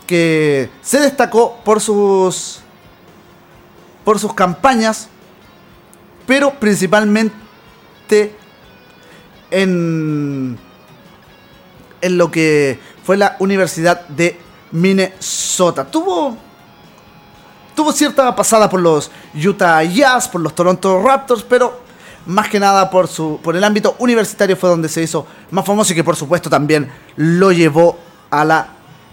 que 0.06 0.70
se 0.80 1.00
destacó 1.00 1.60
por 1.64 1.80
sus 1.80 2.60
por 4.04 4.20
sus 4.20 4.34
campañas, 4.34 5.08
pero 6.28 6.60
principalmente 6.60 8.36
en 9.50 10.56
en 12.00 12.18
lo 12.18 12.30
que 12.30 12.78
fue 13.06 13.16
la 13.16 13.36
Universidad 13.38 14.08
de 14.08 14.36
Minnesota. 14.72 15.84
Tuvo, 15.84 16.36
tuvo 17.76 17.92
cierta 17.92 18.34
pasada 18.34 18.68
por 18.68 18.80
los 18.80 19.12
Utah 19.32 19.84
Jazz, 19.84 20.26
por 20.26 20.40
los 20.40 20.52
Toronto 20.56 21.00
Raptors, 21.00 21.44
pero 21.44 21.82
más 22.26 22.48
que 22.48 22.58
nada 22.58 22.90
por, 22.90 23.06
su, 23.06 23.38
por 23.44 23.54
el 23.56 23.62
ámbito 23.62 23.94
universitario 24.00 24.56
fue 24.56 24.70
donde 24.70 24.88
se 24.88 25.04
hizo 25.04 25.24
más 25.52 25.64
famoso 25.64 25.92
y 25.92 25.94
que 25.94 26.02
por 26.02 26.16
supuesto 26.16 26.50
también 26.50 26.90
lo 27.14 27.52
llevó 27.52 27.96
a 28.28 28.44
la 28.44 28.70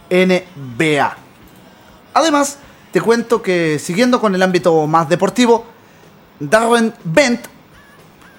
NBA. 0.10 1.16
Además, 2.16 2.58
te 2.92 3.00
cuento 3.00 3.44
que 3.44 3.78
siguiendo 3.78 4.20
con 4.20 4.34
el 4.34 4.42
ámbito 4.42 4.88
más 4.88 5.08
deportivo, 5.08 5.68
Darren 6.40 6.96
Bent, 7.04 7.46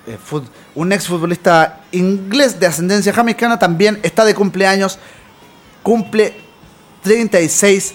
eh, 0.09 0.19
un 0.75 0.93
exfutbolista 0.93 1.83
inglés 1.93 2.59
de 2.59 2.67
ascendencia 2.67 3.13
jamaicana, 3.13 3.57
también 3.57 4.01
está 4.03 4.25
de 4.25 4.35
cumpleaños, 4.35 4.99
cumple 5.85 6.35
36 7.03 7.95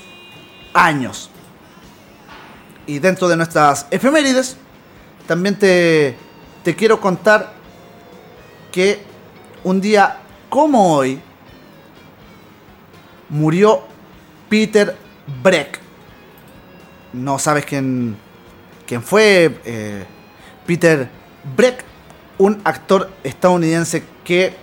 años. 0.73 1.29
Y 2.87 2.99
dentro 2.99 3.27
de 3.27 3.35
nuestras 3.35 3.85
efemérides, 3.91 4.55
también 5.27 5.59
te, 5.59 6.15
te 6.63 6.75
quiero 6.75 7.01
contar 7.01 7.51
que 8.71 9.03
un 9.63 9.81
día 9.81 10.19
como 10.47 10.95
hoy 10.95 11.19
murió 13.27 13.83
Peter 14.47 14.95
Breck. 15.43 15.79
No 17.13 17.39
sabes 17.39 17.65
quién, 17.65 18.17
quién 18.87 19.01
fue 19.01 19.59
eh, 19.65 20.05
Peter 20.65 21.09
Breck, 21.55 21.83
un 22.37 22.61
actor 22.63 23.09
estadounidense 23.23 24.03
que 24.23 24.55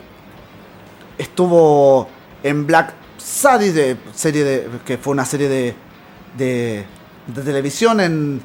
estuvo 1.19 2.09
en 2.43 2.67
Black 2.67 2.95
Sadie, 3.27 3.73
de 3.73 3.97
serie 4.15 4.45
de, 4.45 4.69
que 4.85 4.99
fue 4.99 5.13
una 5.13 5.25
serie 5.25 5.49
de, 5.49 5.75
de, 6.39 6.85
de 7.27 7.43
televisión. 7.43 7.99
En, 7.99 8.41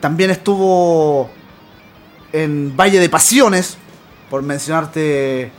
también 0.00 0.30
estuvo 0.30 1.30
en 2.30 2.76
Valle 2.76 3.00
de 3.00 3.08
Pasiones, 3.08 3.78
por 4.28 4.42
mencionarte 4.42 5.50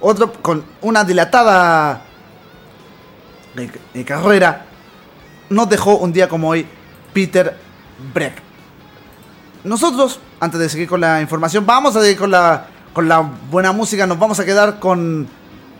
otro, 0.00 0.32
con 0.32 0.64
una 0.80 1.04
dilatada 1.04 2.04
carrera, 4.06 4.64
nos 5.50 5.68
dejó 5.68 5.96
un 5.96 6.10
día 6.10 6.26
como 6.26 6.48
hoy 6.48 6.66
Peter 7.12 7.54
Breck. 8.14 8.40
Nosotros, 9.62 10.20
antes 10.40 10.58
de 10.58 10.70
seguir 10.70 10.88
con 10.88 11.02
la 11.02 11.20
información, 11.20 11.66
vamos 11.66 11.94
a 11.96 12.00
seguir 12.00 12.16
con 12.16 12.30
la, 12.30 12.66
con 12.94 13.08
la 13.08 13.20
buena 13.20 13.72
música, 13.72 14.06
nos 14.06 14.18
vamos 14.18 14.40
a 14.40 14.46
quedar 14.46 14.78
con 14.78 15.28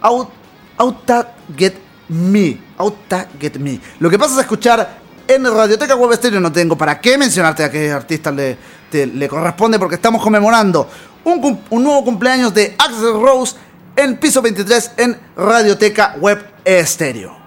Out, 0.03 0.38
Outa 0.79 1.35
Get 1.57 1.75
Me. 2.09 2.59
Outa 2.79 3.29
Get 3.39 3.57
Me. 3.59 3.81
Lo 4.01 4.09
que 4.09 4.19
pasa 4.19 4.35
es 4.35 4.41
escuchar 4.41 4.99
en 5.27 5.45
Radioteca 5.45 5.95
Web 5.95 6.17
Stereo, 6.17 6.41
no 6.41 6.51
tengo 6.51 6.77
para 6.77 7.01
qué 7.01 7.19
mencionarte 7.19 7.63
a 7.63 7.71
qué 7.71 7.91
artista 7.93 8.31
le, 8.31 8.57
le 8.93 9.29
corresponde, 9.29 9.79
porque 9.79 9.97
estamos 9.97 10.23
conmemorando 10.23 10.89
un, 11.25 11.61
un 11.69 11.85
nuevo 11.85 12.05
cumpleaños 12.05 12.55
de 12.55 12.75
Axel 12.79 13.13
Rose 13.13 13.57
en 13.95 14.17
piso 14.17 14.41
23 14.41 14.93
en 14.97 15.19
Radioteca 15.37 16.17
Web 16.19 16.45
Estéreo. 16.65 17.38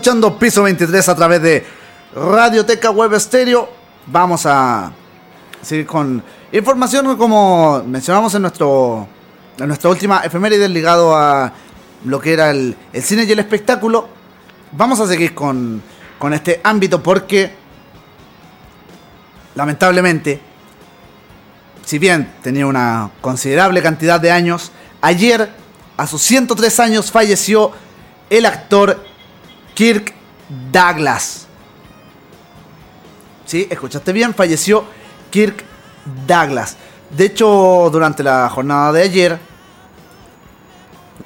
Escuchando 0.00 0.38
Piso 0.38 0.62
23 0.62 1.10
a 1.10 1.14
través 1.14 1.42
de 1.42 1.66
Radioteca 2.14 2.90
Web 2.90 3.20
Stereo. 3.20 3.68
Vamos 4.06 4.46
a 4.46 4.90
seguir 5.60 5.84
con 5.84 6.22
información 6.52 7.18
como 7.18 7.82
mencionamos 7.82 8.34
en 8.34 8.40
nuestro 8.40 9.06
en 9.58 9.68
nuestra 9.68 9.90
última 9.90 10.20
efeméride 10.20 10.70
ligado 10.70 11.14
a 11.14 11.52
lo 12.06 12.18
que 12.18 12.32
era 12.32 12.50
el, 12.50 12.74
el 12.94 13.02
cine 13.02 13.24
y 13.24 13.32
el 13.32 13.40
espectáculo. 13.40 14.08
Vamos 14.72 15.00
a 15.00 15.06
seguir 15.06 15.34
con, 15.34 15.82
con 16.18 16.32
este 16.32 16.62
ámbito 16.64 17.02
porque 17.02 17.52
lamentablemente, 19.54 20.40
si 21.84 21.98
bien 21.98 22.36
tenía 22.42 22.66
una 22.66 23.10
considerable 23.20 23.82
cantidad 23.82 24.18
de 24.18 24.30
años, 24.30 24.72
ayer 25.02 25.50
a 25.98 26.06
sus 26.06 26.22
103 26.22 26.80
años 26.80 27.10
falleció 27.10 27.72
el 28.30 28.46
actor 28.46 29.09
Kirk 29.74 30.14
Douglas. 30.72 31.46
Sí, 33.46 33.66
escuchaste 33.70 34.12
bien, 34.12 34.34
falleció 34.34 34.84
Kirk 35.30 35.64
Douglas. 36.26 36.76
De 37.10 37.26
hecho, 37.26 37.88
durante 37.90 38.22
la 38.22 38.48
jornada 38.48 38.92
de 38.92 39.02
ayer, 39.02 39.38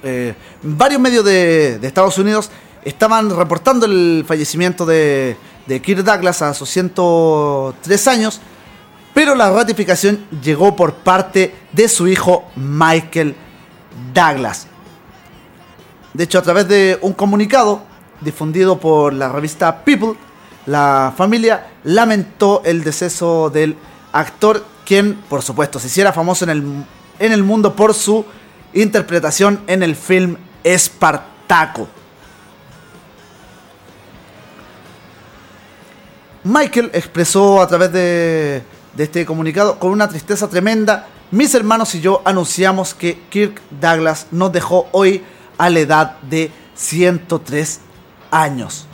eh, 0.03 0.35
varios 0.62 1.01
medios 1.01 1.25
de, 1.25 1.79
Estados 1.83 2.16
Unidos 2.19 2.51
estaban 2.85 3.35
reportando 3.37 3.87
el 3.87 4.25
fallecimiento 4.27 4.87
de, 4.87 5.37
de 5.66 5.83
Kirk 5.83 6.03
Douglas 6.03 6.43
a 6.43 6.55
sus 6.55 6.69
103 6.71 8.09
años, 8.09 8.41
pero 9.12 9.35
la 9.35 9.51
ratificación 9.51 10.27
llegó 10.43 10.75
por 10.75 10.95
parte 10.95 11.55
de 11.73 11.89
su 11.89 12.09
hijo 12.09 12.45
Michael 12.57 13.37
Douglas. 14.12 14.66
De 16.12 16.25
hecho, 16.25 16.39
a 16.39 16.43
través 16.43 16.69
de 16.69 16.99
un 17.03 17.12
comunicado, 17.12 17.83
difundido 18.25 18.79
por 18.79 19.13
la 19.13 19.29
revista 19.29 19.85
People, 19.85 20.15
la 20.67 21.13
familia 21.17 21.67
lamentó 21.85 22.63
el 22.65 22.83
deceso 22.83 23.51
del 23.51 23.77
actor, 24.13 24.65
quien 24.85 25.15
por 25.29 25.43
supuesto 25.43 25.79
se 25.79 25.89
hiciera 25.89 26.13
famoso 26.13 26.45
en 26.45 26.51
el, 26.51 26.85
en 27.19 27.33
el 27.33 27.43
mundo 27.43 27.75
por 27.75 27.95
su 27.95 28.25
interpretación 28.73 29.61
en 29.67 29.83
el 29.83 29.95
film 29.95 30.37
Espartaco. 30.63 31.87
Michael 36.45 36.91
expresó 36.93 37.63
a 37.63 37.67
través 37.67 37.93
de, 37.93 38.63
de, 38.95 39.05
este 39.05 39.25
comunicado 39.25 39.79
con 39.79 39.91
una 39.91 40.09
tristeza 40.09 40.49
tremenda, 40.49 41.07
mis 41.31 41.55
hermanos 41.55 41.95
y 41.95 42.01
yo 42.01 42.21
anunciamos 42.25 42.95
que 42.95 43.19
Kirk 43.31 43.61
Douglas 43.81 44.27
nos 44.31 44.53
dejó 44.53 44.89
hoy 44.93 45.23
a 45.57 45.71
la 45.71 45.81
edad 45.81 46.21
de 46.23 46.51
103 46.75 47.81
años. 48.31 48.87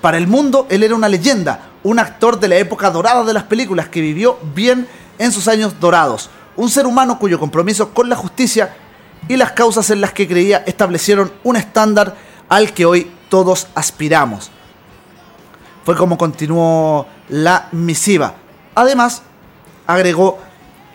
Para 0.00 0.16
el 0.16 0.26
mundo, 0.26 0.66
él 0.70 0.82
era 0.82 0.94
una 0.94 1.08
leyenda, 1.08 1.70
un 1.82 1.98
actor 1.98 2.40
de 2.40 2.48
la 2.48 2.56
época 2.56 2.90
dorada 2.90 3.24
de 3.24 3.34
las 3.34 3.44
películas 3.44 3.88
que 3.88 4.00
vivió 4.00 4.38
bien 4.54 4.88
en 5.18 5.32
sus 5.32 5.48
años 5.48 5.78
dorados, 5.78 6.30
un 6.56 6.70
ser 6.70 6.86
humano 6.86 7.18
cuyo 7.18 7.38
compromiso 7.38 7.90
con 7.90 8.08
la 8.08 8.16
justicia 8.16 8.74
y 9.28 9.36
las 9.36 9.52
causas 9.52 9.90
en 9.90 10.00
las 10.00 10.12
que 10.12 10.26
creía 10.26 10.64
establecieron 10.66 11.32
un 11.44 11.56
estándar 11.56 12.16
al 12.48 12.72
que 12.72 12.86
hoy 12.86 13.10
todos 13.28 13.68
aspiramos. 13.74 14.50
Fue 15.84 15.96
como 15.96 16.16
continuó 16.16 17.06
la 17.28 17.68
misiva. 17.72 18.34
Además, 18.74 19.22
agregó, 19.86 20.38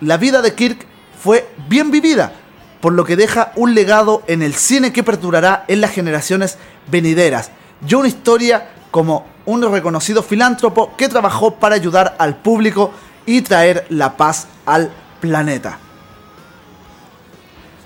la 0.02 0.18
vida 0.18 0.41
de 0.41 0.56
Kirk 0.56 0.86
fue 1.24 1.48
bien 1.70 1.91
vivida, 1.91 2.34
por 2.82 2.94
lo 2.94 3.06
que 3.06 3.16
deja 3.16 3.52
un 3.56 3.76
legado 3.76 4.24
en 4.28 4.41
el 4.41 4.56
cine 4.56 4.91
que 4.91 5.03
perdurará 5.03 5.66
en 5.68 5.82
las 5.82 5.91
generaciones 5.91 6.57
venideras 6.88 7.52
y 7.88 7.93
una 7.93 8.07
historia 8.07 8.69
como 8.91 9.26
un 9.45 9.61
reconocido 9.72 10.23
filántropo 10.23 10.95
que 10.95 11.10
trabajó 11.10 11.56
para 11.56 11.76
ayudar 11.76 12.15
al 12.18 12.35
público 12.38 12.91
y 13.26 13.41
traer 13.41 13.85
la 13.89 14.15
paz 14.18 14.47
al 14.65 14.91
planeta. 15.19 15.80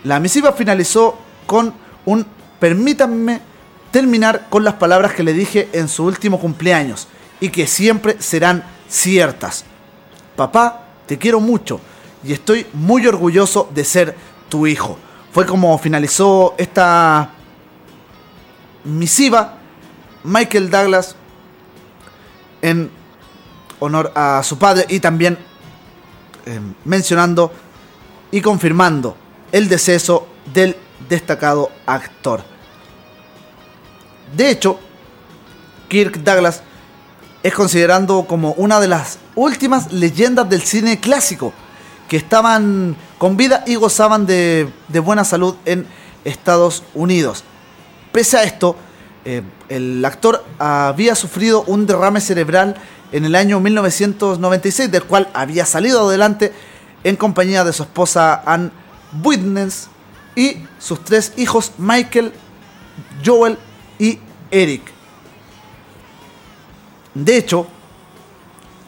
La 0.04 0.20
misiva 0.20 0.54
finalizó 0.54 1.18
con 1.46 1.74
un 2.06 2.26
permítanme 2.60 3.42
terminar 3.92 4.48
con 4.50 4.64
las 4.64 4.76
palabras 4.76 5.14
que 5.14 5.24
le 5.24 5.34
dije 5.34 5.70
en 5.74 5.88
su 5.88 6.06
último 6.06 6.40
cumpleaños 6.40 7.08
y 7.40 7.50
que 7.50 7.68
siempre 7.68 8.22
serán 8.22 8.64
ciertas. 8.88 9.66
Papá, 10.36 10.84
te 11.06 11.18
quiero 11.18 11.40
mucho 11.40 11.82
y 12.24 12.34
estoy 12.34 12.68
muy 12.74 13.06
orgulloso 13.08 13.70
de 13.74 13.84
ser 13.84 14.16
tu 14.48 14.68
hijo. 14.68 14.98
Fue 15.32 15.46
como 15.46 15.78
finalizó 15.78 16.56
esta 16.58 17.32
misiva 18.84 19.59
Michael 20.24 20.70
Douglas 20.70 21.16
en 22.62 22.92
honor 23.80 24.12
a 24.16 24.42
su 24.44 24.58
padre 24.58 24.86
y 24.90 25.00
también 25.00 25.38
eh, 26.46 26.60
mencionando 26.86 27.52
y 28.32 28.42
confirmando 28.42 29.16
el 29.52 29.70
deceso 29.70 30.28
del 30.54 30.76
destacado 31.08 31.72
actor. 31.86 32.44
De 34.36 34.50
hecho, 34.50 34.80
Kirk 35.88 36.24
Douglas 36.24 36.62
es 37.42 37.54
considerado 37.54 38.26
como 38.26 38.52
una 38.54 38.80
de 38.80 38.88
las 38.88 39.18
últimas 39.36 39.92
leyendas 39.92 40.50
del 40.50 40.62
cine 40.62 41.00
clásico 41.00 41.54
que 42.08 42.18
estaban 42.18 42.96
con 43.18 43.38
vida 43.38 43.64
y 43.66 43.76
gozaban 43.76 44.26
de, 44.26 44.72
de 44.88 45.00
buena 45.00 45.24
salud 45.24 45.56
en 45.66 45.88
Estados 46.26 46.84
Unidos. 46.94 47.44
Pese 48.12 48.38
a 48.38 48.44
esto, 48.44 48.76
eh, 49.26 49.44
el 49.68 50.04
actor 50.06 50.46
había 50.58 51.16
sufrido 51.16 51.64
un 51.64 51.86
derrame 51.86 52.22
cerebral 52.22 52.76
en 53.12 53.26
el 53.26 53.36
año 53.36 53.60
1996, 53.60 54.92
del 54.92 55.04
cual 55.04 55.30
había 55.34 55.66
salido 55.66 56.08
adelante 56.08 56.54
en 57.04 57.16
compañía 57.16 57.64
de 57.64 57.74
su 57.74 57.84
esposa 57.84 58.42
Ann 58.46 58.72
Witness 59.24 59.88
y 60.36 60.64
sus 60.78 61.04
tres 61.04 61.34
hijos 61.38 61.74
Michael, 61.78 62.34
Joel 63.26 63.58
y 63.98 64.20
Eric. 64.52 64.84
De 67.14 67.38
hecho, 67.38 67.68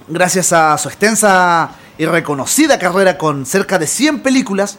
gracias 0.08 0.53
a 0.53 0.78
su 0.78 0.88
extensa 0.88 1.72
y 1.98 2.06
reconocida 2.06 2.80
carrera 2.80 3.18
con 3.18 3.45
cerca 3.45 3.78
de 3.78 3.88
100 3.88 4.22
películas, 4.22 4.78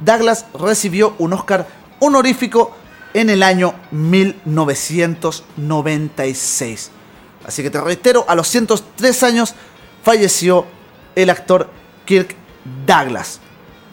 Douglas 0.00 0.46
recibió 0.54 1.14
un 1.18 1.32
Oscar 1.32 1.66
honorífico 2.00 2.74
en 3.14 3.30
el 3.30 3.42
año 3.42 3.74
1996. 3.90 6.90
Así 7.44 7.62
que 7.62 7.70
te 7.70 7.80
reitero, 7.80 8.26
a 8.28 8.34
los 8.34 8.48
103 8.48 9.22
años 9.22 9.54
falleció 10.02 10.66
el 11.14 11.30
actor 11.30 11.70
Kirk 12.04 12.34
Douglas. 12.86 13.40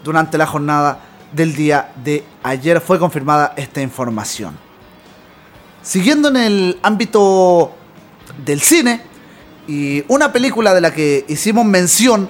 Durante 0.03 0.37
la 0.37 0.45
jornada 0.45 0.99
del 1.33 1.55
día 1.55 1.93
de 2.03 2.23
ayer 2.43 2.81
fue 2.81 2.99
confirmada 2.99 3.53
esta 3.57 3.81
información. 3.81 4.55
Siguiendo 5.81 6.27
en 6.29 6.37
el 6.37 6.79
ámbito 6.81 7.73
del 8.45 8.61
cine, 8.61 9.01
y 9.67 10.03
una 10.07 10.31
película 10.33 10.73
de 10.73 10.81
la 10.81 10.91
que 10.91 11.25
hicimos 11.27 11.63
mención 11.63 12.27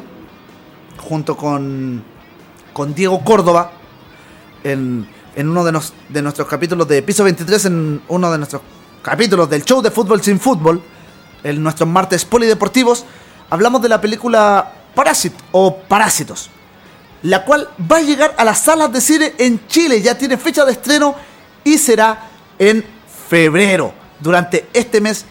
junto 0.98 1.38
con, 1.38 2.04
con 2.74 2.94
Diego 2.94 3.24
Córdoba 3.24 3.72
en 4.66 5.08
en 5.36 5.50
uno 5.50 5.64
de, 5.64 5.80
de 6.10 6.22
nuestros 6.22 6.48
capítulos 6.48 6.88
de 6.88 7.02
Piso 7.02 7.24
23, 7.24 7.66
en 7.66 8.02
uno 8.08 8.32
de 8.32 8.38
nuestros 8.38 8.62
capítulos 9.02 9.50
del 9.50 9.64
show 9.64 9.82
de 9.82 9.92
fútbol 9.92 10.22
sin 10.22 10.40
fútbol, 10.40 10.82
en 11.44 11.64
nuestros 11.64 11.88
martes 11.88 12.26
polideportivos, 12.26 13.06
hablamos 13.50 13.82
de 13.82 13.90
la 13.90 14.02
película 14.02 14.74
Parásito 14.94 15.38
o 15.52 15.78
Parásitos, 15.78 16.50
la 17.24 17.46
cual 17.46 17.70
va 17.92 17.98
a 17.98 18.02
llegar 18.02 18.36
a 18.38 18.44
las 18.44 18.60
salas 18.60 18.92
de 18.92 19.02
cine 19.02 19.34
en 19.38 19.66
Chile, 19.68 20.02
ya 20.02 20.18
tiene 20.18 20.38
fecha 20.38 20.66
de 20.66 20.74
estreno 20.74 21.16
y 21.64 21.78
será 21.78 22.30
en 22.58 22.84
febrero. 23.30 23.94
Durante 24.20 24.68
este 24.74 25.00
mes 25.00 25.26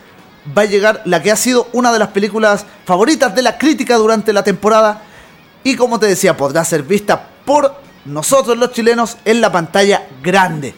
va 0.57 0.63
a 0.63 0.67
llegar 0.67 1.03
la 1.05 1.23
que 1.23 1.31
ha 1.31 1.37
sido 1.37 1.69
una 1.73 1.93
de 1.93 1.99
las 1.99 2.09
películas 2.09 2.65
favoritas 2.87 3.35
de 3.35 3.43
la 3.43 3.59
crítica 3.59 3.97
durante 3.97 4.33
la 4.33 4.43
temporada 4.43 5.03
y 5.63 5.77
como 5.77 5.99
te 5.99 6.07
decía 6.07 6.37
podrá 6.37 6.65
ser 6.65 6.83
vista 6.83 7.29
por 7.45 7.88
nosotros 8.05 8.57
los 8.57 8.73
chilenos 8.73 9.17
en 9.25 9.41
la 9.41 9.53
pantalla 9.53 10.07
grande. 10.23 10.75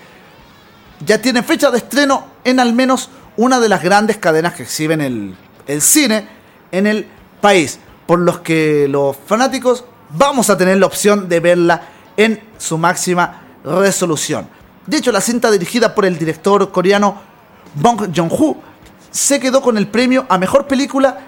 Ya 1.04 1.20
tiene 1.20 1.42
fecha 1.42 1.70
de 1.70 1.78
estreno 1.78 2.26
en 2.44 2.60
al 2.60 2.72
menos 2.72 3.10
una 3.36 3.60
de 3.60 3.68
las 3.68 3.82
grandes 3.82 4.18
cadenas 4.18 4.54
que 4.54 4.64
exhiben 4.64 5.00
el, 5.00 5.36
cine 5.80 6.28
en 6.72 6.86
el 6.86 7.06
país, 7.40 7.78
por 8.06 8.18
los 8.18 8.40
que 8.40 8.86
los 8.88 9.16
fanáticos 9.26 9.84
vamos 10.10 10.50
a 10.50 10.58
tener 10.58 10.78
la 10.78 10.86
opción 10.86 11.28
de 11.28 11.40
verla 11.40 11.82
en 12.16 12.42
su 12.58 12.76
máxima 12.76 13.42
resolución. 13.64 14.48
De 14.86 14.96
hecho, 14.96 15.12
la 15.12 15.20
cinta 15.20 15.50
dirigida 15.50 15.94
por 15.94 16.04
el 16.04 16.18
director 16.18 16.70
coreano 16.72 17.20
Bong 17.74 18.10
Joon-ho 18.14 18.56
se 19.10 19.40
quedó 19.40 19.62
con 19.62 19.76
el 19.78 19.86
premio 19.88 20.26
a 20.28 20.38
mejor 20.38 20.66
película 20.66 21.18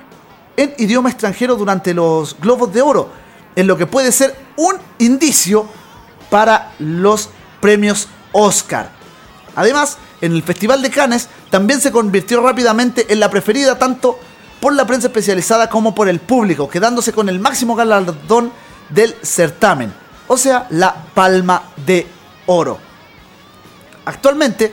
en 0.57 0.75
idioma 0.79 1.11
extranjero 1.11 1.57
durante 1.57 1.95
los 1.95 2.39
Globos 2.39 2.73
de 2.73 2.83
Oro, 2.83 3.11
en 3.57 3.67
lo 3.67 3.77
que 3.77 3.87
puede 3.87 4.13
ser 4.13 4.35
un 4.57 4.77
indicio 4.99 5.67
para 6.33 6.73
los 6.79 7.29
premios 7.61 8.09
Oscar. 8.33 8.89
Además, 9.55 9.99
en 10.23 10.33
el 10.33 10.43
Festival 10.43 10.81
de 10.81 10.89
Cannes, 10.89 11.29
también 11.51 11.79
se 11.79 11.93
convirtió 11.93 12.41
rápidamente 12.41 13.13
en 13.13 13.21
la 13.21 13.29
preferida 13.29 13.79
tanto 13.79 14.19
por 14.59 14.73
la 14.73 14.87
prensa 14.87 15.09
especializada 15.09 15.69
como 15.69 15.95
por 15.95 16.09
el 16.09 16.21
público, 16.21 16.71
quedándose 16.71 17.13
con 17.13 17.29
el 17.29 17.39
máximo 17.39 17.75
galardón 17.75 18.51
del 18.89 19.15
certamen, 19.23 19.93
o 20.27 20.39
sea, 20.39 20.67
la 20.71 20.95
Palma 21.13 21.65
de 21.85 22.07
Oro. 22.47 22.79
Actualmente, 24.07 24.73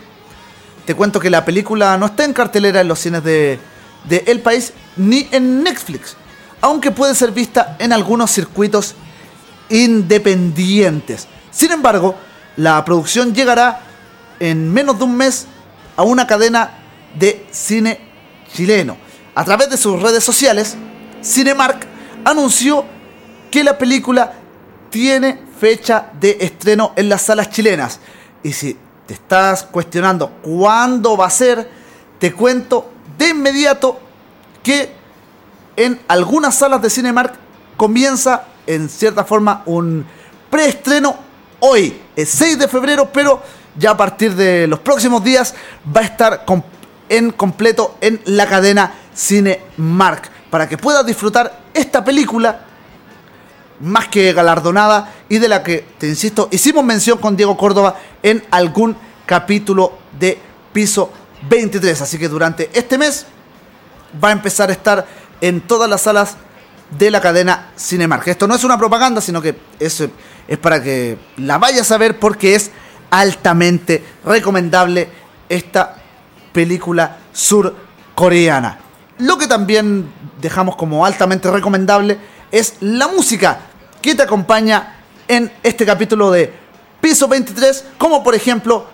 te 0.85 0.95
cuento 0.95 1.19
que 1.19 1.29
la 1.29 1.43
película 1.43 1.97
no 1.97 2.05
está 2.05 2.23
en 2.23 2.31
cartelera 2.31 2.79
en 2.79 2.87
los 2.87 2.99
cines 2.99 3.21
de, 3.21 3.59
de 4.05 4.23
El 4.27 4.39
País 4.39 4.71
ni 4.95 5.27
en 5.31 5.61
Netflix, 5.61 6.15
aunque 6.61 6.91
puede 6.91 7.15
ser 7.15 7.33
vista 7.33 7.75
en 7.79 7.91
algunos 7.91 8.31
circuitos 8.31 8.95
independientes. 9.67 11.27
Sin 11.51 11.71
embargo, 11.71 12.15
la 12.57 12.83
producción 12.85 13.33
llegará 13.33 13.81
en 14.39 14.71
menos 14.71 14.97
de 14.97 15.03
un 15.03 15.15
mes 15.15 15.47
a 15.95 16.03
una 16.03 16.27
cadena 16.27 16.71
de 17.17 17.45
cine 17.51 17.99
chileno. 18.53 18.97
A 19.35 19.43
través 19.43 19.69
de 19.69 19.77
sus 19.77 20.01
redes 20.01 20.23
sociales, 20.23 20.75
Cinemark 21.23 21.85
anunció 22.25 22.85
que 23.51 23.63
la 23.63 23.77
película 23.77 24.33
tiene 24.89 25.41
fecha 25.59 26.09
de 26.19 26.37
estreno 26.39 26.93
en 26.95 27.09
las 27.09 27.23
salas 27.23 27.49
chilenas. 27.49 27.99
Y 28.43 28.53
si 28.53 28.77
te 29.05 29.13
estás 29.13 29.63
cuestionando 29.63 30.29
cuándo 30.41 31.17
va 31.17 31.27
a 31.27 31.31
ser, 31.31 31.69
te 32.19 32.33
cuento 32.33 32.91
de 33.17 33.29
inmediato 33.29 33.99
que 34.63 34.93
en 35.75 35.99
algunas 36.07 36.55
salas 36.55 36.81
de 36.81 36.89
Cinemark 36.89 37.33
comienza 37.77 38.43
en 38.67 38.89
cierta 38.89 39.23
forma 39.23 39.63
un 39.65 40.05
preestreno 40.49 41.28
hoy, 41.59 42.01
es 42.15 42.29
6 42.29 42.59
de 42.59 42.67
febrero, 42.67 43.09
pero 43.11 43.41
ya 43.77 43.91
a 43.91 43.97
partir 43.97 44.35
de 44.35 44.67
los 44.67 44.79
próximos 44.79 45.23
días 45.23 45.53
va 45.95 46.01
a 46.01 46.05
estar 46.05 46.45
en 47.09 47.31
completo 47.31 47.97
en 48.01 48.21
la 48.25 48.47
cadena 48.47 48.93
Cinemark 49.15 50.29
para 50.49 50.67
que 50.67 50.77
puedas 50.77 51.05
disfrutar 51.05 51.59
esta 51.73 52.03
película 52.03 52.61
más 53.79 54.07
que 54.07 54.33
galardonada 54.33 55.13
y 55.29 55.37
de 55.37 55.47
la 55.47 55.63
que, 55.63 55.85
te 55.97 56.07
insisto, 56.07 56.49
hicimos 56.51 56.83
mención 56.83 57.17
con 57.17 57.35
Diego 57.37 57.55
Córdoba 57.57 57.95
en 58.21 58.43
algún 58.51 58.95
capítulo 59.25 59.93
de 60.19 60.37
Piso 60.73 61.11
23. 61.49 62.01
Así 62.01 62.17
que 62.17 62.27
durante 62.27 62.69
este 62.73 62.97
mes 62.97 63.25
va 64.21 64.29
a 64.29 64.33
empezar 64.33 64.69
a 64.69 64.73
estar 64.73 65.05
en 65.41 65.61
todas 65.61 65.89
las 65.89 66.01
salas 66.01 66.35
de 66.97 67.11
la 67.11 67.21
cadena 67.21 67.71
Cinemark. 67.77 68.27
Esto 68.27 68.47
no 68.47 68.55
es 68.55 68.63
una 68.63 68.77
propaganda, 68.77 69.21
sino 69.21 69.41
que 69.41 69.55
es, 69.79 70.03
es 70.49 70.57
para 70.57 70.81
que 70.81 71.15
la 71.37 71.59
vayas 71.59 71.91
a 71.91 71.97
ver 71.99 72.17
porque 72.17 72.55
es 72.55 72.71
altamente 73.11 74.03
recomendable 74.25 75.07
esta 75.47 75.95
película 76.51 77.17
surcoreana. 77.31 78.79
Lo 79.19 79.37
que 79.37 79.45
también 79.45 80.11
dejamos 80.41 80.75
como 80.75 81.05
altamente 81.05 81.51
recomendable 81.51 82.17
es 82.51 82.77
la 82.79 83.07
música 83.07 83.59
que 84.01 84.15
te 84.15 84.23
acompaña 84.23 84.95
en 85.27 85.51
este 85.61 85.85
capítulo 85.85 86.31
de 86.31 86.51
Piso 86.99 87.27
23, 87.27 87.85
como 87.99 88.23
por 88.23 88.33
ejemplo 88.33 88.87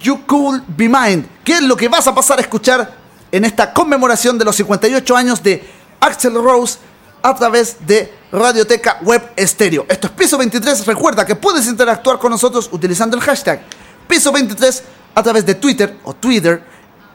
You 0.00 0.24
Could 0.24 0.62
Be 0.68 0.88
Mine, 0.88 1.26
que 1.42 1.54
es 1.54 1.62
lo 1.62 1.76
que 1.76 1.88
vas 1.88 2.06
a 2.06 2.14
pasar 2.14 2.38
a 2.38 2.42
escuchar 2.42 2.94
en 3.32 3.44
esta 3.44 3.72
conmemoración 3.72 4.38
de 4.38 4.44
los 4.44 4.54
58 4.54 5.16
años 5.16 5.42
de 5.42 5.68
Axel 5.98 6.34
Rose 6.34 6.78
a 7.24 7.34
través 7.34 7.78
de 7.86 8.12
Radioteca 8.30 8.98
Web 9.00 9.32
Estéreo. 9.34 9.86
Esto 9.88 10.08
es 10.08 10.12
Piso 10.12 10.36
23. 10.36 10.86
Recuerda 10.86 11.24
que 11.24 11.34
puedes 11.34 11.66
interactuar 11.66 12.18
con 12.18 12.30
nosotros 12.30 12.68
utilizando 12.70 13.16
el 13.16 13.22
hashtag 13.22 13.62
Piso 14.06 14.30
23 14.30 14.82
a 15.14 15.22
través 15.22 15.46
de 15.46 15.54
Twitter 15.54 15.96
o 16.04 16.12
Twitter 16.12 16.62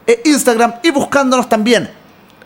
e 0.07 0.23
Instagram 0.25 0.73
y 0.81 0.89
buscándonos 0.89 1.47
también 1.47 1.91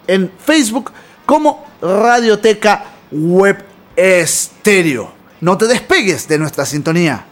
en 0.05 0.29
Facebook 0.45 0.91
como 1.25 1.65
Radioteca 1.81 2.83
Web 3.11 3.63
Estéreo. 3.95 5.13
No 5.39 5.57
te 5.57 5.65
despegues 5.65 6.27
de 6.27 6.37
nuestra 6.37 6.65
sintonía. 6.65 7.25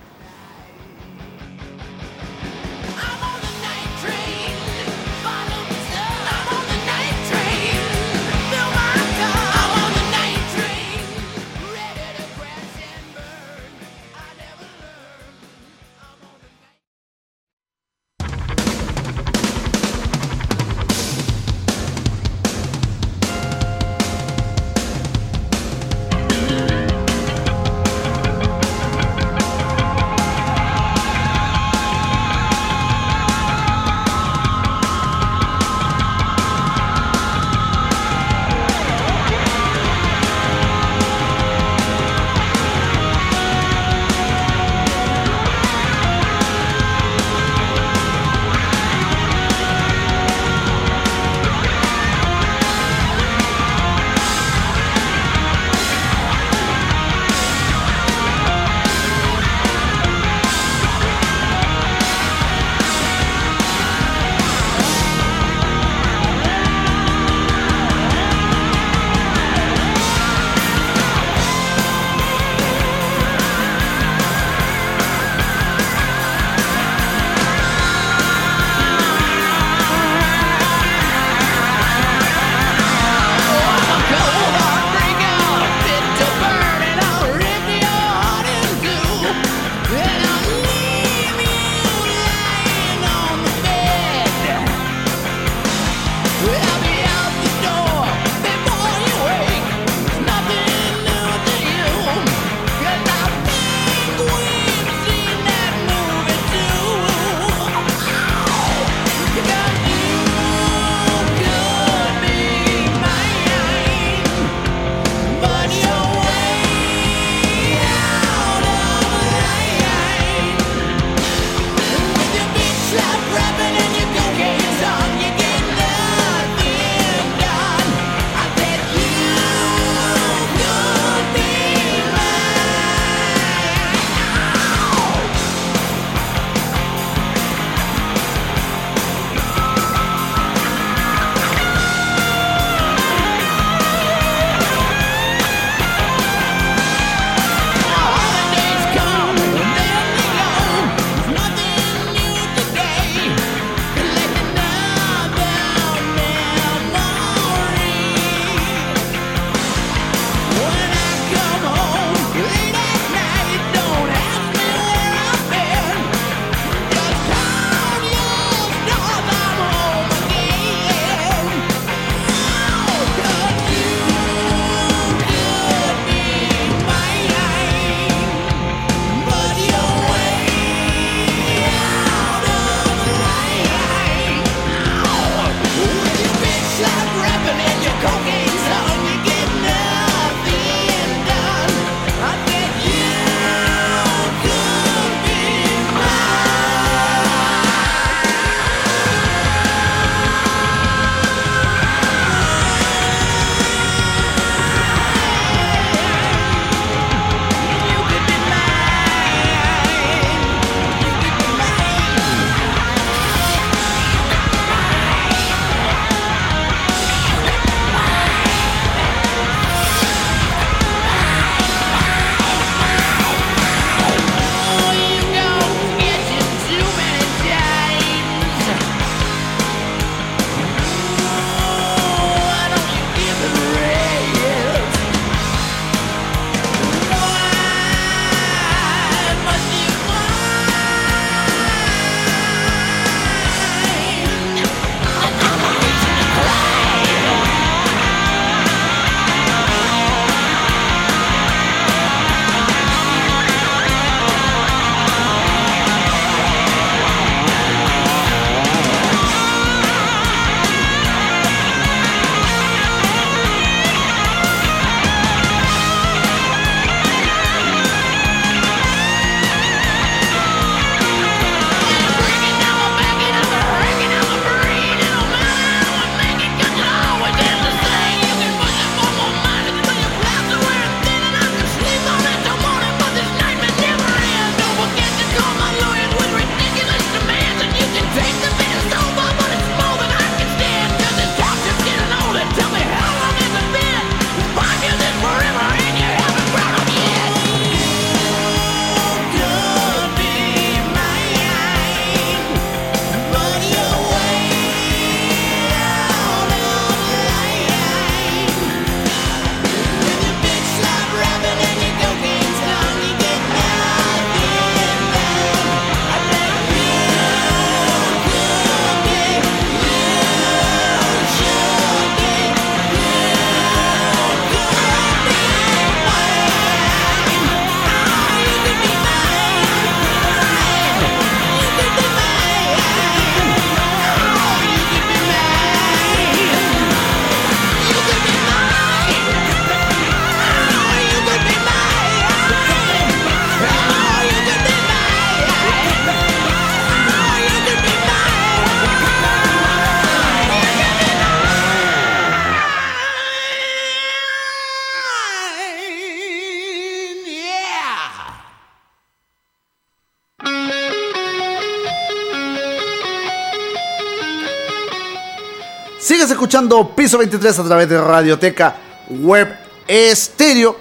Escuchando 366.52 366.94
Piso 366.94 367.18
23 367.18 367.60
a 367.60 367.64
través 367.64 367.88
de 367.88 368.02
Radioteca 368.02 368.76
Web 369.10 369.56
Estéreo 369.88 370.76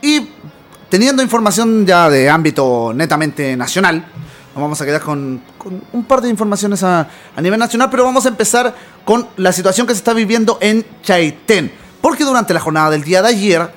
y 0.00 0.30
teniendo 0.88 1.22
información 1.22 1.84
ya 1.84 2.08
de 2.08 2.30
ámbito 2.30 2.92
netamente 2.94 3.54
nacional, 3.54 3.96
nos 4.54 4.62
vamos 4.62 4.80
a 4.80 4.86
quedar 4.86 5.02
con, 5.02 5.42
un 5.92 6.04
par 6.04 6.22
de 6.22 6.30
informaciones 6.30 6.82
a, 6.82 7.06
nivel 7.36 7.60
nacional, 7.60 7.90
pero 7.90 8.02
vamos 8.04 8.24
a 8.24 8.30
empezar 8.30 8.74
con 9.04 9.28
la 9.36 9.52
situación 9.52 9.86
que 9.86 9.92
se 9.92 9.98
está 9.98 10.14
viviendo 10.14 10.56
en 10.62 10.86
Chaitén. 11.02 11.70
Porque 12.00 12.24
durante 12.24 12.54
la 12.54 12.60
jornada 12.60 12.88
del 12.88 13.04
día 13.04 13.20
de 13.20 13.28
ayer 13.28 13.70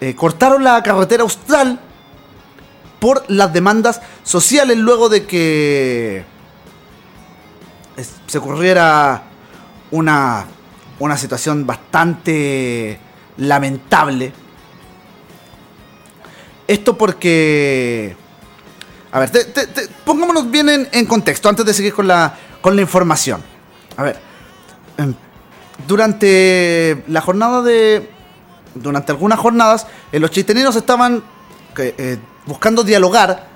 eh, 0.00 0.16
cortaron 0.16 0.64
la 0.64 0.82
carretera 0.82 1.22
austral 1.22 1.78
por 2.98 3.22
las 3.28 3.52
demandas 3.52 4.00
sociales 4.24 4.76
luego 4.78 5.08
de 5.08 5.26
que 5.26 6.24
se 8.26 8.38
ocurriera 8.38 9.28
una, 9.92 10.46
una 10.98 11.16
situación 11.16 11.66
bastante 11.66 12.98
lamentable. 13.36 14.32
Esto 16.66 16.98
porque... 16.98 18.16
A 19.12 19.20
ver, 19.20 19.30
pongámonos 20.06 20.50
bien 20.50 20.88
en, 20.90 21.06
contexto 21.06 21.48
antes 21.48 21.66
de 21.66 21.74
seguir 21.74 21.92
con 21.92 22.08
la, 22.08 22.34
con 22.62 22.74
la 22.74 22.80
información. 22.82 23.42
A 23.98 24.02
ver, 24.04 24.18
em, 24.96 25.14
durante 25.86 27.04
la 27.08 27.20
jornada 27.20 27.62
de... 27.62 28.10
Durante 28.74 29.12
algunas 29.12 29.38
jornadas, 29.38 29.86
eh, 30.12 30.18
los 30.18 30.30
chisteninos 30.30 30.74
estaban 30.76 31.22
eh, 31.76 32.18
buscando 32.46 32.82
dialogar, 32.82 33.48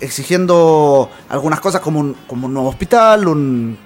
exigiendo 0.00 1.10
algunas 1.30 1.60
cosas 1.60 1.80
como 1.80 1.98
un, 1.98 2.14
como 2.26 2.46
un 2.46 2.52
nuevo 2.52 2.68
hospital, 2.68 3.26
un, 3.26 3.78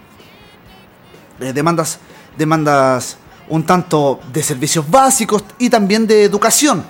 eh, 1.40 1.52
demandas, 1.52 1.98
demandas 2.36 3.16
un 3.48 3.64
tanto 3.64 4.20
de 4.32 4.42
servicios 4.42 4.88
básicos 4.90 5.44
y 5.58 5.70
también 5.70 6.06
de 6.06 6.24
educación. 6.24 6.84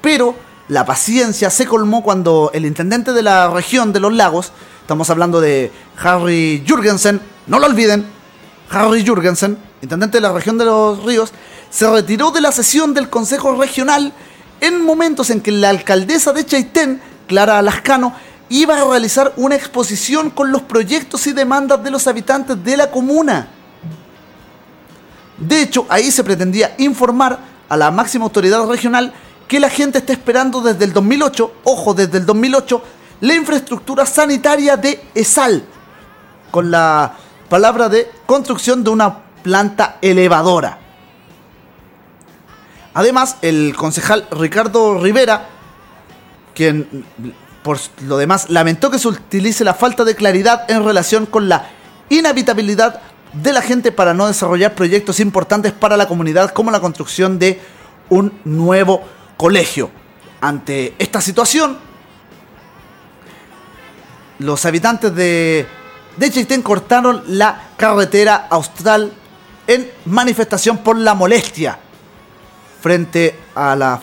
Pero 0.00 0.34
la 0.68 0.84
paciencia 0.84 1.50
se 1.50 1.66
colmó 1.66 2.02
cuando 2.02 2.50
el 2.54 2.66
intendente 2.66 3.12
de 3.12 3.22
la 3.22 3.48
región 3.48 3.92
de 3.92 4.00
los 4.00 4.12
lagos, 4.12 4.52
estamos 4.80 5.10
hablando 5.10 5.40
de 5.40 5.72
Harry 6.02 6.64
Jurgensen, 6.66 7.20
no 7.46 7.58
lo 7.58 7.66
olviden, 7.66 8.06
Harry 8.70 9.04
Jurgensen, 9.06 9.58
intendente 9.80 10.18
de 10.18 10.22
la 10.22 10.32
región 10.32 10.58
de 10.58 10.66
los 10.66 11.02
ríos, 11.04 11.32
se 11.70 11.90
retiró 11.90 12.30
de 12.30 12.40
la 12.40 12.52
sesión 12.52 12.94
del 12.94 13.08
Consejo 13.08 13.56
Regional 13.56 14.12
en 14.60 14.84
momentos 14.84 15.30
en 15.30 15.40
que 15.40 15.52
la 15.52 15.70
alcaldesa 15.70 16.32
de 16.32 16.44
Chaitén, 16.44 17.00
Clara 17.26 17.62
Lascano, 17.62 18.14
iba 18.48 18.80
a 18.80 18.84
realizar 18.84 19.32
una 19.36 19.54
exposición 19.54 20.30
con 20.30 20.50
los 20.50 20.62
proyectos 20.62 21.26
y 21.26 21.32
demandas 21.32 21.82
de 21.82 21.90
los 21.90 22.06
habitantes 22.06 22.62
de 22.62 22.76
la 22.76 22.90
comuna. 22.90 23.48
De 25.38 25.62
hecho, 25.62 25.86
ahí 25.88 26.10
se 26.10 26.24
pretendía 26.24 26.74
informar 26.78 27.38
a 27.68 27.76
la 27.76 27.90
máxima 27.90 28.24
autoridad 28.24 28.66
regional 28.66 29.12
que 29.46 29.60
la 29.60 29.70
gente 29.70 29.98
está 29.98 30.12
esperando 30.12 30.60
desde 30.60 30.84
el 30.84 30.92
2008, 30.92 31.52
ojo, 31.64 31.94
desde 31.94 32.18
el 32.18 32.26
2008, 32.26 32.82
la 33.20 33.34
infraestructura 33.34 34.06
sanitaria 34.06 34.76
de 34.76 35.02
ESAL, 35.14 35.64
con 36.50 36.70
la 36.70 37.14
palabra 37.48 37.88
de 37.88 38.10
construcción 38.26 38.84
de 38.84 38.90
una 38.90 39.18
planta 39.42 39.98
elevadora. 40.00 40.78
Además, 42.94 43.36
el 43.42 43.74
concejal 43.76 44.26
Ricardo 44.30 44.98
Rivera, 44.98 45.48
quien 46.54 47.04
por 47.68 47.78
lo 48.06 48.16
demás 48.16 48.48
lamentó 48.48 48.90
que 48.90 48.98
se 48.98 49.08
utilice 49.08 49.62
la 49.62 49.74
falta 49.74 50.02
de 50.02 50.14
claridad 50.14 50.64
en 50.70 50.86
relación 50.86 51.26
con 51.26 51.50
la 51.50 51.68
inhabitabilidad 52.08 53.02
de 53.34 53.52
la 53.52 53.60
gente 53.60 53.92
para 53.92 54.14
no 54.14 54.26
desarrollar 54.26 54.74
proyectos 54.74 55.20
importantes 55.20 55.72
para 55.72 55.98
la 55.98 56.08
comunidad 56.08 56.48
como 56.54 56.70
la 56.70 56.80
construcción 56.80 57.38
de 57.38 57.60
un 58.08 58.32
nuevo 58.46 59.02
colegio. 59.36 59.90
Ante 60.40 60.94
esta 60.98 61.20
situación, 61.20 61.76
los 64.38 64.64
habitantes 64.64 65.14
de, 65.14 65.66
de 66.16 66.30
Chaitén 66.30 66.62
cortaron 66.62 67.22
la 67.26 67.64
carretera 67.76 68.46
austral 68.48 69.12
en 69.66 69.90
manifestación 70.06 70.78
por 70.78 70.96
la 70.96 71.12
molestia 71.12 71.78
frente 72.80 73.38
a 73.54 73.76
la 73.76 74.00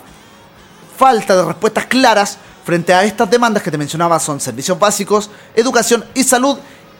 falta 0.96 1.36
de 1.36 1.46
respuestas 1.46 1.88
claras 1.88 2.38
frente 2.66 2.94
a 2.96 3.04
estas 3.04 3.30
demandas 3.30 3.62
que 3.62 3.70
te 3.70 3.78
mencionaba 3.78 4.20
son 4.20 4.40
servicios 4.40 4.78
básicos, 4.80 5.30
educación 5.56 6.04
y 6.16 6.24
salud 6.24 6.58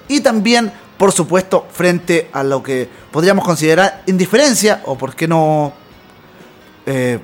y 0.08 0.22
también, 0.22 0.72
por 0.96 1.12
supuesto, 1.12 1.66
frente 1.74 2.30
a 2.32 2.44
lo 2.44 2.62
que 2.62 2.88
podríamos 3.12 3.44
considerar 3.44 4.04
indiferencia 4.06 4.84
o, 4.86 4.96
por 4.96 5.16
qué 5.16 5.28
no, 5.28 5.74
eh, 6.86 7.20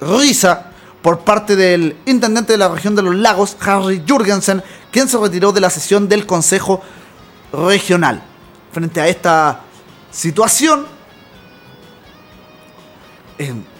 risa 0.00 0.72
por 1.00 1.20
parte 1.20 1.54
del 1.54 1.96
intendente 2.06 2.54
de 2.54 2.58
la 2.58 2.68
región 2.68 2.96
de 2.96 3.02
los 3.02 3.14
lagos, 3.14 3.56
Harry 3.60 4.02
Jurgensen, 4.06 4.60
quien 4.90 5.08
se 5.08 5.16
retiró 5.16 5.52
de 5.52 5.60
la 5.60 5.70
sesión 5.70 6.08
del 6.08 6.26
Consejo 6.26 6.82
Regional. 7.52 8.20
Frente 8.72 9.00
a 9.00 9.06
esta 9.06 9.60
situación, 10.10 10.86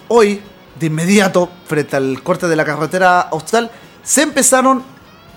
hoy 0.07 0.41
de 0.79 0.87
inmediato, 0.87 1.49
frente 1.67 1.95
al 1.95 2.21
corte 2.21 2.47
de 2.47 2.55
la 2.55 2.65
carretera 2.65 3.21
austral, 3.21 3.71
se 4.03 4.21
empezaron 4.21 4.83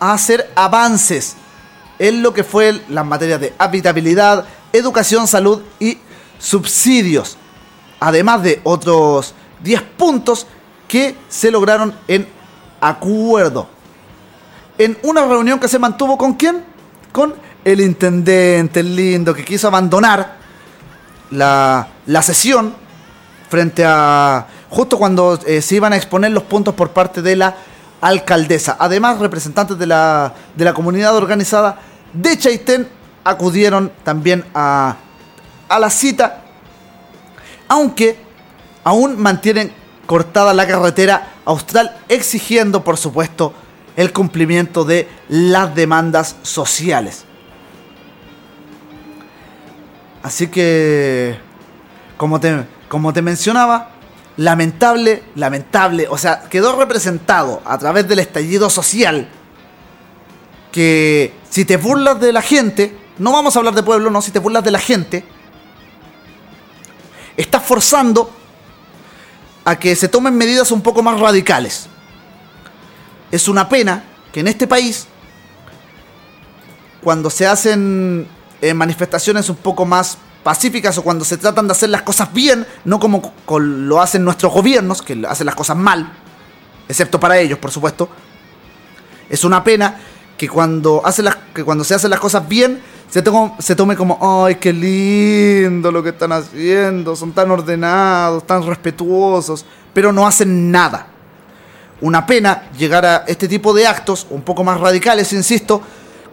a 0.00 0.12
hacer 0.12 0.50
avances 0.54 1.36
en 1.98 2.22
lo 2.22 2.32
que 2.32 2.44
fue 2.44 2.82
las 2.88 3.04
materias 3.04 3.40
de 3.40 3.54
habitabilidad, 3.58 4.44
educación, 4.72 5.26
salud 5.26 5.62
y 5.80 5.98
subsidios. 6.38 7.36
Además 8.00 8.42
de 8.42 8.60
otros 8.64 9.34
10 9.62 9.82
puntos 9.96 10.46
que 10.86 11.16
se 11.28 11.50
lograron 11.50 11.94
en 12.06 12.28
acuerdo. 12.80 13.68
En 14.78 14.96
una 15.02 15.24
reunión 15.24 15.58
que 15.58 15.68
se 15.68 15.78
mantuvo 15.78 16.16
con 16.16 16.34
quién? 16.34 16.64
Con 17.10 17.34
el 17.64 17.80
intendente, 17.80 18.82
lindo, 18.82 19.34
que 19.34 19.44
quiso 19.44 19.66
abandonar 19.66 20.36
la, 21.30 21.88
la 22.06 22.22
sesión 22.22 22.74
frente 23.48 23.84
a 23.84 24.46
justo 24.70 24.98
cuando 24.98 25.38
eh, 25.46 25.62
se 25.62 25.76
iban 25.76 25.92
a 25.92 25.96
exponer 25.96 26.32
los 26.32 26.42
puntos 26.44 26.74
por 26.74 26.90
parte 26.90 27.22
de 27.22 27.36
la 27.36 27.56
alcaldesa. 28.00 28.76
Además, 28.78 29.18
representantes 29.18 29.78
de 29.78 29.86
la, 29.86 30.32
de 30.54 30.64
la 30.64 30.74
comunidad 30.74 31.16
organizada 31.16 31.78
de 32.12 32.38
Chaitén 32.38 32.88
acudieron 33.24 33.92
también 34.04 34.44
a, 34.54 34.96
a 35.68 35.78
la 35.78 35.90
cita, 35.90 36.42
aunque 37.66 38.18
aún 38.84 39.20
mantienen 39.20 39.72
cortada 40.06 40.54
la 40.54 40.66
carretera 40.66 41.32
austral, 41.44 41.98
exigiendo, 42.08 42.82
por 42.82 42.96
supuesto, 42.96 43.52
el 43.96 44.12
cumplimiento 44.12 44.84
de 44.84 45.08
las 45.28 45.74
demandas 45.74 46.36
sociales. 46.42 47.24
Así 50.22 50.48
que, 50.48 51.38
como 52.16 52.40
te, 52.40 52.64
como 52.88 53.12
te 53.12 53.22
mencionaba, 53.22 53.90
lamentable, 54.38 55.24
lamentable, 55.34 56.06
o 56.08 56.16
sea, 56.16 56.42
quedó 56.48 56.78
representado 56.78 57.60
a 57.64 57.76
través 57.76 58.06
del 58.06 58.20
estallido 58.20 58.70
social 58.70 59.28
que 60.70 61.34
si 61.50 61.64
te 61.64 61.76
burlas 61.76 62.20
de 62.20 62.32
la 62.32 62.40
gente, 62.40 62.96
no 63.18 63.32
vamos 63.32 63.56
a 63.56 63.58
hablar 63.58 63.74
de 63.74 63.82
pueblo, 63.82 64.10
no, 64.10 64.22
si 64.22 64.30
te 64.30 64.38
burlas 64.38 64.62
de 64.62 64.70
la 64.70 64.78
gente, 64.78 65.24
estás 67.36 67.64
forzando 67.64 68.30
a 69.64 69.76
que 69.76 69.96
se 69.96 70.08
tomen 70.08 70.36
medidas 70.36 70.70
un 70.70 70.82
poco 70.82 71.02
más 71.02 71.18
radicales. 71.18 71.88
Es 73.32 73.48
una 73.48 73.68
pena 73.68 74.04
que 74.32 74.38
en 74.38 74.46
este 74.46 74.68
país, 74.68 75.08
cuando 77.02 77.28
se 77.28 77.44
hacen 77.44 78.28
eh, 78.60 78.72
manifestaciones 78.72 79.48
un 79.50 79.56
poco 79.56 79.84
más 79.84 80.16
pacíficas 80.42 80.96
o 80.98 81.02
cuando 81.02 81.24
se 81.24 81.36
tratan 81.36 81.66
de 81.66 81.72
hacer 81.72 81.90
las 81.90 82.02
cosas 82.02 82.32
bien, 82.32 82.66
no 82.84 82.98
como 82.98 83.32
lo 83.58 84.00
hacen 84.00 84.24
nuestros 84.24 84.52
gobiernos, 84.52 85.02
que 85.02 85.22
hacen 85.28 85.46
las 85.46 85.54
cosas 85.54 85.76
mal, 85.76 86.12
excepto 86.88 87.20
para 87.20 87.38
ellos, 87.38 87.58
por 87.58 87.70
supuesto. 87.70 88.08
Es 89.28 89.44
una 89.44 89.62
pena 89.62 89.96
que 90.36 90.48
cuando, 90.48 91.02
las, 91.04 91.36
que 91.52 91.64
cuando 91.64 91.84
se 91.84 91.94
hacen 91.94 92.10
las 92.10 92.20
cosas 92.20 92.48
bien, 92.48 92.80
se, 93.10 93.22
se 93.58 93.76
tome 93.76 93.96
como, 93.96 94.44
ay, 94.44 94.54
qué 94.56 94.72
lindo 94.72 95.90
lo 95.90 96.02
que 96.02 96.10
están 96.10 96.32
haciendo, 96.32 97.16
son 97.16 97.32
tan 97.32 97.50
ordenados, 97.50 98.46
tan 98.46 98.64
respetuosos, 98.64 99.64
pero 99.92 100.12
no 100.12 100.26
hacen 100.26 100.70
nada. 100.70 101.08
Una 102.00 102.24
pena 102.26 102.70
llegar 102.78 103.04
a 103.04 103.24
este 103.26 103.48
tipo 103.48 103.74
de 103.74 103.86
actos, 103.86 104.26
un 104.30 104.42
poco 104.42 104.62
más 104.62 104.80
radicales, 104.80 105.32
insisto, 105.32 105.82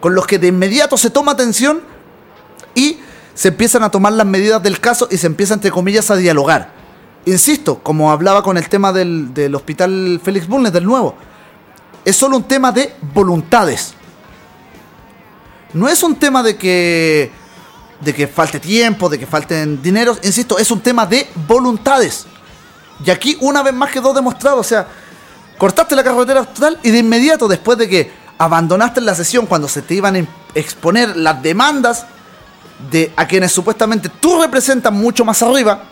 con 0.00 0.14
los 0.14 0.26
que 0.26 0.38
de 0.38 0.48
inmediato 0.48 0.96
se 0.96 1.10
toma 1.10 1.32
atención 1.32 1.80
y 2.74 3.00
se 3.36 3.48
empiezan 3.48 3.82
a 3.84 3.90
tomar 3.90 4.14
las 4.14 4.26
medidas 4.26 4.62
del 4.62 4.80
caso 4.80 5.06
y 5.10 5.18
se 5.18 5.26
empieza, 5.26 5.54
entre 5.54 5.70
comillas, 5.70 6.10
a 6.10 6.16
dialogar. 6.16 6.72
Insisto, 7.26 7.80
como 7.82 8.10
hablaba 8.10 8.42
con 8.42 8.56
el 8.56 8.66
tema 8.68 8.94
del, 8.94 9.54
hospital 9.54 10.20
Félix 10.24 10.48
Bulnes, 10.48 10.72
del 10.72 10.84
nuevo, 10.84 11.14
es 12.04 12.16
solo 12.16 12.38
un 12.38 12.44
tema 12.44 12.72
de 12.72 12.94
voluntades. 13.12 13.92
No 15.74 15.86
es 15.86 16.02
un 16.02 16.16
tema 16.16 16.42
de 16.42 16.56
que 16.56 17.30
de 18.00 18.14
que 18.14 18.26
falte 18.26 18.60
tiempo, 18.60 19.08
de 19.08 19.18
que 19.18 19.26
falten 19.26 19.82
dineros. 19.82 20.18
Insisto, 20.22 20.58
es 20.58 20.70
un 20.70 20.80
tema 20.80 21.04
de 21.04 21.28
voluntades. 21.46 22.26
Y 23.04 23.10
aquí 23.10 23.36
una 23.40 23.62
vez 23.62 23.74
más 23.74 23.90
quedó 23.90 24.14
demostrado, 24.14 24.58
o 24.58 24.64
sea, 24.64 24.86
cortaste 25.58 25.94
la 25.94 26.04
carretera 26.04 26.44
total 26.44 26.78
y 26.82 26.90
de 26.90 26.98
inmediato 26.98 27.48
después 27.48 27.76
de 27.76 27.88
que 27.88 28.12
abandonaste 28.38 29.02
la 29.02 29.14
sesión 29.14 29.44
cuando 29.44 29.68
se 29.68 29.82
te 29.82 29.94
iban 29.94 30.16
a 30.16 30.26
exponer 30.54 31.16
las 31.16 31.42
demandas 31.42 32.06
de 32.90 33.12
a 33.16 33.26
quienes 33.26 33.52
supuestamente 33.52 34.08
tú 34.08 34.40
representas 34.40 34.92
mucho 34.92 35.24
más 35.24 35.42
arriba, 35.42 35.84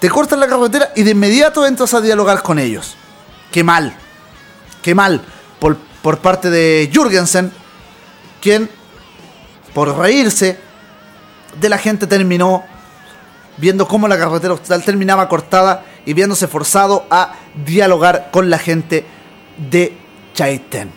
te 0.00 0.08
cortas 0.08 0.38
la 0.38 0.46
carretera 0.46 0.92
y 0.94 1.02
de 1.02 1.10
inmediato 1.10 1.66
entras 1.66 1.92
a 1.94 2.00
dialogar 2.00 2.42
con 2.42 2.58
ellos. 2.58 2.96
Qué 3.50 3.64
mal, 3.64 3.96
qué 4.82 4.94
mal 4.94 5.22
por, 5.58 5.76
por 6.02 6.18
parte 6.18 6.50
de 6.50 6.88
Jürgensen, 6.92 7.52
quien 8.40 8.70
por 9.74 9.96
reírse 9.96 10.58
de 11.60 11.68
la 11.68 11.78
gente 11.78 12.06
terminó 12.06 12.64
viendo 13.56 13.88
cómo 13.88 14.06
la 14.06 14.18
carretera 14.18 14.52
austral 14.52 14.84
terminaba 14.84 15.28
cortada 15.28 15.84
y 16.06 16.12
viéndose 16.14 16.46
forzado 16.46 17.06
a 17.10 17.34
dialogar 17.66 18.30
con 18.30 18.50
la 18.50 18.58
gente 18.58 19.04
de 19.56 19.96
Chaitén. 20.34 20.92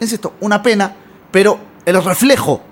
Insisto, 0.00 0.34
una 0.40 0.62
pena, 0.62 0.96
pero 1.30 1.58
el 1.86 2.02
reflejo 2.02 2.62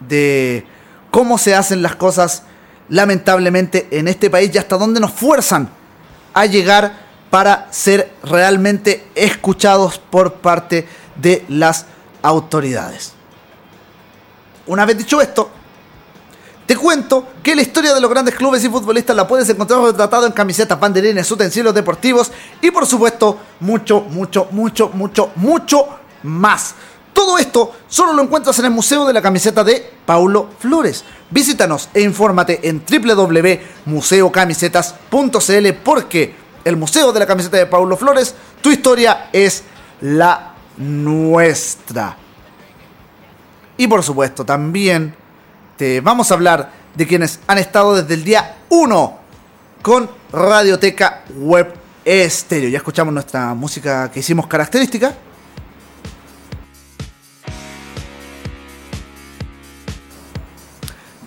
de 0.00 0.66
cómo 1.10 1.38
se 1.38 1.54
hacen 1.54 1.82
las 1.82 1.96
cosas 1.96 2.44
lamentablemente 2.88 3.88
en 3.90 4.08
este 4.08 4.30
país 4.30 4.50
y 4.54 4.58
hasta 4.58 4.76
dónde 4.76 5.00
nos 5.00 5.12
fuerzan 5.12 5.68
a 6.34 6.46
llegar 6.46 7.00
para 7.30 7.68
ser 7.70 8.12
realmente 8.22 9.06
escuchados 9.14 9.98
por 9.98 10.34
parte 10.34 10.86
de 11.16 11.44
las 11.48 11.86
autoridades. 12.22 13.12
Una 14.66 14.84
vez 14.84 14.98
dicho 14.98 15.20
esto, 15.20 15.50
te 16.66 16.76
cuento 16.76 17.26
que 17.42 17.56
la 17.56 17.62
historia 17.62 17.92
de 17.94 18.00
los 18.00 18.10
grandes 18.10 18.34
clubes 18.34 18.62
y 18.64 18.68
futbolistas 18.68 19.16
la 19.16 19.26
puedes 19.26 19.48
encontrar 19.48 19.80
retratado 19.80 20.26
en 20.26 20.32
camisetas, 20.32 20.78
banderines, 20.78 21.30
utensilios 21.30 21.74
deportivos 21.74 22.30
y 22.60 22.70
por 22.70 22.86
supuesto 22.86 23.38
mucho, 23.60 24.00
mucho, 24.00 24.48
mucho, 24.50 24.90
mucho, 24.90 25.32
mucho 25.36 25.88
más. 26.22 26.74
Todo 27.12 27.38
esto 27.38 27.72
solo 27.88 28.12
lo 28.12 28.22
encuentras 28.22 28.58
en 28.58 28.66
el 28.66 28.70
Museo 28.70 29.04
de 29.04 29.12
la 29.12 29.22
Camiseta 29.22 29.62
de 29.62 29.90
Paulo 30.06 30.48
Flores. 30.58 31.04
Visítanos 31.30 31.88
e 31.94 32.02
infórmate 32.02 32.68
en 32.68 32.82
www.museocamisetas.cl 32.84 35.72
porque 35.84 36.34
el 36.64 36.76
Museo 36.76 37.12
de 37.12 37.20
la 37.20 37.26
Camiseta 37.26 37.56
de 37.56 37.66
Paulo 37.66 37.96
Flores, 37.96 38.34
tu 38.60 38.70
historia 38.70 39.28
es 39.32 39.62
la 40.00 40.54
nuestra. 40.76 42.16
Y 43.76 43.86
por 43.86 44.02
supuesto, 44.02 44.44
también 44.44 45.14
te 45.76 46.00
vamos 46.00 46.30
a 46.30 46.34
hablar 46.34 46.70
de 46.94 47.06
quienes 47.06 47.40
han 47.46 47.58
estado 47.58 47.94
desde 47.94 48.14
el 48.14 48.24
día 48.24 48.56
1 48.68 49.18
con 49.82 50.10
Radioteca 50.32 51.24
Web 51.36 51.74
Estéreo. 52.04 52.68
Ya 52.68 52.78
escuchamos 52.78 53.12
nuestra 53.12 53.54
música 53.54 54.10
que 54.10 54.20
hicimos 54.20 54.46
característica. 54.46 55.14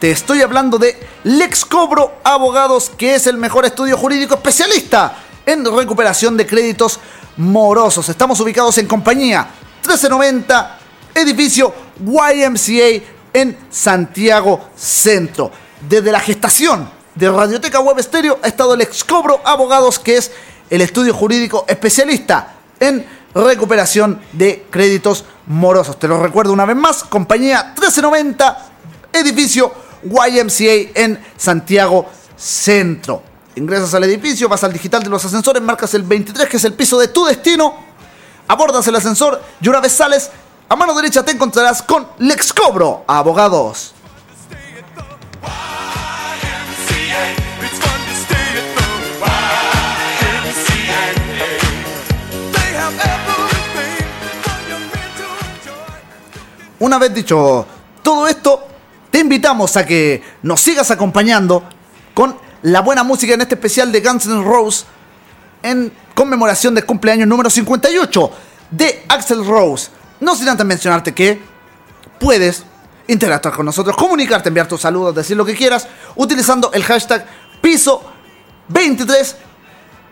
Te 0.06 0.12
estoy 0.12 0.44
hablando 0.44 0.78
de 0.78 0.96
Lex 1.24 1.66
Cobro 1.66 2.20
Abogados, 2.24 2.92
que 2.96 3.16
es 3.16 3.26
el 3.26 3.38
mejor 3.38 3.66
estudio 3.66 3.98
jurídico 3.98 4.36
especialista 4.36 5.18
en 5.48 5.66
recuperación 5.66 6.38
de 6.38 6.46
créditos 6.46 7.00
morosos. 7.38 8.08
Estamos 8.10 8.40
ubicados 8.40 8.78
en 8.78 8.86
compañía 8.86 9.50
1390, 9.82 10.78
edificio 11.16 11.74
YMCA 12.06 13.04
en 13.34 13.58
Santiago 13.72 14.70
Centro. 14.76 15.50
Desde 15.90 16.12
la 16.12 16.20
gestación 16.20 16.88
de 17.16 17.32
Radioteca 17.32 17.80
Web 17.80 18.00
Stereo 18.04 18.38
ha 18.44 18.48
estado 18.48 18.76
el 18.76 18.82
Excobro 18.82 19.42
Abogados, 19.44 19.98
que 19.98 20.18
es 20.18 20.32
el 20.70 20.82
estudio 20.82 21.16
jurídico 21.16 21.66
especialista 21.68 22.54
en 22.80 23.04
recuperación 23.34 24.22
de 24.34 24.68
créditos 24.70 25.26
morosos. 25.48 25.98
Te 25.98 26.08
lo 26.08 26.22
recuerdo 26.22 26.54
una 26.54 26.66
vez 26.66 26.76
más, 26.76 27.04
compañía 27.04 27.74
1390, 27.74 28.68
edificio 29.12 29.85
YMCA 30.06 30.92
en 30.96 31.24
Santiago 31.38 32.06
Centro. 32.38 33.24
Ingresas 33.56 33.94
al 33.94 34.04
edificio, 34.04 34.50
vas 34.50 34.64
al 34.64 34.74
digital 34.74 35.02
de 35.04 35.10
los 35.10 35.24
ascensores, 35.24 35.62
marcas 35.62 35.94
el 35.94 36.04
23, 36.04 36.48
que 36.48 36.58
es 36.58 36.64
el 36.66 36.74
piso 36.74 37.00
de 37.00 37.08
tu 37.08 37.26
destino, 37.26 37.74
abordas 38.48 38.88
el 38.88 38.96
ascensor 38.96 39.42
y 39.62 39.68
una 39.70 39.80
vez 39.80 39.94
sales, 39.94 40.30
a 40.68 40.76
mano 40.76 40.94
derecha 40.94 41.24
te 41.24 41.32
encontrarás 41.32 41.82
con 41.82 42.08
Lex 42.20 42.54
Cobro, 42.54 43.04
abogados. 43.08 43.94
Una 56.78 57.00
vez 57.00 57.14
dicho 57.14 57.66
todo 58.04 58.28
esto, 58.28 58.68
te 59.16 59.22
invitamos 59.22 59.78
a 59.78 59.86
que 59.86 60.22
nos 60.44 60.60
sigas 60.60 60.92
acompañando 60.92 61.64
con 62.14 62.36
la 62.64 62.82
buena 62.82 63.02
música 63.02 63.34
en 63.34 63.40
este 63.40 63.56
especial 63.56 63.90
de 63.90 64.02
Guns 64.02 64.26
N' 64.26 64.44
Roses 64.44 64.86
en 65.64 65.90
conmemoración 66.14 66.76
del 66.76 66.86
cumpleaños 66.86 67.26
número 67.26 67.50
58 67.50 68.32
de 68.72 69.06
Axel 69.08 69.46
Rose. 69.46 69.88
No 70.20 70.36
sin 70.36 70.50
antes 70.50 70.66
mencionarte 70.66 71.14
que 71.14 71.40
puedes 72.20 72.66
interactuar 73.08 73.56
con 73.56 73.66
nosotros, 73.66 73.96
comunicarte, 73.96 74.50
enviar 74.50 74.68
tus 74.68 74.82
saludos, 74.82 75.16
decir 75.16 75.38
lo 75.38 75.46
que 75.46 75.56
quieras, 75.56 75.88
utilizando 76.18 76.74
el 76.74 76.84
hashtag 76.84 77.26
piso23 77.64 79.34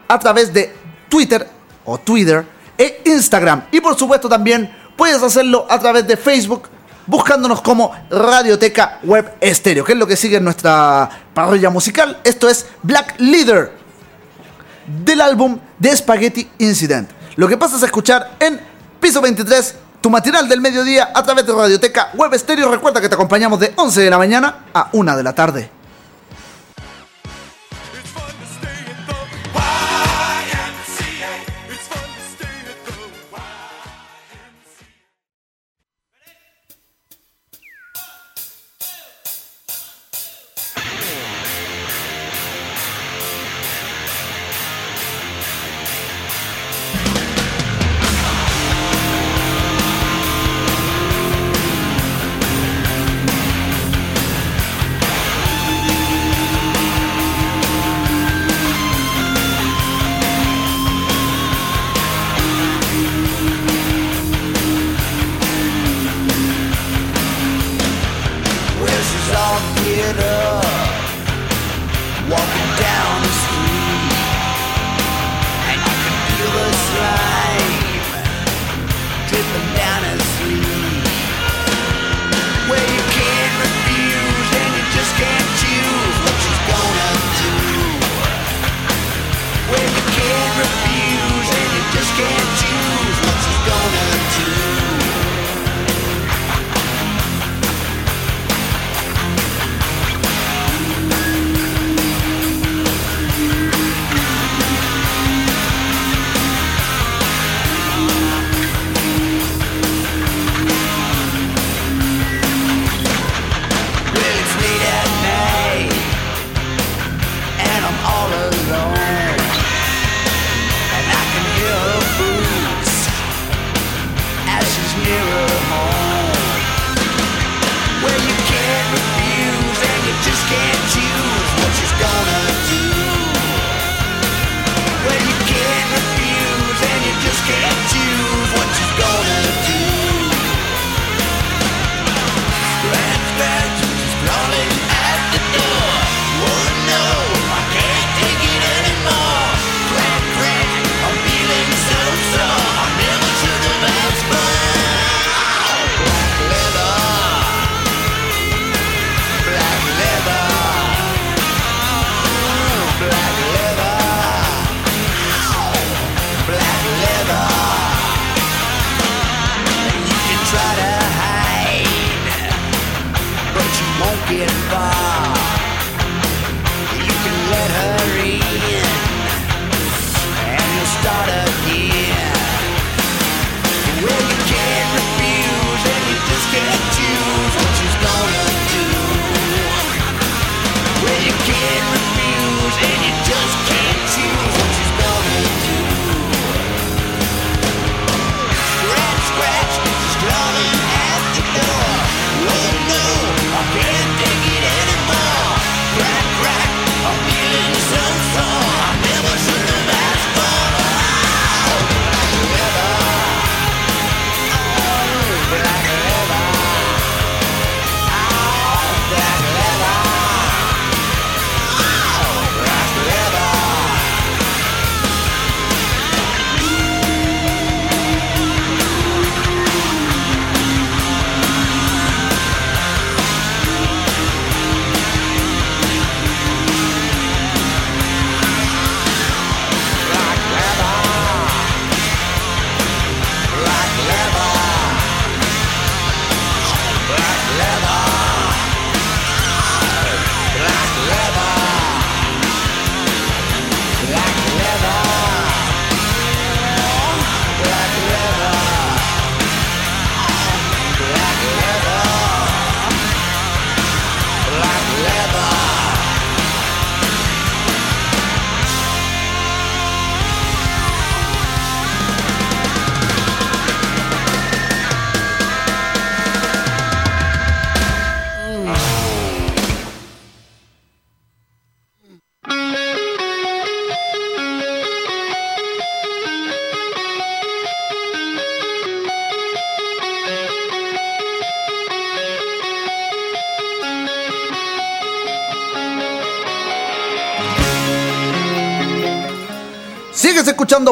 a 0.07 0.17
través 0.17 0.53
de 0.53 0.73
Twitter 1.09 1.45
o 1.83 1.97
Twitter 1.97 2.45
e 2.77 3.01
Instagram. 3.03 3.65
Y 3.69 3.81
por 3.81 3.97
supuesto 3.97 4.29
también 4.29 4.73
puedes 4.95 5.21
hacerlo 5.21 5.67
a 5.69 5.77
través 5.77 6.07
de 6.07 6.15
Facebook 6.15 6.69
buscándonos 7.07 7.61
como 7.61 7.91
Radioteca 8.09 8.99
Web 9.03 9.35
Estéreo, 9.41 9.83
que 9.83 9.93
es 9.93 9.97
lo 9.97 10.07
que 10.07 10.15
sigue 10.15 10.37
en 10.37 10.43
nuestra 10.43 11.09
parrilla 11.33 11.69
musical. 11.69 12.19
Esto 12.23 12.49
es 12.49 12.65
Black 12.81 13.15
Leader 13.19 13.73
del 15.05 15.21
álbum 15.21 15.59
de 15.79 15.95
Spaghetti 15.95 16.49
Incident. 16.59 17.09
Lo 17.35 17.47
que 17.47 17.57
pasas 17.57 17.81
a 17.83 17.85
escuchar 17.85 18.35
en 18.39 18.59
Piso 18.99 19.21
23, 19.21 19.75
tu 20.01 20.09
matinal 20.09 20.47
del 20.47 20.61
mediodía 20.61 21.11
a 21.13 21.23
través 21.23 21.45
de 21.45 21.53
Radioteca 21.53 22.11
Web 22.13 22.33
Estéreo. 22.33 22.69
Recuerda 22.69 23.01
que 23.01 23.09
te 23.09 23.15
acompañamos 23.15 23.59
de 23.59 23.73
11 23.75 24.01
de 24.01 24.09
la 24.09 24.17
mañana 24.17 24.65
a 24.73 24.89
1 24.93 25.17
de 25.17 25.23
la 25.23 25.33
tarde. 25.33 25.82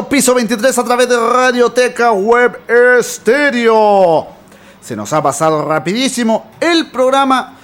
Piso 0.08 0.32
23 0.32 0.78
a 0.78 0.84
través 0.84 1.08
de 1.08 1.16
Radioteca 1.18 2.12
Web 2.12 2.60
Estéreo. 3.00 4.28
Se 4.80 4.94
nos 4.94 5.12
ha 5.12 5.20
pasado 5.20 5.64
rapidísimo 5.64 6.52
el 6.60 6.88
programa 6.92 7.56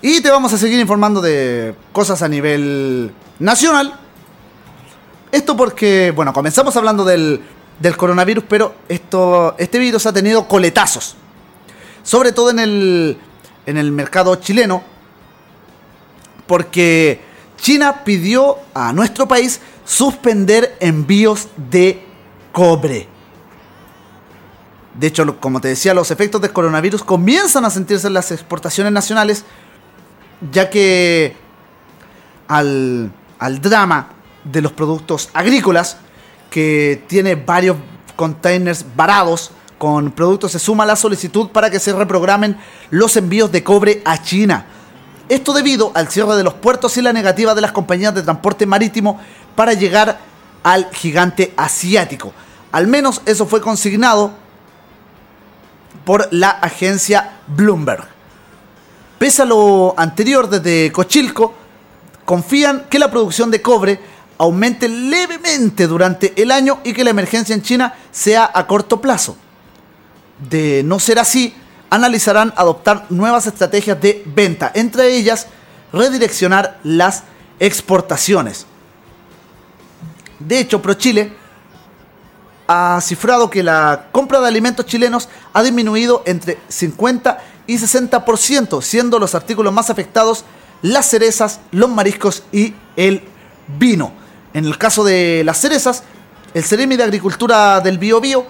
y 0.00 0.20
te 0.20 0.28
vamos 0.28 0.52
a 0.52 0.58
seguir 0.58 0.80
informando 0.80 1.20
de 1.20 1.76
cosas 1.92 2.20
a 2.22 2.28
nivel 2.28 3.12
nacional. 3.38 3.94
Esto 5.30 5.56
porque, 5.56 6.12
bueno, 6.16 6.32
comenzamos 6.32 6.74
hablando 6.76 7.04
del, 7.04 7.40
del 7.78 7.96
coronavirus, 7.96 8.42
pero 8.48 8.74
esto, 8.88 9.54
este 9.56 9.78
virus 9.78 10.04
ha 10.06 10.12
tenido 10.12 10.48
coletazos. 10.48 11.14
Sobre 12.02 12.32
todo 12.32 12.50
en 12.50 12.58
el, 12.58 13.18
en 13.66 13.76
el 13.76 13.92
mercado 13.92 14.34
chileno, 14.34 14.82
porque 16.48 17.20
China 17.56 18.02
pidió 18.04 18.58
a 18.74 18.92
nuestro 18.92 19.28
país 19.28 19.60
suspender 19.84 20.71
envíos 20.82 21.48
de 21.70 22.04
cobre. 22.50 23.08
De 24.94 25.06
hecho, 25.06 25.40
como 25.40 25.60
te 25.60 25.68
decía, 25.68 25.94
los 25.94 26.10
efectos 26.10 26.40
del 26.42 26.52
coronavirus 26.52 27.02
comienzan 27.02 27.64
a 27.64 27.70
sentirse 27.70 28.08
en 28.08 28.14
las 28.14 28.30
exportaciones 28.30 28.92
nacionales, 28.92 29.44
ya 30.50 30.68
que 30.68 31.34
al, 32.48 33.10
al 33.38 33.60
drama 33.62 34.08
de 34.44 34.60
los 34.60 34.72
productos 34.72 35.30
agrícolas, 35.32 35.96
que 36.50 37.02
tiene 37.06 37.36
varios 37.36 37.76
containers 38.16 38.84
varados 38.94 39.52
con 39.78 40.10
productos, 40.10 40.52
se 40.52 40.58
suma 40.58 40.84
la 40.84 40.96
solicitud 40.96 41.48
para 41.48 41.70
que 41.70 41.80
se 41.80 41.92
reprogramen 41.92 42.58
los 42.90 43.16
envíos 43.16 43.50
de 43.50 43.64
cobre 43.64 44.02
a 44.04 44.20
China. 44.20 44.66
Esto 45.28 45.54
debido 45.54 45.92
al 45.94 46.08
cierre 46.08 46.36
de 46.36 46.44
los 46.44 46.54
puertos 46.54 46.96
y 46.98 47.02
la 47.02 47.12
negativa 47.12 47.54
de 47.54 47.62
las 47.62 47.72
compañías 47.72 48.14
de 48.14 48.22
transporte 48.22 48.66
marítimo 48.66 49.18
para 49.54 49.72
llegar 49.72 50.31
al 50.62 50.88
gigante 50.92 51.52
asiático. 51.56 52.32
Al 52.72 52.86
menos 52.86 53.22
eso 53.26 53.46
fue 53.46 53.60
consignado 53.60 54.32
por 56.04 56.28
la 56.32 56.50
agencia 56.50 57.38
Bloomberg. 57.46 58.06
Pese 59.18 59.42
a 59.42 59.44
lo 59.44 59.94
anterior 59.96 60.48
desde 60.48 60.90
Cochilco, 60.90 61.54
confían 62.24 62.86
que 62.90 62.98
la 62.98 63.10
producción 63.10 63.50
de 63.50 63.62
cobre 63.62 64.00
aumente 64.38 64.88
levemente 64.88 65.86
durante 65.86 66.32
el 66.40 66.50
año 66.50 66.80
y 66.82 66.92
que 66.92 67.04
la 67.04 67.10
emergencia 67.10 67.54
en 67.54 67.62
China 67.62 67.94
sea 68.10 68.50
a 68.52 68.66
corto 68.66 69.00
plazo. 69.00 69.36
De 70.50 70.82
no 70.84 70.98
ser 70.98 71.20
así, 71.20 71.54
analizarán 71.90 72.52
adoptar 72.56 73.06
nuevas 73.10 73.46
estrategias 73.46 74.00
de 74.00 74.22
venta, 74.26 74.72
entre 74.74 75.14
ellas 75.14 75.46
redireccionar 75.92 76.80
las 76.82 77.22
exportaciones. 77.60 78.66
De 80.46 80.58
hecho, 80.58 80.80
ProChile 80.82 81.32
ha 82.66 83.00
cifrado 83.02 83.50
que 83.50 83.62
la 83.62 84.08
compra 84.12 84.40
de 84.40 84.48
alimentos 84.48 84.86
chilenos 84.86 85.28
ha 85.52 85.62
disminuido 85.62 86.22
entre 86.26 86.58
50 86.68 87.38
y 87.66 87.76
60%, 87.76 88.82
siendo 88.82 89.18
los 89.18 89.34
artículos 89.34 89.72
más 89.72 89.90
afectados 89.90 90.44
las 90.82 91.08
cerezas, 91.08 91.60
los 91.70 91.88
mariscos 91.88 92.42
y 92.52 92.74
el 92.96 93.22
vino. 93.78 94.12
En 94.52 94.64
el 94.64 94.76
caso 94.78 95.04
de 95.04 95.42
las 95.44 95.60
cerezas, 95.60 96.02
el 96.54 96.64
Ceremi 96.64 96.96
de 96.96 97.04
Agricultura 97.04 97.80
del 97.80 97.98
Bio 97.98 98.20
Bio, 98.20 98.46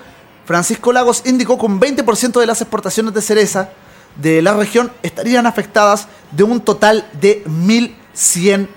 Francisco 0.47 0.93
Lagos, 0.93 1.23
indicó 1.27 1.59
que 1.59 1.67
un 1.67 1.79
20% 1.79 2.41
de 2.41 2.47
las 2.47 2.61
exportaciones 2.61 3.15
de 3.15 3.23
cereza 3.23 3.71
de 4.17 4.43
la 4.43 4.55
región 4.55 4.93
estarían 5.03 5.47
afectadas 5.47 6.09
de 6.33 6.43
un 6.43 6.61
total 6.61 7.09
de 7.21 7.45
1.100 7.45 8.69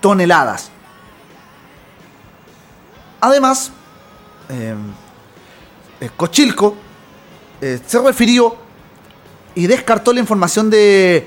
toneladas. 0.00 0.70
Además, 3.20 3.72
em, 4.48 4.92
eh, 6.00 6.10
Cochilco 6.16 6.76
eh, 7.60 7.80
se 7.84 7.98
refirió 7.98 8.56
y 9.54 9.66
descartó 9.66 10.12
la 10.12 10.20
información 10.20 10.70
de 10.70 11.26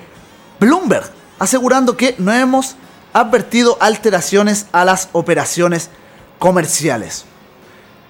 Bloomberg, 0.59 1.09
asegurando 1.39 1.97
que 1.97 2.15
no 2.17 2.31
hemos 2.31 2.75
advertido 3.13 3.77
alteraciones 3.81 4.67
a 4.71 4.85
las 4.85 5.09
operaciones 5.11 5.89
comerciales. 6.39 7.25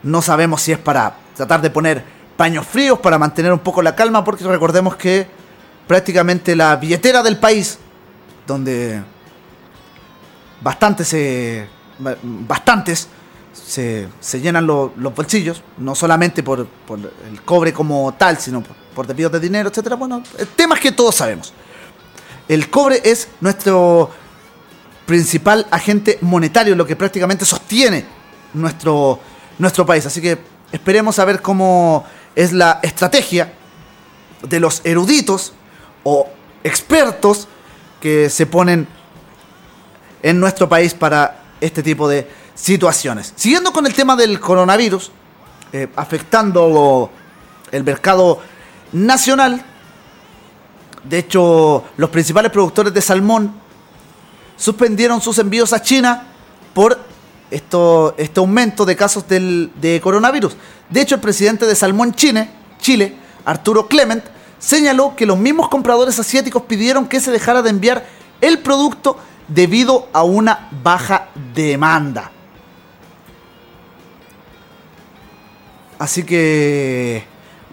No 0.03 0.21
sabemos 0.21 0.61
si 0.61 0.71
es 0.71 0.77
para 0.77 1.15
tratar 1.35 1.61
de 1.61 1.69
poner 1.71 2.03
paños 2.37 2.65
fríos 2.67 2.99
para 2.99 3.17
mantener 3.17 3.51
un 3.51 3.59
poco 3.59 3.81
la 3.81 3.95
calma, 3.95 4.23
porque 4.23 4.43
recordemos 4.43 4.95
que 4.95 5.27
prácticamente 5.87 6.55
la 6.55 6.75
billetera 6.75 7.23
del 7.23 7.37
país, 7.37 7.79
donde 8.45 9.01
bastantes, 10.61 11.07
se 11.07 11.67
bastantes 11.99 13.07
se, 13.53 14.09
llenan 14.41 14.65
los 14.65 15.15
bolsillos, 15.15 15.61
no 15.77 15.95
solamente 15.95 16.43
por, 16.43 16.67
el 17.29 17.41
cobre 17.43 17.73
como 17.73 18.13
tal, 18.17 18.37
sino 18.37 18.61
por, 18.61 18.75
por 19.05 19.07
de 19.07 19.39
dinero, 19.39 19.69
etcétera. 19.69 19.95
Bueno, 19.95 20.23
temas 20.55 20.79
que 20.79 20.91
todos 20.91 21.15
sabemos. 21.15 21.53
El 22.47 22.69
cobre 22.69 23.01
es 23.03 23.29
nuestro 23.39 24.09
principal 25.05 25.67
agente 25.71 26.17
monetario, 26.21 26.75
lo 26.75 26.85
que 26.85 26.95
prácticamente 26.95 27.45
sostiene 27.45 28.05
nuestro, 28.53 29.19
nuestro 29.57 29.85
país. 29.85 30.05
Así 30.05 30.21
que 30.21 30.37
esperemos 30.71 31.19
a 31.19 31.25
ver 31.25 31.41
cómo 31.41 32.05
es 32.35 32.53
la 32.53 32.79
estrategia 32.81 33.53
de 34.47 34.59
los 34.59 34.81
eruditos 34.83 35.53
o 36.03 36.27
expertos 36.63 37.47
que 37.99 38.29
se 38.29 38.45
ponen 38.45 38.87
en 40.23 40.39
nuestro 40.39 40.67
país 40.69 40.93
para 40.93 41.43
este 41.61 41.83
tipo 41.83 42.07
de 42.07 42.27
situaciones. 42.61 43.33
Siguiendo 43.35 43.73
con 43.73 43.87
el 43.87 43.93
tema 43.93 44.15
del 44.15 44.39
coronavirus, 44.39 45.11
eh, 45.73 45.87
afectando 45.95 47.09
el 47.71 47.83
mercado 47.83 48.39
nacional, 48.91 49.65
de 51.03 51.17
hecho, 51.17 51.83
los 51.97 52.09
principales 52.11 52.51
productores 52.51 52.93
de 52.93 53.01
salmón 53.01 53.53
suspendieron 54.55 55.19
sus 55.21 55.39
envíos 55.39 55.73
a 55.73 55.81
China 55.81 56.27
por 56.75 56.99
esto, 57.49 58.13
este 58.17 58.39
aumento 58.39 58.85
de 58.85 58.95
casos 58.95 59.27
del, 59.27 59.71
de 59.81 59.99
coronavirus. 59.99 60.55
De 60.89 61.01
hecho, 61.01 61.15
el 61.15 61.21
presidente 61.21 61.65
de 61.65 61.73
Salmón 61.73 62.13
Chile, 62.13 62.47
Chile, 62.79 63.15
Arturo 63.43 63.87
Clement, 63.87 64.23
señaló 64.59 65.15
que 65.15 65.25
los 65.25 65.37
mismos 65.37 65.67
compradores 65.67 66.19
asiáticos 66.19 66.61
pidieron 66.63 67.07
que 67.07 67.19
se 67.19 67.31
dejara 67.31 67.63
de 67.63 67.71
enviar 67.71 68.05
el 68.39 68.59
producto 68.59 69.17
debido 69.47 70.07
a 70.13 70.21
una 70.23 70.69
baja 70.83 71.29
demanda. 71.55 72.31
Así 76.01 76.23
que 76.23 77.23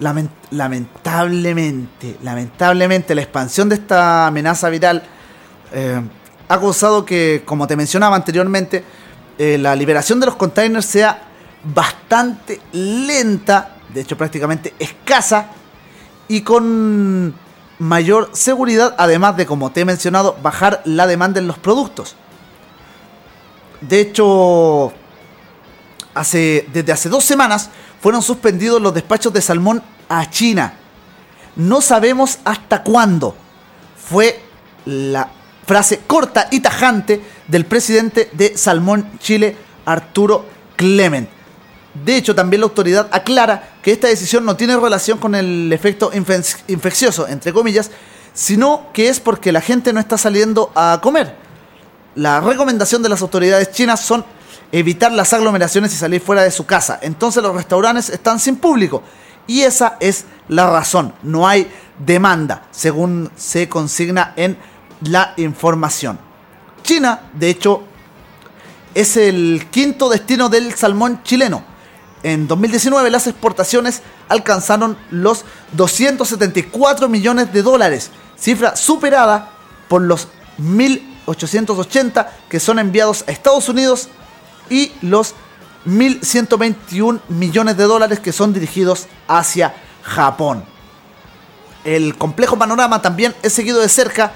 lamentablemente, 0.00 2.18
lamentablemente 2.22 3.14
la 3.14 3.22
expansión 3.22 3.70
de 3.70 3.76
esta 3.76 4.26
amenaza 4.26 4.68
viral 4.68 5.02
eh, 5.72 6.02
ha 6.46 6.60
causado 6.60 7.06
que, 7.06 7.42
como 7.46 7.66
te 7.66 7.74
mencionaba 7.74 8.16
anteriormente, 8.16 8.84
eh, 9.38 9.56
la 9.56 9.74
liberación 9.74 10.20
de 10.20 10.26
los 10.26 10.36
containers 10.36 10.84
sea 10.84 11.22
bastante 11.64 12.60
lenta, 12.72 13.76
de 13.94 14.02
hecho 14.02 14.18
prácticamente 14.18 14.74
escasa, 14.78 15.46
y 16.28 16.42
con 16.42 17.34
mayor 17.78 18.28
seguridad, 18.34 18.94
además 18.98 19.38
de, 19.38 19.46
como 19.46 19.72
te 19.72 19.80
he 19.80 19.84
mencionado, 19.86 20.36
bajar 20.42 20.82
la 20.84 21.06
demanda 21.06 21.40
en 21.40 21.46
los 21.46 21.56
productos. 21.56 22.14
De 23.80 24.00
hecho, 24.00 24.92
hace, 26.12 26.68
desde 26.74 26.92
hace 26.92 27.09
dos 27.09 27.24
semanas 27.24 27.70
fueron 28.01 28.23
suspendidos 28.23 28.81
los 28.81 28.95
despachos 28.95 29.33
de 29.33 29.43
salmón 29.43 29.83
a 30.09 30.29
China. 30.31 30.75
No 31.57 31.81
sabemos 31.81 32.39
hasta 32.45 32.83
cuándo. 32.83 33.35
Fue 34.09 34.41
la 34.85 35.31
frase 35.66 36.01
corta 36.07 36.49
y 36.51 36.61
tajante 36.61 37.20
del 37.47 37.66
presidente 37.66 38.31
de 38.33 38.57
Salmón 38.57 39.19
Chile, 39.19 39.57
Arturo 39.85 40.47
Clement. 40.77 41.29
De 42.05 42.16
hecho, 42.16 42.35
también 42.35 42.61
la 42.61 42.66
autoridad 42.66 43.09
aclara 43.11 43.77
que 43.83 43.93
esta 43.93 44.09
decisión 44.09 44.45
no 44.45 44.57
tiene 44.57 44.77
relación 44.77 45.19
con 45.19 45.35
el 45.35 45.73
efecto 45.73 46.11
infeccioso, 46.12 47.27
entre 47.29 47.53
comillas, 47.53 47.91
sino 48.33 48.87
que 48.93 49.09
es 49.09 49.20
porque 49.20 49.53
la 49.53 49.61
gente 49.61 49.93
no 49.93 50.01
está 50.01 50.16
saliendo 50.16 50.70
a 50.75 51.01
comer. 51.03 51.35
La 52.15 52.41
recomendación 52.41 53.03
de 53.03 53.09
las 53.09 53.20
autoridades 53.20 53.73
chinas 53.73 54.01
son 54.01 54.25
evitar 54.73 55.12
las 55.12 55.32
aglomeraciones 55.32 55.93
y 55.93 55.97
salir 55.97 56.20
fuera 56.20 56.43
de 56.43 56.51
su 56.51 56.66
casa. 56.66 56.99
Entonces 57.03 57.43
los 57.43 57.55
restaurantes 57.55 58.11
están 58.11 58.39
sin 58.39 58.57
público. 58.57 59.03
Y 59.47 59.62
esa 59.62 59.97
es 60.01 60.27
la 60.49 60.70
razón. 60.70 61.15
No 61.23 61.49
hay 61.49 61.70
demanda, 61.99 62.65
según 62.70 63.31
se 63.36 63.69
consigna 63.69 64.35
en 64.36 64.59
la 65.03 65.32
información. 65.36 66.19
China, 66.82 67.31
de 67.32 67.51
hecho, 67.51 67.82
es 68.95 69.16
el 69.16 69.66
quinto 69.70 70.09
destino 70.09 70.49
del 70.49 70.74
salmón 70.74 71.23
chileno. 71.23 71.62
En 72.23 72.49
2019 72.49 73.11
las 73.11 73.27
exportaciones 73.27 74.03
alcanzaron 74.28 74.97
los 75.11 75.45
274 75.73 77.09
millones 77.09 77.53
de 77.53 77.62
dólares, 77.62 78.11
cifra 78.36 78.77
superada 78.77 79.51
por 79.89 80.03
los 80.03 80.28
1.880 80.61 82.28
que 82.49 82.59
son 82.59 82.81
enviados 82.81 83.24
a 83.28 83.31
Estados 83.31 83.69
Unidos 83.69 84.09
y 84.70 84.93
los 85.03 85.35
1.121 85.86 87.20
millones 87.28 87.77
de 87.77 87.85
dólares 87.85 88.20
que 88.20 88.32
son 88.32 88.53
dirigidos 88.53 89.07
hacia 89.27 89.74
Japón. 90.03 90.65
El 91.85 92.16
complejo 92.16 92.59
panorama 92.59 93.01
también 93.01 93.35
es 93.43 93.53
seguido 93.53 93.81
de 93.81 93.89
cerca 93.89 94.32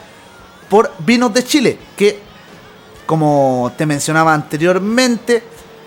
por 0.69 0.93
Vinos 1.01 1.35
de 1.35 1.45
Chile, 1.45 1.79
que, 1.97 2.21
como 3.05 3.73
te 3.77 3.85
mencionaba 3.85 4.33
anteriormente, 4.33 5.43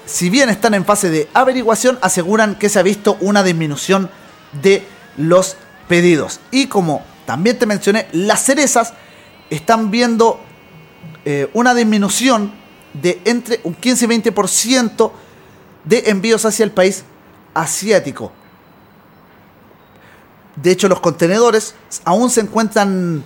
si 0.06 0.30
bien 0.30 0.50
están 0.50 0.76
en 0.76 0.86
fase 0.86 1.10
de 1.10 1.28
averiguación, 1.34 1.98
aseguran 2.02 2.56
que 2.56 2.70
se 2.70 2.78
ha 2.78 2.84
visto 2.84 3.18
una 3.22 3.42
disminución 3.42 4.10
de 4.62 4.86
los 5.18 5.58
pedidos. 5.88 6.40
Y 6.52 6.68
como 6.68 7.04
también 7.26 7.58
te 7.58 7.66
mencioné, 7.66 8.08
las 8.12 8.44
cerezas 8.44 8.94
están 9.50 9.90
viendo 9.90 10.40
eh, 11.24 11.50
una 11.54 11.74
disminución 11.74 12.52
de 13.02 13.22
entre 13.26 13.60
un 13.64 13.74
15 13.74 14.06
y 14.06 14.08
20% 14.08 15.12
de 15.84 16.04
envíos 16.08 16.46
hacia 16.46 16.64
el 16.64 16.72
país 16.72 17.04
asiático. 17.54 18.32
De 20.56 20.72
hecho, 20.72 20.88
los 20.88 21.00
contenedores 21.00 21.76
aún 22.06 22.30
se 22.30 22.42
encuentran 22.42 23.24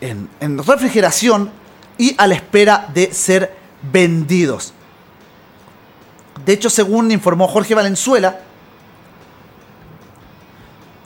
en, 0.00 0.58
refrigeración 0.58 1.50
y 1.96 2.14
a 2.18 2.26
la 2.26 2.34
espera 2.34 2.88
de 2.92 3.12
ser 3.12 3.56
vendidos. 3.92 4.72
De 6.44 6.52
hecho, 6.52 6.68
según 6.68 7.10
informó 7.10 7.48
Jorge 7.48 7.74
Valenzuela, 7.74 8.40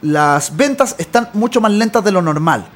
las 0.02 0.56
ventas 0.56 0.96
están 0.98 1.28
mucho 1.34 1.60
más 1.60 1.72
lentas 1.72 2.02
de 2.02 2.10
lo 2.10 2.22
normal. 2.22 2.66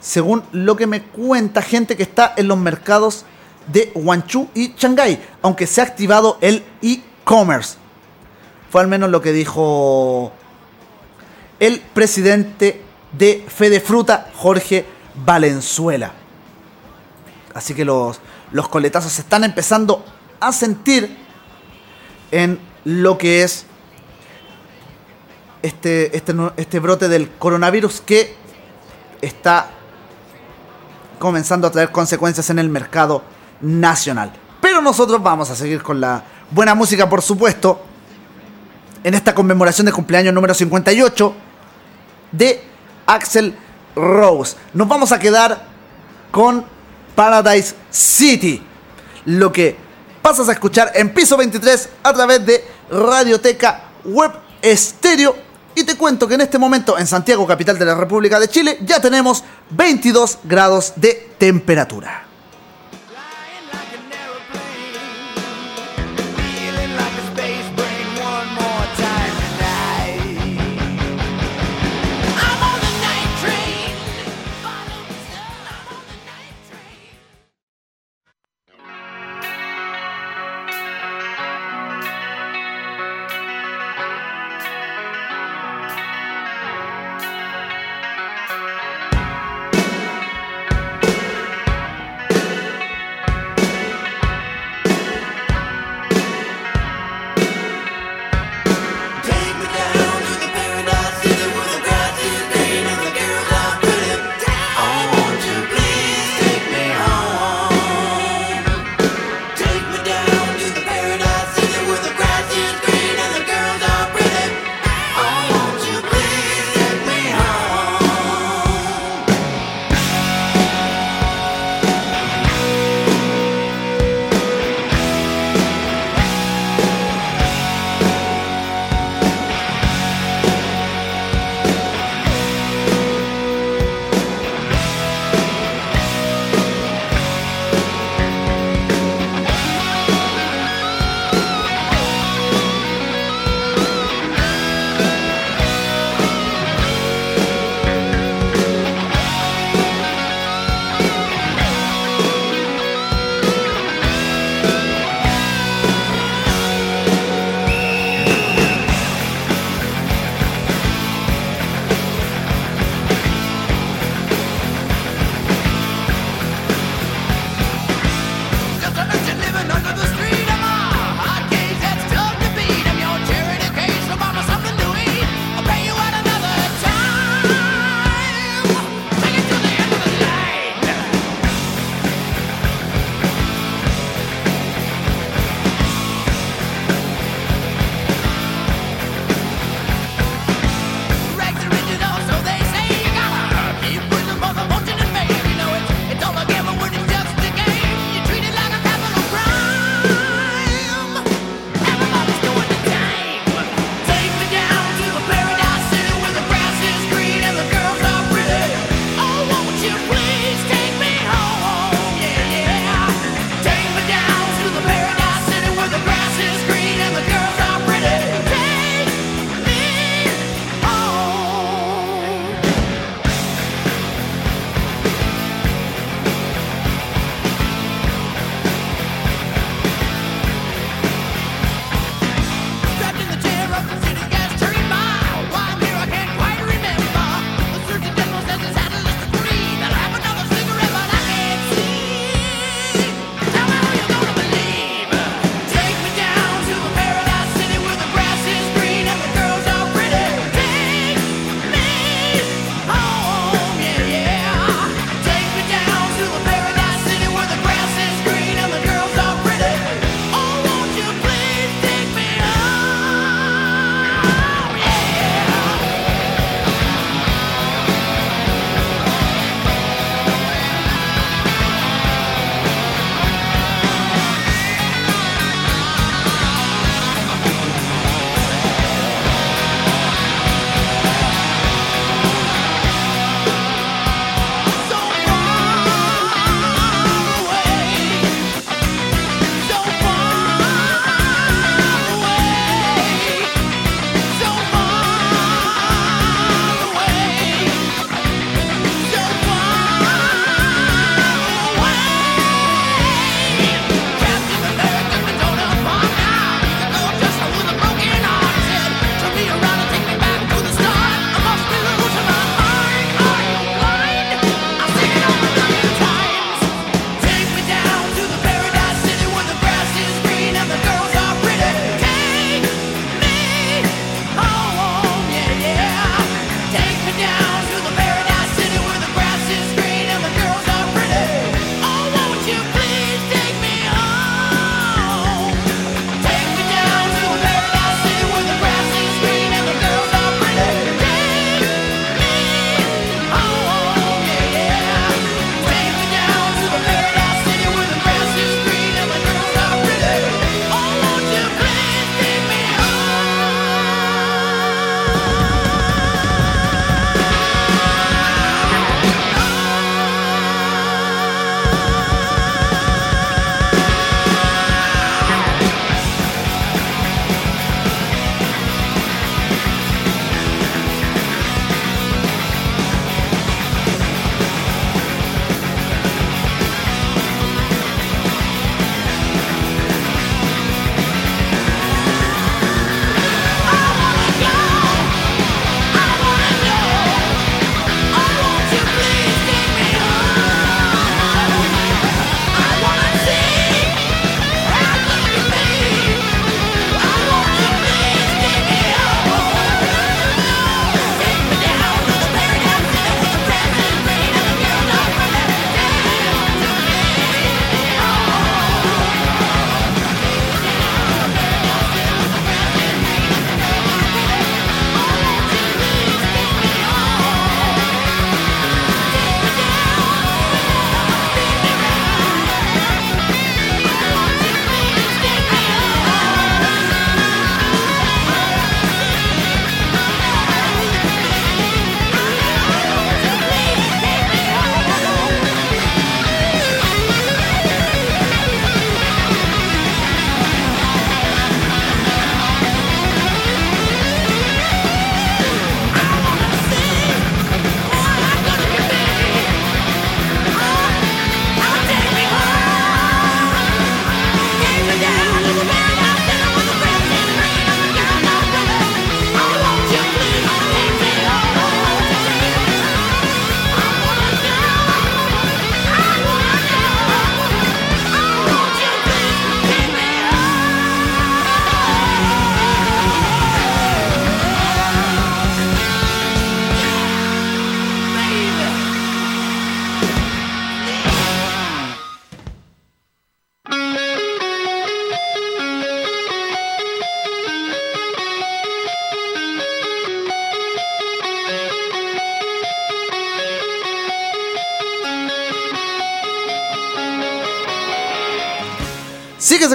Según 0.00 0.42
lo 0.52 0.76
que 0.76 0.86
me 0.86 1.02
cuenta 1.02 1.60
gente 1.60 1.96
que 1.96 2.04
está 2.04 2.32
en 2.36 2.48
los 2.48 2.56
mercados 2.56 3.26
de 3.66 3.92
Guangzhou 3.94 4.48
y 4.54 4.74
Shanghái, 4.76 5.20
aunque 5.42 5.66
se 5.66 5.80
ha 5.80 5.84
activado 5.84 6.38
el 6.40 6.64
e-commerce. 6.82 7.76
Fue 8.70 8.80
al 8.80 8.88
menos 8.88 9.10
lo 9.10 9.20
que 9.20 9.32
dijo 9.32 10.32
el 11.58 11.80
presidente 11.80 12.82
de 13.12 13.44
Fede 13.48 13.80
Fruta, 13.80 14.30
Jorge 14.34 14.86
Valenzuela. 15.24 16.12
Así 17.54 17.74
que 17.74 17.84
los, 17.84 18.20
los 18.52 18.68
coletazos 18.68 19.12
se 19.12 19.22
están 19.22 19.44
empezando 19.44 20.04
a 20.38 20.52
sentir 20.52 21.16
en 22.30 22.58
lo 22.84 23.18
que 23.18 23.42
es 23.42 23.66
este, 25.62 26.16
este, 26.16 26.32
este 26.56 26.78
brote 26.78 27.08
del 27.08 27.28
coronavirus 27.28 28.00
que 28.00 28.34
está 29.20 29.70
comenzando 31.18 31.66
a 31.66 31.70
traer 31.70 31.92
consecuencias 31.92 32.48
en 32.50 32.58
el 32.58 32.70
mercado 32.70 33.22
nacional. 33.60 34.32
Pero 34.60 34.80
nosotros 34.80 35.22
vamos 35.22 35.50
a 35.50 35.56
seguir 35.56 35.82
con 35.82 36.00
la 36.00 36.22
buena 36.50 36.74
música, 36.74 37.08
por 37.08 37.22
supuesto, 37.22 37.80
en 39.02 39.14
esta 39.14 39.34
conmemoración 39.34 39.86
de 39.86 39.92
cumpleaños 39.92 40.34
número 40.34 40.54
58 40.54 41.34
de 42.32 42.62
Axel 43.06 43.54
Rose. 43.96 44.56
Nos 44.74 44.86
vamos 44.86 45.12
a 45.12 45.18
quedar 45.18 45.64
con 46.30 46.64
Paradise 47.14 47.74
City. 47.90 48.62
Lo 49.26 49.50
que 49.52 49.76
pasas 50.22 50.48
a 50.48 50.52
escuchar 50.52 50.92
en 50.94 51.12
piso 51.12 51.36
23 51.36 51.88
a 52.02 52.12
través 52.12 52.44
de 52.44 52.64
Radioteca 52.90 53.82
Web 54.04 54.32
Estéreo. 54.62 55.36
Y 55.74 55.84
te 55.84 55.96
cuento 55.96 56.26
que 56.26 56.34
en 56.34 56.40
este 56.42 56.58
momento 56.58 56.98
en 56.98 57.06
Santiago, 57.06 57.46
capital 57.46 57.78
de 57.78 57.84
la 57.84 57.94
República 57.94 58.40
de 58.40 58.48
Chile, 58.48 58.78
ya 58.82 59.00
tenemos 59.00 59.44
22 59.70 60.40
grados 60.44 60.92
de 60.96 61.30
temperatura. 61.38 62.29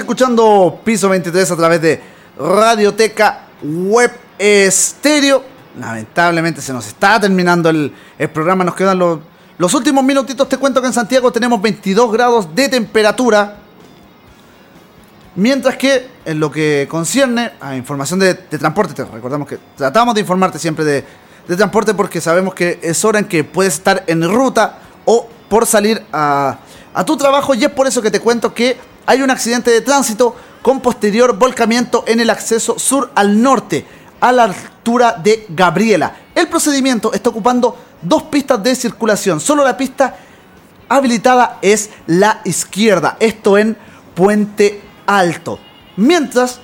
Escuchando 0.06 0.80
Piso 0.84 1.08
23 1.08 1.50
a 1.50 1.56
través 1.56 1.82
de 1.82 2.00
Radioteca 2.38 3.48
Web 3.60 4.12
Estéreo. 4.38 5.42
Lamentablemente 5.80 6.62
se 6.62 6.72
nos 6.72 6.86
está 6.86 7.18
terminando 7.18 7.68
el, 7.70 7.92
el 8.16 8.30
programa, 8.30 8.62
nos 8.62 8.76
quedan 8.76 9.00
los, 9.00 9.18
los 9.58 9.74
últimos 9.74 10.04
minutitos. 10.04 10.48
Te 10.48 10.58
cuento 10.58 10.80
que 10.80 10.86
en 10.86 10.92
Santiago 10.92 11.32
tenemos 11.32 11.60
22 11.60 12.12
grados 12.12 12.54
de 12.54 12.68
temperatura. 12.68 13.56
Mientras 15.34 15.76
que 15.76 16.08
en 16.24 16.38
lo 16.38 16.52
que 16.52 16.86
concierne 16.88 17.54
a 17.60 17.74
información 17.74 18.20
de, 18.20 18.34
de 18.34 18.58
transporte, 18.58 18.94
te 18.94 19.04
recordamos 19.04 19.48
que 19.48 19.58
tratamos 19.76 20.14
de 20.14 20.20
informarte 20.20 20.60
siempre 20.60 20.84
de, 20.84 21.04
de 21.48 21.56
transporte 21.56 21.94
porque 21.94 22.20
sabemos 22.20 22.54
que 22.54 22.78
es 22.80 23.04
hora 23.04 23.18
en 23.18 23.24
que 23.24 23.42
puedes 23.42 23.74
estar 23.74 24.04
en 24.06 24.22
ruta 24.22 24.78
o 25.04 25.28
por 25.48 25.66
salir 25.66 26.00
a, 26.12 26.58
a 26.94 27.04
tu 27.04 27.16
trabajo 27.16 27.56
y 27.56 27.64
es 27.64 27.70
por 27.70 27.88
eso 27.88 28.00
que 28.00 28.12
te 28.12 28.20
cuento 28.20 28.54
que 28.54 28.78
hay 29.06 29.22
un 29.22 29.30
accidente 29.30 29.70
de 29.70 29.80
tránsito 29.80 30.36
con 30.62 30.80
posterior 30.80 31.38
volcamiento 31.38 32.04
en 32.06 32.20
el 32.20 32.28
acceso 32.28 32.78
sur 32.78 33.10
al 33.14 33.40
norte, 33.40 33.86
a 34.20 34.32
la 34.32 34.44
altura 34.44 35.12
de 35.12 35.46
Gabriela. 35.48 36.16
El 36.34 36.48
procedimiento 36.48 37.12
está 37.12 37.30
ocupando 37.30 37.76
dos 38.02 38.24
pistas 38.24 38.62
de 38.62 38.74
circulación. 38.74 39.40
Solo 39.40 39.64
la 39.64 39.76
pista 39.76 40.16
habilitada 40.88 41.58
es 41.62 41.90
la 42.06 42.40
izquierda, 42.44 43.16
esto 43.20 43.56
en 43.58 43.76
Puente 44.14 44.82
Alto. 45.06 45.60
Mientras 45.96 46.60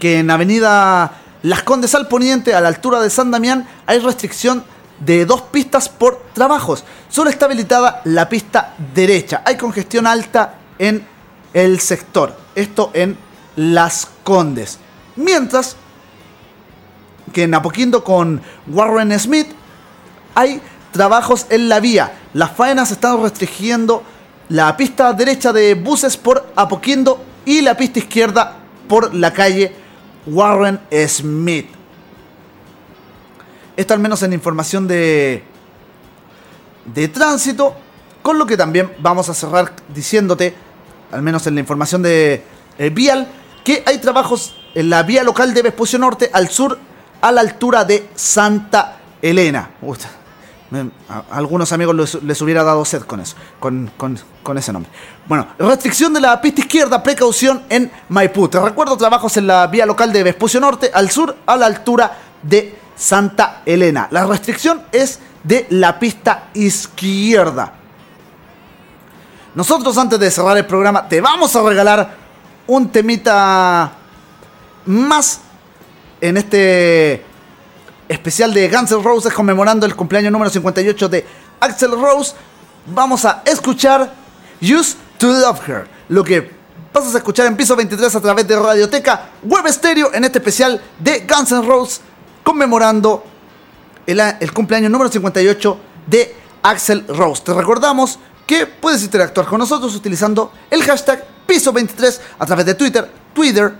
que 0.00 0.18
en 0.18 0.30
Avenida 0.30 1.12
Las 1.42 1.62
Condes 1.62 1.94
al 1.94 2.08
Poniente, 2.08 2.54
a 2.54 2.60
la 2.60 2.68
altura 2.68 3.00
de 3.00 3.10
San 3.10 3.30
Damián, 3.30 3.68
hay 3.86 4.00
restricción 4.00 4.64
de 5.00 5.26
dos 5.26 5.42
pistas 5.42 5.88
por 5.88 6.22
trabajos. 6.32 6.84
Solo 7.08 7.30
está 7.30 7.46
habilitada 7.46 8.00
la 8.04 8.28
pista 8.28 8.74
derecha. 8.94 9.42
Hay 9.44 9.56
congestión 9.56 10.06
alta 10.06 10.57
en 10.78 11.06
el 11.54 11.80
sector. 11.80 12.36
Esto 12.54 12.90
en 12.94 13.16
Las 13.56 14.08
Condes. 14.24 14.78
Mientras 15.16 15.76
que 17.32 17.44
en 17.44 17.54
Apoquindo 17.54 18.04
con 18.04 18.40
Warren 18.66 19.18
Smith 19.18 19.48
hay 20.34 20.60
trabajos 20.92 21.46
en 21.50 21.68
la 21.68 21.80
vía. 21.80 22.12
Las 22.34 22.52
faenas 22.52 22.90
están 22.90 23.22
restringiendo 23.22 24.02
la 24.48 24.76
pista 24.76 25.12
derecha 25.12 25.52
de 25.52 25.74
buses 25.74 26.16
por 26.16 26.52
Apoquindo 26.56 27.22
y 27.44 27.60
la 27.60 27.76
pista 27.76 27.98
izquierda 27.98 28.56
por 28.88 29.14
la 29.14 29.32
calle 29.32 29.72
Warren 30.26 30.80
Smith. 31.06 31.66
Esto 33.76 33.94
al 33.94 34.00
menos 34.00 34.22
en 34.22 34.32
información 34.32 34.88
de, 34.88 35.44
de 36.86 37.08
tránsito, 37.08 37.76
con 38.22 38.38
lo 38.38 38.46
que 38.46 38.56
también 38.56 38.92
vamos 38.98 39.28
a 39.28 39.34
cerrar 39.34 39.72
diciéndote, 39.94 40.54
al 41.12 41.22
menos 41.22 41.46
en 41.46 41.54
la 41.54 41.60
información 41.60 42.02
de 42.02 42.42
eh, 42.78 42.90
Vial, 42.90 43.26
que 43.64 43.82
hay 43.86 43.98
trabajos 43.98 44.54
en 44.74 44.90
la 44.90 45.02
vía 45.02 45.22
local 45.24 45.52
de 45.54 45.62
Vespucio 45.62 45.98
Norte 45.98 46.30
al 46.32 46.48
sur 46.48 46.78
a 47.20 47.32
la 47.32 47.40
altura 47.40 47.84
de 47.84 48.08
Santa 48.14 48.98
Elena. 49.20 49.70
A, 51.08 51.22
algunos 51.30 51.72
amigos 51.72 52.20
les, 52.22 52.42
hubiera 52.42 52.62
dado 52.62 52.84
sed 52.84 53.02
con 53.02 53.20
eso, 53.20 53.36
con, 53.58 53.90
con- 53.96 54.18
con 54.42 54.58
ese 54.58 54.72
nombre. 54.72 54.90
Bueno, 55.26 55.46
restricción 55.58 56.12
de 56.12 56.20
la 56.20 56.40
pista 56.40 56.60
izquierda, 56.60 57.02
precaución 57.02 57.62
en 57.70 57.90
Maipú. 58.10 58.48
Te 58.48 58.60
recuerdo 58.60 58.96
trabajos 58.96 59.36
en 59.38 59.46
la 59.46 59.66
vía 59.66 59.86
local 59.86 60.12
de 60.12 60.22
Vespucio 60.22 60.60
Norte 60.60 60.90
al 60.92 61.10
sur 61.10 61.36
a 61.46 61.56
la 61.56 61.66
altura 61.66 62.16
de 62.42 62.76
Santa 62.96 63.62
Elena. 63.64 64.08
La 64.10 64.26
restricción 64.26 64.82
es 64.92 65.20
de 65.42 65.66
la 65.70 65.98
pista 65.98 66.48
izquierda. 66.54 67.72
Nosotros 69.58 69.98
antes 69.98 70.20
de 70.20 70.30
cerrar 70.30 70.56
el 70.56 70.66
programa 70.66 71.08
te 71.08 71.20
vamos 71.20 71.56
a 71.56 71.62
regalar 71.64 72.14
un 72.68 72.90
temita 72.90 73.90
más 74.86 75.40
en 76.20 76.36
este 76.36 77.24
especial 78.08 78.54
de 78.54 78.68
Guns 78.68 78.92
N' 78.92 79.02
Roses 79.02 79.32
conmemorando 79.32 79.84
el 79.84 79.96
cumpleaños 79.96 80.30
número 80.30 80.48
58 80.48 81.08
de 81.08 81.26
Axel 81.58 81.90
Rose. 81.90 82.34
Vamos 82.86 83.24
a 83.24 83.42
escuchar 83.44 84.14
Used 84.62 84.96
to 85.18 85.26
Love 85.26 85.68
Her. 85.68 85.88
Lo 86.08 86.22
que 86.22 86.52
vas 86.92 87.12
a 87.12 87.18
escuchar 87.18 87.46
en 87.46 87.56
piso 87.56 87.74
23 87.74 88.14
a 88.14 88.20
través 88.20 88.46
de 88.46 88.56
Radioteca 88.56 89.30
Web 89.42 89.66
Stereo 89.72 90.14
en 90.14 90.22
este 90.22 90.38
especial 90.38 90.80
de 91.00 91.26
Guns 91.28 91.50
N' 91.50 91.66
Roses 91.66 92.00
conmemorando 92.44 93.24
el, 94.06 94.20
el 94.20 94.52
cumpleaños 94.52 94.92
número 94.92 95.10
58 95.10 95.78
de 96.06 96.36
Axel 96.62 97.04
Rose. 97.08 97.42
Te 97.42 97.52
recordamos 97.52 98.20
que 98.48 98.66
puedes 98.66 99.02
interactuar 99.02 99.46
con 99.46 99.58
nosotros 99.58 99.94
utilizando 99.94 100.50
el 100.70 100.82
hashtag 100.82 101.22
piso23 101.46 102.18
a 102.38 102.46
través 102.46 102.64
de 102.64 102.74
Twitter, 102.74 103.06
Twitter, 103.34 103.74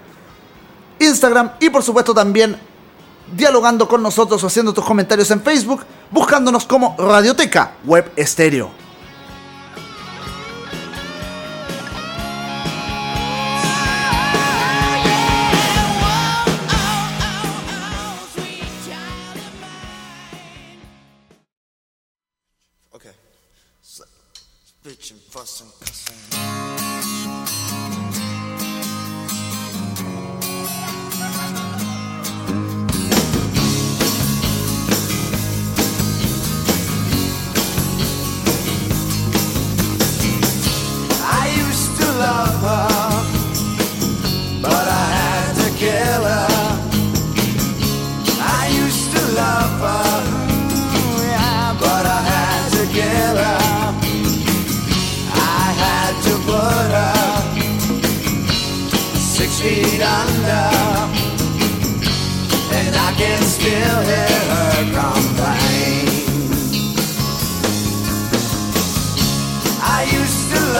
Instagram 0.99 1.53
y 1.59 1.71
por 1.71 1.83
supuesto 1.83 2.13
también 2.13 2.55
dialogando 3.35 3.89
con 3.89 4.03
nosotros 4.03 4.45
o 4.45 4.47
haciendo 4.47 4.75
tus 4.75 4.85
comentarios 4.85 5.31
en 5.31 5.41
Facebook, 5.41 5.87
buscándonos 6.11 6.67
como 6.67 6.95
Radioteca 6.99 7.77
Web 7.87 8.13
Estéreo. 8.15 8.88
Cussing, 25.39 25.69
cussing. 25.79 26.88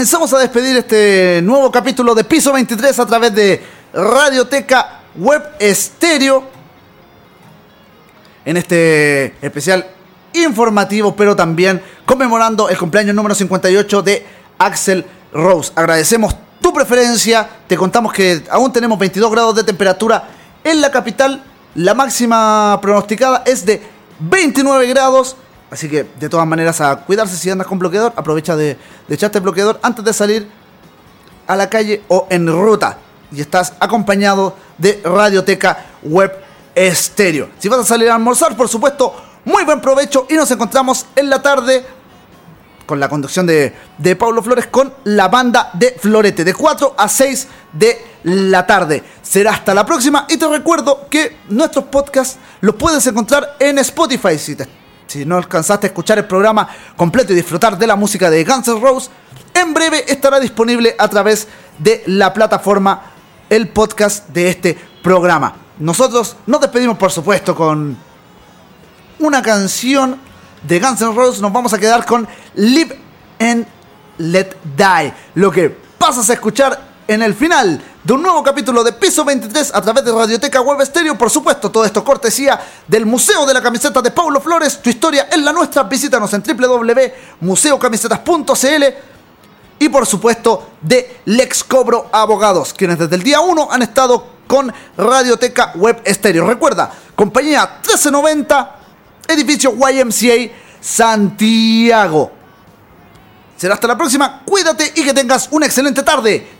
comenzamos 0.00 0.32
a 0.32 0.38
despedir 0.38 0.78
este 0.78 1.42
nuevo 1.42 1.70
capítulo 1.70 2.14
de 2.14 2.24
Piso 2.24 2.54
23 2.54 3.00
a 3.00 3.04
través 3.04 3.34
de 3.34 3.62
Radioteca 3.92 5.02
Web 5.14 5.42
Estéreo. 5.58 6.42
En 8.46 8.56
este 8.56 9.34
especial 9.42 9.86
informativo, 10.32 11.14
pero 11.14 11.36
también 11.36 11.82
conmemorando 12.06 12.70
el 12.70 12.78
cumpleaños 12.78 13.14
número 13.14 13.34
58 13.34 14.00
de 14.00 14.26
Axel 14.56 15.04
Rose. 15.34 15.70
Agradecemos 15.74 16.34
tu 16.62 16.72
preferencia. 16.72 17.46
Te 17.66 17.76
contamos 17.76 18.14
que 18.14 18.42
aún 18.50 18.72
tenemos 18.72 18.98
22 18.98 19.30
grados 19.30 19.54
de 19.54 19.64
temperatura 19.64 20.30
en 20.64 20.80
la 20.80 20.90
capital. 20.90 21.44
La 21.74 21.92
máxima 21.92 22.78
pronosticada 22.80 23.42
es 23.44 23.66
de 23.66 23.82
29 24.18 24.86
grados. 24.86 25.36
Así 25.70 25.88
que 25.88 26.04
de 26.18 26.28
todas 26.28 26.46
maneras 26.46 26.80
a 26.80 26.96
cuidarse 26.96 27.36
si 27.36 27.48
andas 27.50 27.66
con 27.66 27.78
bloqueador. 27.78 28.12
Aprovecha 28.16 28.56
de, 28.56 28.76
echarte 29.08 29.38
el 29.38 29.42
bloqueador 29.44 29.78
antes 29.82 30.04
de 30.04 30.12
salir 30.12 30.48
a 31.46 31.56
la 31.56 31.68
calle 31.70 32.02
o 32.08 32.26
en 32.30 32.46
ruta. 32.48 32.98
Y 33.32 33.40
estás 33.40 33.74
acompañado 33.78 34.56
de 34.78 35.00
Radioteca 35.04 35.86
Web 36.02 36.32
Estéreo. 36.74 37.50
Si 37.58 37.68
vas 37.68 37.80
a 37.80 37.84
salir 37.84 38.10
a 38.10 38.16
almorzar, 38.16 38.56
por 38.56 38.68
supuesto, 38.68 39.14
muy 39.44 39.64
buen 39.64 39.80
provecho 39.80 40.26
y 40.28 40.34
nos 40.34 40.50
encontramos 40.50 41.06
en 41.14 41.30
la 41.30 41.40
tarde 41.40 41.84
con 42.86 42.98
la 42.98 43.08
conducción 43.08 43.46
de, 43.46 43.72
de 43.98 44.16
Pablo 44.16 44.42
Flores 44.42 44.66
con 44.66 44.92
la 45.04 45.28
banda 45.28 45.70
de 45.74 45.96
Florete 46.00 46.42
de 46.42 46.52
4 46.52 46.96
a 46.98 47.08
6 47.08 47.46
de 47.72 48.04
la 48.24 48.66
tarde. 48.66 49.04
Será 49.22 49.52
hasta 49.52 49.72
la 49.72 49.86
próxima 49.86 50.26
y 50.28 50.36
te 50.36 50.48
recuerdo 50.48 51.06
que 51.08 51.36
nuestros 51.48 51.84
podcasts 51.84 52.38
los 52.60 52.74
puedes 52.74 53.06
encontrar 53.06 53.54
en 53.60 53.78
Spotify. 53.78 54.36
Si, 54.36 54.56
te- 54.56 54.79
si 55.10 55.24
no 55.24 55.36
alcanzaste 55.36 55.86
a 55.86 55.88
escuchar 55.88 56.18
el 56.18 56.26
programa 56.26 56.68
completo 56.96 57.32
y 57.32 57.36
disfrutar 57.36 57.76
de 57.76 57.84
la 57.84 57.96
música 57.96 58.30
de 58.30 58.44
Guns 58.44 58.68
N' 58.68 58.78
Roses, 58.80 59.10
en 59.52 59.74
breve 59.74 60.04
estará 60.06 60.38
disponible 60.38 60.94
a 60.96 61.08
través 61.08 61.48
de 61.78 62.04
la 62.06 62.32
plataforma 62.32 63.02
el 63.48 63.70
podcast 63.70 64.28
de 64.28 64.50
este 64.50 64.78
programa. 65.02 65.56
Nosotros 65.80 66.36
nos 66.46 66.60
despedimos 66.60 66.96
por 66.96 67.10
supuesto 67.10 67.56
con 67.56 67.96
una 69.18 69.42
canción 69.42 70.16
de 70.62 70.78
Guns 70.78 71.00
N' 71.00 71.12
Roses, 71.12 71.40
nos 71.40 71.52
vamos 71.52 71.72
a 71.72 71.78
quedar 71.78 72.06
con 72.06 72.28
Live 72.54 72.96
and 73.40 73.66
Let 74.18 74.58
Die. 74.76 75.12
Lo 75.34 75.50
que 75.50 75.76
pasas 75.98 76.30
a 76.30 76.34
escuchar 76.34 76.89
en 77.10 77.22
el 77.22 77.34
final 77.34 77.82
de 78.04 78.12
un 78.12 78.22
nuevo 78.22 78.40
capítulo 78.40 78.84
de 78.84 78.92
Piso 78.92 79.24
23 79.24 79.74
a 79.74 79.82
través 79.82 80.04
de 80.04 80.12
Radioteca 80.12 80.60
Web 80.60 80.86
Stereo. 80.86 81.18
Por 81.18 81.28
supuesto, 81.28 81.68
todo 81.68 81.84
esto 81.84 82.04
cortesía 82.04 82.60
del 82.86 83.04
Museo 83.04 83.44
de 83.44 83.52
la 83.52 83.60
Camiseta 83.60 84.00
de 84.00 84.12
Paulo 84.12 84.40
Flores. 84.40 84.80
Tu 84.80 84.90
historia 84.90 85.26
es 85.28 85.38
la 85.38 85.52
nuestra. 85.52 85.82
Visítanos 85.82 86.32
en 86.34 86.44
www.museocamisetas.cl 86.44 88.84
y 89.80 89.88
por 89.88 90.06
supuesto 90.06 90.70
de 90.80 91.22
Lex 91.24 91.64
Cobro 91.64 92.10
Abogados, 92.12 92.72
quienes 92.74 92.96
desde 92.96 93.16
el 93.16 93.24
día 93.24 93.40
1 93.40 93.68
han 93.72 93.82
estado 93.82 94.24
con 94.46 94.72
Radioteca 94.96 95.72
Web 95.74 96.04
Stereo. 96.06 96.46
Recuerda, 96.46 96.92
compañía 97.16 97.80
1390, 97.82 98.76
edificio 99.26 99.72
YMCA 99.72 100.52
Santiago. 100.80 102.30
Será 103.56 103.74
hasta 103.74 103.88
la 103.88 103.98
próxima, 103.98 104.42
cuídate 104.44 104.92
y 104.94 105.02
que 105.02 105.12
tengas 105.12 105.48
una 105.50 105.66
excelente 105.66 106.04
tarde. 106.04 106.59